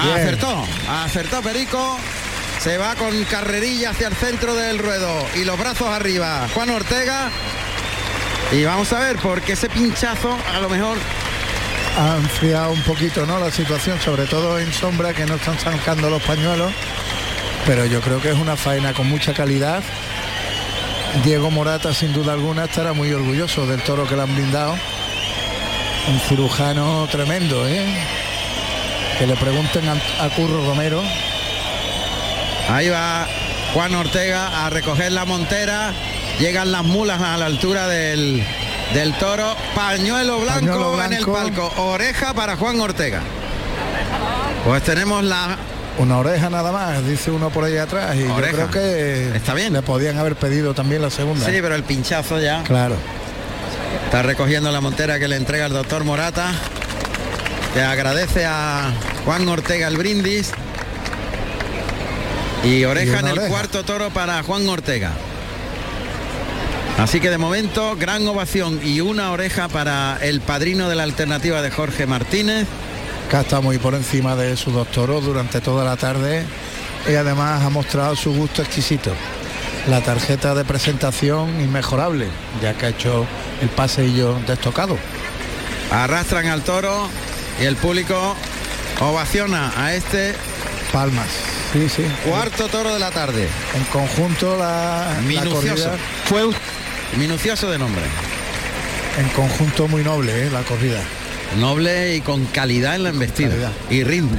Bien. 0.00 0.14
Acertó, 0.14 0.64
acertó 0.88 1.42
Perico. 1.42 1.98
Se 2.60 2.78
va 2.78 2.94
con 2.94 3.24
carrerilla 3.24 3.90
hacia 3.90 4.06
el 4.06 4.14
centro 4.14 4.54
del 4.54 4.78
ruedo 4.78 5.26
y 5.34 5.44
los 5.44 5.58
brazos 5.58 5.88
arriba. 5.88 6.46
Juan 6.54 6.70
Ortega. 6.70 7.28
Y 8.52 8.62
vamos 8.64 8.92
a 8.92 9.00
ver, 9.00 9.16
porque 9.16 9.54
ese 9.54 9.68
pinchazo 9.68 10.38
a 10.54 10.60
lo 10.60 10.68
mejor 10.68 10.96
ha 11.98 12.16
enfriado 12.18 12.70
un 12.70 12.82
poquito 12.82 13.26
¿no? 13.26 13.40
la 13.40 13.50
situación, 13.50 14.00
sobre 14.00 14.26
todo 14.26 14.60
en 14.60 14.72
sombra 14.72 15.12
que 15.12 15.26
no 15.26 15.34
están 15.34 15.58
sacando 15.58 16.08
los 16.08 16.22
pañuelos, 16.22 16.72
pero 17.66 17.84
yo 17.86 18.00
creo 18.00 18.20
que 18.20 18.30
es 18.30 18.38
una 18.38 18.56
faena 18.56 18.92
con 18.94 19.08
mucha 19.08 19.34
calidad. 19.34 19.82
Diego 21.24 21.50
Morata 21.50 21.92
sin 21.92 22.12
duda 22.12 22.32
alguna 22.32 22.64
estará 22.64 22.92
muy 22.92 23.12
orgulloso 23.12 23.66
del 23.66 23.82
toro 23.82 24.06
que 24.06 24.16
le 24.16 24.22
han 24.22 24.34
brindado. 24.34 24.74
Un 26.08 26.18
cirujano 26.20 27.06
tremendo, 27.10 27.66
¿eh? 27.68 27.84
Que 29.18 29.26
le 29.26 29.36
pregunten 29.36 29.86
a, 29.88 29.92
a 30.24 30.28
Curro 30.30 30.64
Romero. 30.66 31.02
Ahí 32.70 32.88
va 32.88 33.26
Juan 33.74 33.94
Ortega 33.94 34.64
a 34.66 34.70
recoger 34.70 35.12
la 35.12 35.24
montera. 35.24 35.92
Llegan 36.38 36.72
las 36.72 36.84
mulas 36.84 37.20
a 37.20 37.36
la 37.36 37.46
altura 37.46 37.86
del, 37.86 38.42
del 38.94 39.12
toro. 39.18 39.54
Pañuelo 39.74 40.38
blanco, 40.40 40.60
Pañuelo 40.66 41.04
en 41.04 41.12
el 41.12 41.24
blanco. 41.26 41.68
palco. 41.68 41.82
Oreja 41.82 42.32
para 42.32 42.56
Juan 42.56 42.80
Ortega. 42.80 43.20
Pues 44.64 44.82
tenemos 44.84 45.22
la 45.24 45.58
Una 46.00 46.16
oreja 46.18 46.48
nada 46.48 46.72
más, 46.72 47.06
dice 47.06 47.30
uno 47.30 47.50
por 47.50 47.64
ahí 47.64 47.76
atrás. 47.76 48.16
Y 48.16 48.22
Oreja. 48.24 48.52
yo 48.52 48.56
creo 48.56 48.70
que 48.70 49.36
Está 49.36 49.52
bien. 49.52 49.74
le 49.74 49.82
podían 49.82 50.16
haber 50.18 50.34
pedido 50.34 50.72
también 50.72 51.02
la 51.02 51.10
segunda. 51.10 51.44
Sí, 51.44 51.52
pero 51.60 51.74
el 51.74 51.82
pinchazo 51.82 52.40
ya. 52.40 52.62
Claro. 52.62 52.94
Está 54.06 54.22
recogiendo 54.22 54.72
la 54.72 54.80
montera 54.80 55.18
que 55.18 55.28
le 55.28 55.36
entrega 55.36 55.66
el 55.66 55.72
doctor 55.74 56.04
Morata. 56.04 56.52
Le 57.74 57.82
agradece 57.82 58.46
a 58.46 58.92
Juan 59.26 59.46
Ortega 59.46 59.88
el 59.88 59.98
brindis. 59.98 60.52
Y 62.64 62.84
oreja 62.84 63.16
Y 63.16 63.18
en 63.20 63.26
el 63.26 63.32
oreja. 63.32 63.48
cuarto 63.48 63.84
toro 63.84 64.08
para 64.10 64.42
Juan 64.42 64.66
Ortega. 64.68 65.12
Así 66.98 67.20
que 67.20 67.30
de 67.30 67.38
momento, 67.38 67.94
gran 67.96 68.26
ovación 68.26 68.80
y 68.82 69.00
una 69.00 69.32
oreja 69.32 69.68
para 69.68 70.16
el 70.22 70.40
padrino 70.40 70.88
de 70.88 70.96
la 70.96 71.02
alternativa 71.02 71.60
de 71.62 71.70
Jorge 71.70 72.06
Martínez. 72.06 72.66
Que 73.30 73.36
ha 73.36 73.40
estado 73.42 73.62
muy 73.62 73.78
por 73.78 73.94
encima 73.94 74.34
de 74.34 74.56
su 74.56 74.70
doctoró 74.72 75.20
durante 75.20 75.60
toda 75.60 75.84
la 75.84 75.96
tarde 75.96 76.44
y 77.08 77.14
además 77.14 77.62
ha 77.62 77.70
mostrado 77.70 78.16
su 78.16 78.32
gusto 78.34 78.60
exquisito. 78.62 79.12
La 79.88 80.00
tarjeta 80.02 80.54
de 80.54 80.64
presentación 80.64 81.60
inmejorable, 81.60 82.26
ya 82.60 82.74
que 82.74 82.86
ha 82.86 82.88
hecho 82.90 83.24
el 83.62 83.68
paseillo 83.70 84.38
destocado. 84.46 84.98
Arrastran 85.90 86.46
al 86.48 86.62
toro 86.62 87.08
y 87.60 87.64
el 87.64 87.76
público 87.76 88.36
ovaciona 89.00 89.72
a 89.76 89.94
este 89.94 90.34
Palmas. 90.92 91.28
Sí, 91.72 91.88
sí. 91.88 92.02
cuarto 92.28 92.66
toro 92.68 92.92
de 92.92 92.98
la 92.98 93.10
tarde. 93.12 93.48
En 93.76 93.84
conjunto 93.84 94.56
la, 94.58 95.12
la 95.14 95.20
Minucioso. 95.22 95.54
corrida, 95.54 95.96
Fue 96.24 96.42
minucioso 97.16 97.70
de 97.70 97.78
nombre. 97.78 98.02
en 99.18 99.28
conjunto 99.30 99.86
muy 99.86 100.02
noble 100.02 100.46
¿eh? 100.46 100.50
la 100.50 100.62
corrida. 100.62 101.00
Noble 101.58 102.16
y 102.16 102.20
con 102.20 102.44
calidad 102.46 102.94
en 102.94 103.02
la 103.04 103.08
embestida 103.10 103.72
y 103.90 104.04
ritmo. 104.04 104.36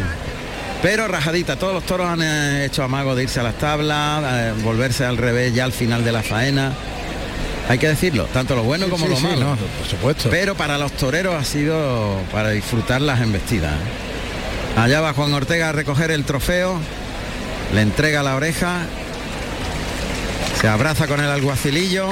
Pero 0.81 1.07
rajadita, 1.07 1.57
todos 1.57 1.73
los 1.73 1.83
toros 1.85 2.07
han 2.07 2.21
eh, 2.23 2.65
hecho 2.65 2.83
amago 2.83 3.13
de 3.15 3.23
irse 3.23 3.39
a 3.39 3.43
las 3.43 3.57
tablas, 3.57 4.23
eh, 4.25 4.53
volverse 4.63 5.05
al 5.05 5.17
revés 5.17 5.53
ya 5.53 5.65
al 5.65 5.73
final 5.73 6.03
de 6.03 6.11
la 6.11 6.23
faena. 6.23 6.71
Hay 7.69 7.77
que 7.77 7.87
decirlo, 7.87 8.25
tanto 8.33 8.55
lo 8.55 8.63
bueno 8.63 8.89
como 8.89 9.05
Sí, 9.05 9.11
lo 9.11 9.17
sí, 9.17 9.23
malo. 9.23 9.39
no, 9.41 9.55
por 9.55 9.87
supuesto. 9.87 10.29
Pero 10.29 10.55
para 10.55 10.77
los 10.77 10.91
toreros 10.93 11.35
ha 11.35 11.43
sido 11.43 12.17
para 12.31 12.49
disfrutar 12.49 13.01
las 13.01 13.21
embestidas. 13.21 13.73
¿eh? 13.73 14.79
Allá 14.79 15.01
va 15.01 15.13
Juan 15.13 15.33
Ortega 15.33 15.69
a 15.69 15.71
recoger 15.71 16.09
el 16.11 16.23
trofeo, 16.23 16.79
le 17.75 17.81
entrega 17.81 18.23
la 18.23 18.35
oreja, 18.35 18.79
se 20.59 20.67
abraza 20.67 21.07
con 21.07 21.19
el 21.19 21.29
alguacilillo, 21.29 22.07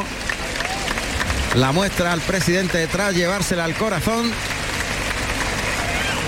la 1.55 1.71
muestra 1.71 2.11
al 2.13 2.21
presidente 2.21 2.77
detrás, 2.77 3.15
llevársela 3.15 3.63
al 3.65 3.73
corazón 3.73 4.31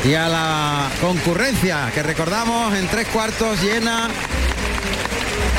y 0.03 0.13
a 0.15 0.27
la 0.27 0.89
concurrencia 0.99 1.91
que 1.93 2.01
recordamos 2.01 2.73
en 2.75 2.87
tres 2.87 3.07
cuartos 3.07 3.61
llena 3.61 4.07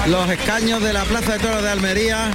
los 0.09 0.29
escaños 0.31 0.83
de 0.83 0.93
la 0.93 1.05
Plaza 1.05 1.35
de 1.35 1.39
Toros 1.39 1.63
de 1.63 1.71
Almería 1.71 2.31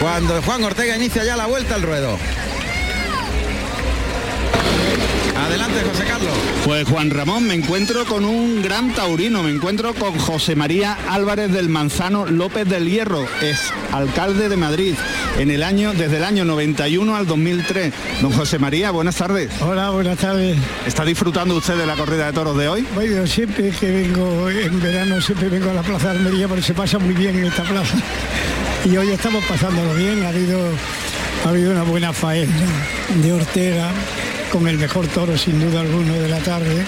cuando 0.00 0.42
Juan 0.42 0.64
Ortega 0.64 0.96
inicia 0.96 1.24
ya 1.24 1.36
la 1.36 1.46
vuelta 1.46 1.74
al 1.76 1.82
ruedo. 1.82 2.18
Adelante 5.36 5.82
José 5.82 6.04
Carlos. 6.04 6.32
Pues 6.64 6.88
Juan 6.88 7.10
Ramón, 7.10 7.46
me 7.46 7.54
encuentro 7.54 8.04
con 8.04 8.24
un 8.24 8.62
gran 8.62 8.92
taurino, 8.92 9.42
me 9.42 9.50
encuentro 9.50 9.94
con 9.94 10.18
José 10.18 10.56
María 10.56 10.96
Álvarez 11.08 11.52
del 11.52 11.68
Manzano 11.68 12.26
López 12.26 12.68
del 12.68 12.88
Hierro, 12.88 13.26
es 13.40 13.72
alcalde 13.92 14.48
de 14.48 14.56
Madrid 14.56 14.94
en 15.38 15.50
el 15.50 15.62
año 15.62 15.92
desde 15.92 16.18
el 16.18 16.24
año 16.24 16.44
91 16.44 17.16
al 17.16 17.26
2003. 17.26 17.92
Don 18.20 18.32
José 18.32 18.58
María, 18.58 18.90
buenas 18.90 19.16
tardes. 19.16 19.50
Hola, 19.60 19.90
buenas 19.90 20.18
tardes. 20.18 20.58
¿Está 20.86 21.04
disfrutando 21.04 21.56
usted 21.56 21.76
de 21.76 21.86
la 21.86 21.94
corrida 21.94 22.26
de 22.26 22.32
toros 22.32 22.56
de 22.56 22.68
hoy? 22.68 22.86
Bueno, 22.94 23.26
siempre 23.26 23.70
que 23.70 23.90
vengo 23.90 24.50
en 24.50 24.80
verano, 24.80 25.20
siempre 25.20 25.48
vengo 25.48 25.70
a 25.70 25.74
la 25.74 25.82
Plaza 25.82 26.12
de 26.12 26.18
Almería 26.18 26.48
porque 26.48 26.62
se 26.62 26.74
pasa 26.74 26.98
muy 26.98 27.14
bien 27.14 27.38
en 27.38 27.46
esta 27.46 27.62
plaza. 27.64 27.96
Y 28.84 28.96
hoy 28.96 29.10
estamos 29.10 29.44
pasándolo 29.44 29.94
bien, 29.94 30.24
ha 30.24 30.28
habido, 30.28 30.60
ha 31.44 31.48
habido 31.48 31.72
una 31.72 31.82
buena 31.82 32.12
faena 32.12 32.66
de 33.22 33.32
Ortega 33.32 33.90
con 34.50 34.66
el 34.66 34.78
mejor 34.78 35.06
toro 35.08 35.36
sin 35.38 35.60
duda 35.60 35.80
alguno 35.80 36.14
de 36.14 36.28
la 36.28 36.38
tarde, 36.38 36.84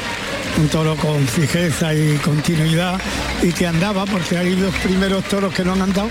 un 0.59 0.68
toro 0.68 0.97
con 0.97 1.26
fijeza 1.26 1.95
y 1.95 2.16
continuidad 2.16 3.01
y 3.43 3.53
que 3.53 3.66
andaba 3.66 4.05
porque 4.05 4.36
hay 4.36 4.55
dos 4.55 4.74
primeros 4.76 5.24
toros 5.24 5.55
que 5.55 5.64
no 5.64 5.72
han 5.72 5.82
andado 5.82 6.09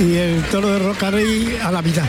y 0.00 0.16
el 0.16 0.42
toro 0.44 0.72
de 0.72 0.78
Rocarey 0.80 1.58
a 1.62 1.70
la 1.70 1.82
mitad. 1.82 2.04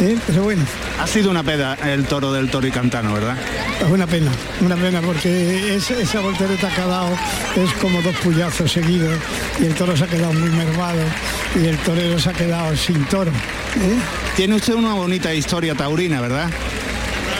¿eh? 0.00 0.16
Pero 0.26 0.42
bueno, 0.44 0.62
Ha 1.00 1.06
sido 1.08 1.30
una 1.30 1.42
peda 1.42 1.76
el 1.84 2.04
toro 2.04 2.32
del 2.32 2.48
toro 2.50 2.66
y 2.66 2.70
cantano, 2.70 3.12
¿verdad? 3.14 3.36
es 3.84 3.90
una 3.90 4.06
pena, 4.06 4.30
una 4.60 4.76
pena 4.76 5.00
porque 5.02 5.74
es- 5.74 5.90
esa 5.90 6.20
voltereta 6.20 6.68
que 6.72 6.80
ha 6.80 6.86
dado 6.86 7.10
es 7.56 7.72
como 7.80 8.00
dos 8.02 8.14
puñazos 8.22 8.70
seguidos 8.72 9.12
y 9.60 9.66
el 9.66 9.74
toro 9.74 9.96
se 9.96 10.04
ha 10.04 10.06
quedado 10.06 10.32
muy 10.32 10.50
mermado 10.50 11.00
y 11.60 11.66
el 11.66 11.76
torero 11.78 12.18
se 12.18 12.30
ha 12.30 12.32
quedado 12.32 12.76
sin 12.76 13.04
toro. 13.06 13.30
¿eh? 13.32 13.98
Tiene 14.36 14.54
usted 14.54 14.74
una 14.74 14.94
bonita 14.94 15.34
historia 15.34 15.74
taurina, 15.74 16.20
¿verdad? 16.20 16.48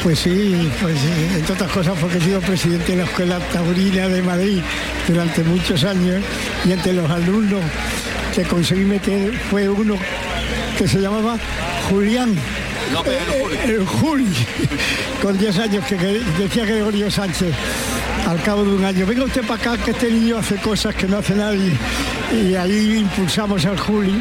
Pues 0.03 0.19
sí, 0.19 0.69
pues 0.83 0.97
entre 1.35 1.55
otras 1.55 1.71
cosas 1.71 1.95
porque 1.99 2.19
he 2.19 2.21
sido 2.21 2.41
presidente 2.41 2.93
de 2.93 2.99
la 2.99 3.05
Escuela 3.05 3.39
Taurina 3.53 4.07
de 4.09 4.21
Madrid 4.21 4.61
durante 5.09 5.43
muchos 5.45 5.83
años 5.85 6.23
y 6.67 6.73
entre 6.73 6.93
los 6.93 7.09
alumnos 7.11 7.63
que 8.35 8.43
conseguí 8.43 8.85
meter 8.85 9.33
fue 9.51 9.69
uno 9.69 9.97
que 10.79 10.89
se 10.89 10.99
llamaba 11.01 11.37
Julián. 11.89 12.35
Eh, 13.07 13.73
El 13.73 13.87
Juli, 13.87 14.27
con 15.23 15.37
10 15.39 15.59
años 15.59 15.85
que, 15.87 15.97
que 15.97 16.21
decía 16.39 16.65
Gregorio 16.65 17.11
Sánchez 17.11 17.53
al 18.29 18.41
cabo 18.43 18.65
de 18.65 18.71
un 18.75 18.85
año, 18.85 19.07
venga 19.07 19.25
usted 19.25 19.43
para 19.43 19.73
acá 19.73 19.85
que 19.85 19.91
este 19.93 20.11
niño 20.11 20.39
hace 20.39 20.57
cosas 20.57 20.95
que 20.95 21.07
no 21.07 21.19
hace 21.19 21.35
nadie. 21.35 21.73
Y 22.33 22.55
ahí 22.55 22.99
impulsamos 22.99 23.65
al 23.67 23.79
Juli 23.79 24.21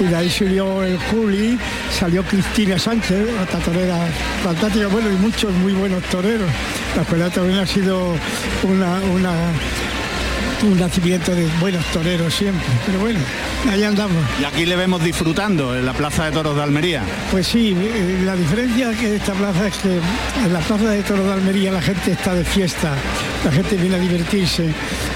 y 0.00 0.04
de 0.04 0.14
ahí 0.16 0.28
salió 0.30 0.82
el 0.84 0.98
Juli, 0.98 1.58
salió 1.98 2.22
Cristina 2.24 2.78
Sánchez, 2.78 3.26
otra 3.42 3.58
torera 3.60 3.98
fantástica, 4.44 4.88
bueno, 4.88 5.10
y 5.10 5.14
muchos 5.16 5.52
muy 5.54 5.72
buenos 5.72 6.02
toreros. 6.04 6.50
La 6.96 7.02
escuela 7.02 7.30
taurina 7.30 7.62
ha 7.62 7.66
sido 7.66 8.14
una, 8.62 8.98
una- 9.14 9.50
un 10.62 10.78
nacimiento 10.78 11.34
de 11.34 11.46
buenos 11.60 11.84
toreros 11.86 12.34
siempre, 12.34 12.66
pero 12.86 13.00
bueno, 13.00 13.20
ahí 13.70 13.82
andamos. 13.82 14.16
Y 14.40 14.44
aquí 14.44 14.66
le 14.66 14.76
vemos 14.76 15.02
disfrutando 15.02 15.76
en 15.76 15.84
la 15.84 15.92
Plaza 15.92 16.24
de 16.26 16.32
Toros 16.32 16.56
de 16.56 16.62
Almería. 16.62 17.02
Pues 17.30 17.46
sí, 17.46 17.76
eh, 17.78 18.22
la 18.24 18.36
diferencia 18.36 18.92
que 18.92 19.16
esta 19.16 19.32
plaza 19.34 19.68
es 19.68 19.76
que 19.76 19.98
en 20.44 20.52
la 20.52 20.60
plaza 20.60 20.90
de 20.90 21.02
Toros 21.02 21.26
de 21.26 21.32
Almería 21.32 21.72
la 21.72 21.82
gente 21.82 22.12
está 22.12 22.34
de 22.34 22.44
fiesta, 22.44 22.94
la 23.44 23.52
gente 23.52 23.76
viene 23.76 23.96
a 23.96 23.98
divertirse 23.98 24.72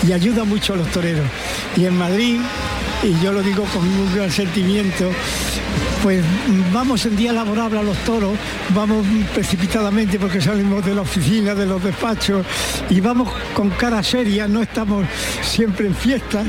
y 0.06 0.12
ayuda 0.12 0.44
mucho 0.44 0.74
a 0.74 0.76
los 0.76 0.90
toreros. 0.90 1.26
Y 1.76 1.86
en 1.86 1.96
Madrid, 1.96 2.40
y 3.02 3.24
yo 3.24 3.32
lo 3.32 3.42
digo 3.42 3.64
con 3.64 3.86
un 3.86 4.14
gran 4.14 4.30
sentimiento, 4.30 5.10
pues 6.02 6.24
vamos 6.72 7.04
en 7.06 7.16
día 7.16 7.32
laborable 7.32 7.78
a 7.78 7.82
los 7.82 7.96
toros, 7.98 8.32
vamos 8.74 9.06
precipitadamente 9.34 10.18
porque 10.18 10.40
salimos 10.40 10.84
de 10.84 10.94
la 10.94 11.02
oficina, 11.02 11.54
de 11.54 11.66
los 11.66 11.82
despachos 11.82 12.46
y 12.88 13.00
vamos 13.00 13.28
con 13.54 13.70
cara 13.70 14.02
seria, 14.02 14.48
no 14.48 14.62
estamos 14.62 15.04
siempre 15.42 15.86
en 15.86 15.94
fiesta 15.94 16.42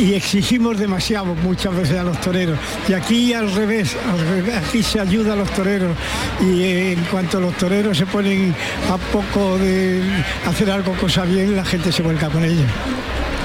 y 0.00 0.14
exigimos 0.14 0.78
demasiado 0.78 1.34
muchas 1.34 1.74
veces 1.76 1.98
a 1.98 2.04
los 2.04 2.20
toreros. 2.20 2.58
Y 2.88 2.94
aquí 2.94 3.32
al 3.34 3.52
revés, 3.52 3.96
al 4.10 4.20
revés, 4.28 4.56
aquí 4.56 4.82
se 4.82 5.00
ayuda 5.00 5.34
a 5.34 5.36
los 5.36 5.50
toreros 5.50 5.96
y 6.40 6.92
en 6.92 7.04
cuanto 7.10 7.40
los 7.40 7.54
toreros 7.56 7.98
se 7.98 8.06
ponen 8.06 8.54
a 8.90 8.96
poco 9.12 9.58
de 9.58 10.02
hacer 10.46 10.70
algo 10.70 10.94
cosa 10.94 11.24
bien, 11.24 11.54
la 11.54 11.64
gente 11.64 11.92
se 11.92 12.02
vuelca 12.02 12.28
con 12.28 12.44
ellos. 12.44 12.66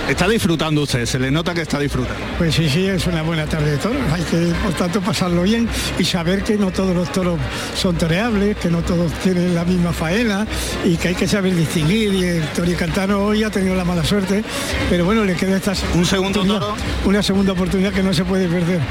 Está 0.08 0.28
disfrutando 0.28 0.82
usted, 0.82 1.06
se 1.06 1.18
le 1.18 1.32
nota 1.32 1.54
que 1.54 1.62
está 1.62 1.80
disfrutando. 1.80 2.20
Pues 2.38 2.54
sí, 2.54 2.70
sí, 2.70 2.86
es 2.88 3.08
una 3.08 3.22
buena 3.22 3.46
tarde 3.46 3.72
de 3.72 3.78
toros. 3.78 4.02
Hay 4.12 4.22
que, 4.24 4.54
por 4.62 4.74
tanto, 4.74 5.00
pasarlo 5.02 5.44
bien 5.44 5.68
y 5.98 6.04
saber 6.04 6.44
que 6.44 6.58
no 6.58 6.72
todos 6.72 6.94
los 6.94 7.10
toros 7.12 7.40
son 7.76 7.96
toreables, 7.98 8.58
que 8.58 8.70
no 8.70 8.82
todos 8.82 9.12
tienen 9.24 9.56
la 9.56 9.64
misma 9.64 9.94
faena 9.94 10.46
y 10.84 10.98
que 10.98 11.10
hay 11.10 11.16
que 11.16 11.26
saber 11.28 11.56
distinguir. 11.56 12.14
Y 12.14 12.24
el 12.26 12.44
Tori 12.50 12.74
Cantano 12.76 13.20
hoy 13.24 13.44
ha 13.44 13.50
tenido 13.50 13.76
la 13.76 13.86
mala 13.86 14.04
suerte, 14.04 14.44
pero 14.90 15.06
bueno, 15.06 15.24
le 15.24 15.36
queda 15.36 15.56
esta 15.56 15.72
Un 15.96 16.06
segundo 16.06 16.42
oportunidad- 16.42 16.60
toro. 16.60 16.76
una 17.06 17.24
segunda 17.24 17.54
oportunidad 17.54 17.94
que 17.94 18.04
no 18.04 18.14
se 18.14 18.26
puede 18.26 18.48
perder. 18.50 18.82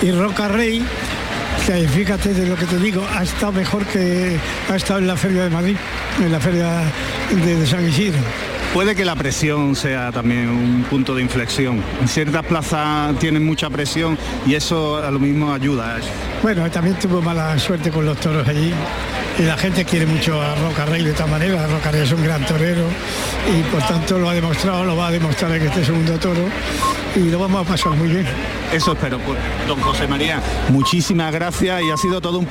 Y 0.00 0.12
Roca 0.12 0.46
Rey 0.48 0.82
que 1.66 1.86
fíjate 1.88 2.34
de 2.34 2.46
lo 2.46 2.56
que 2.56 2.64
te 2.66 2.76
digo, 2.78 3.04
ha 3.14 3.22
estado 3.22 3.52
mejor 3.52 3.84
que 3.86 4.36
ha 4.70 4.74
estado 4.76 4.98
en 5.00 5.06
la 5.06 5.16
Feria 5.16 5.44
de 5.44 5.50
Madrid, 5.50 5.76
en 6.24 6.32
la 6.32 6.40
Feria 6.40 6.82
de, 7.30 7.56
de 7.56 7.66
San 7.66 7.86
Isidro. 7.88 8.18
Puede 8.72 8.94
que 8.94 9.04
la 9.04 9.14
presión 9.14 9.76
sea 9.76 10.10
también 10.12 10.48
un 10.48 10.86
punto 10.88 11.14
de 11.14 11.20
inflexión. 11.20 11.82
En 12.00 12.08
ciertas 12.08 12.42
plazas 12.46 13.18
tienen 13.18 13.44
mucha 13.44 13.68
presión 13.68 14.16
y 14.46 14.54
eso 14.54 14.96
a 14.96 15.10
lo 15.10 15.18
mismo 15.18 15.52
ayuda 15.52 15.96
a 15.96 15.98
eso. 15.98 16.08
Bueno, 16.42 16.70
también 16.70 16.98
tuvo 16.98 17.20
mala 17.20 17.58
suerte 17.58 17.90
con 17.90 18.06
los 18.06 18.18
toros 18.18 18.48
allí. 18.48 18.72
Y 19.38 19.42
la 19.42 19.58
gente 19.58 19.84
quiere 19.84 20.06
mucho 20.06 20.40
a 20.40 20.54
Roca 20.54 20.86
Rey 20.86 21.04
de 21.04 21.10
esta 21.10 21.26
manera. 21.26 21.66
Roca 21.66 21.90
Rey 21.90 22.02
es 22.02 22.12
un 22.12 22.22
gran 22.22 22.46
torero 22.46 22.84
y 23.54 23.62
por 23.64 23.82
tanto 23.82 24.18
lo 24.18 24.30
ha 24.30 24.34
demostrado, 24.34 24.84
lo 24.84 24.96
va 24.96 25.08
a 25.08 25.10
demostrar 25.10 25.52
en 25.52 25.66
este 25.66 25.84
segundo 25.84 26.18
toro 26.18 26.48
y 27.14 27.30
lo 27.30 27.38
vamos 27.38 27.66
a 27.66 27.68
pasar 27.68 27.92
muy 27.92 28.08
bien. 28.08 28.26
Eso 28.72 28.92
espero. 28.92 29.18
Pues, 29.18 29.38
don 29.68 29.78
José 29.80 30.08
María, 30.08 30.40
muchísimas 30.70 31.30
gracias 31.30 31.82
y 31.82 31.90
ha 31.90 31.96
sido 31.98 32.22
todo 32.22 32.38
un 32.38 32.40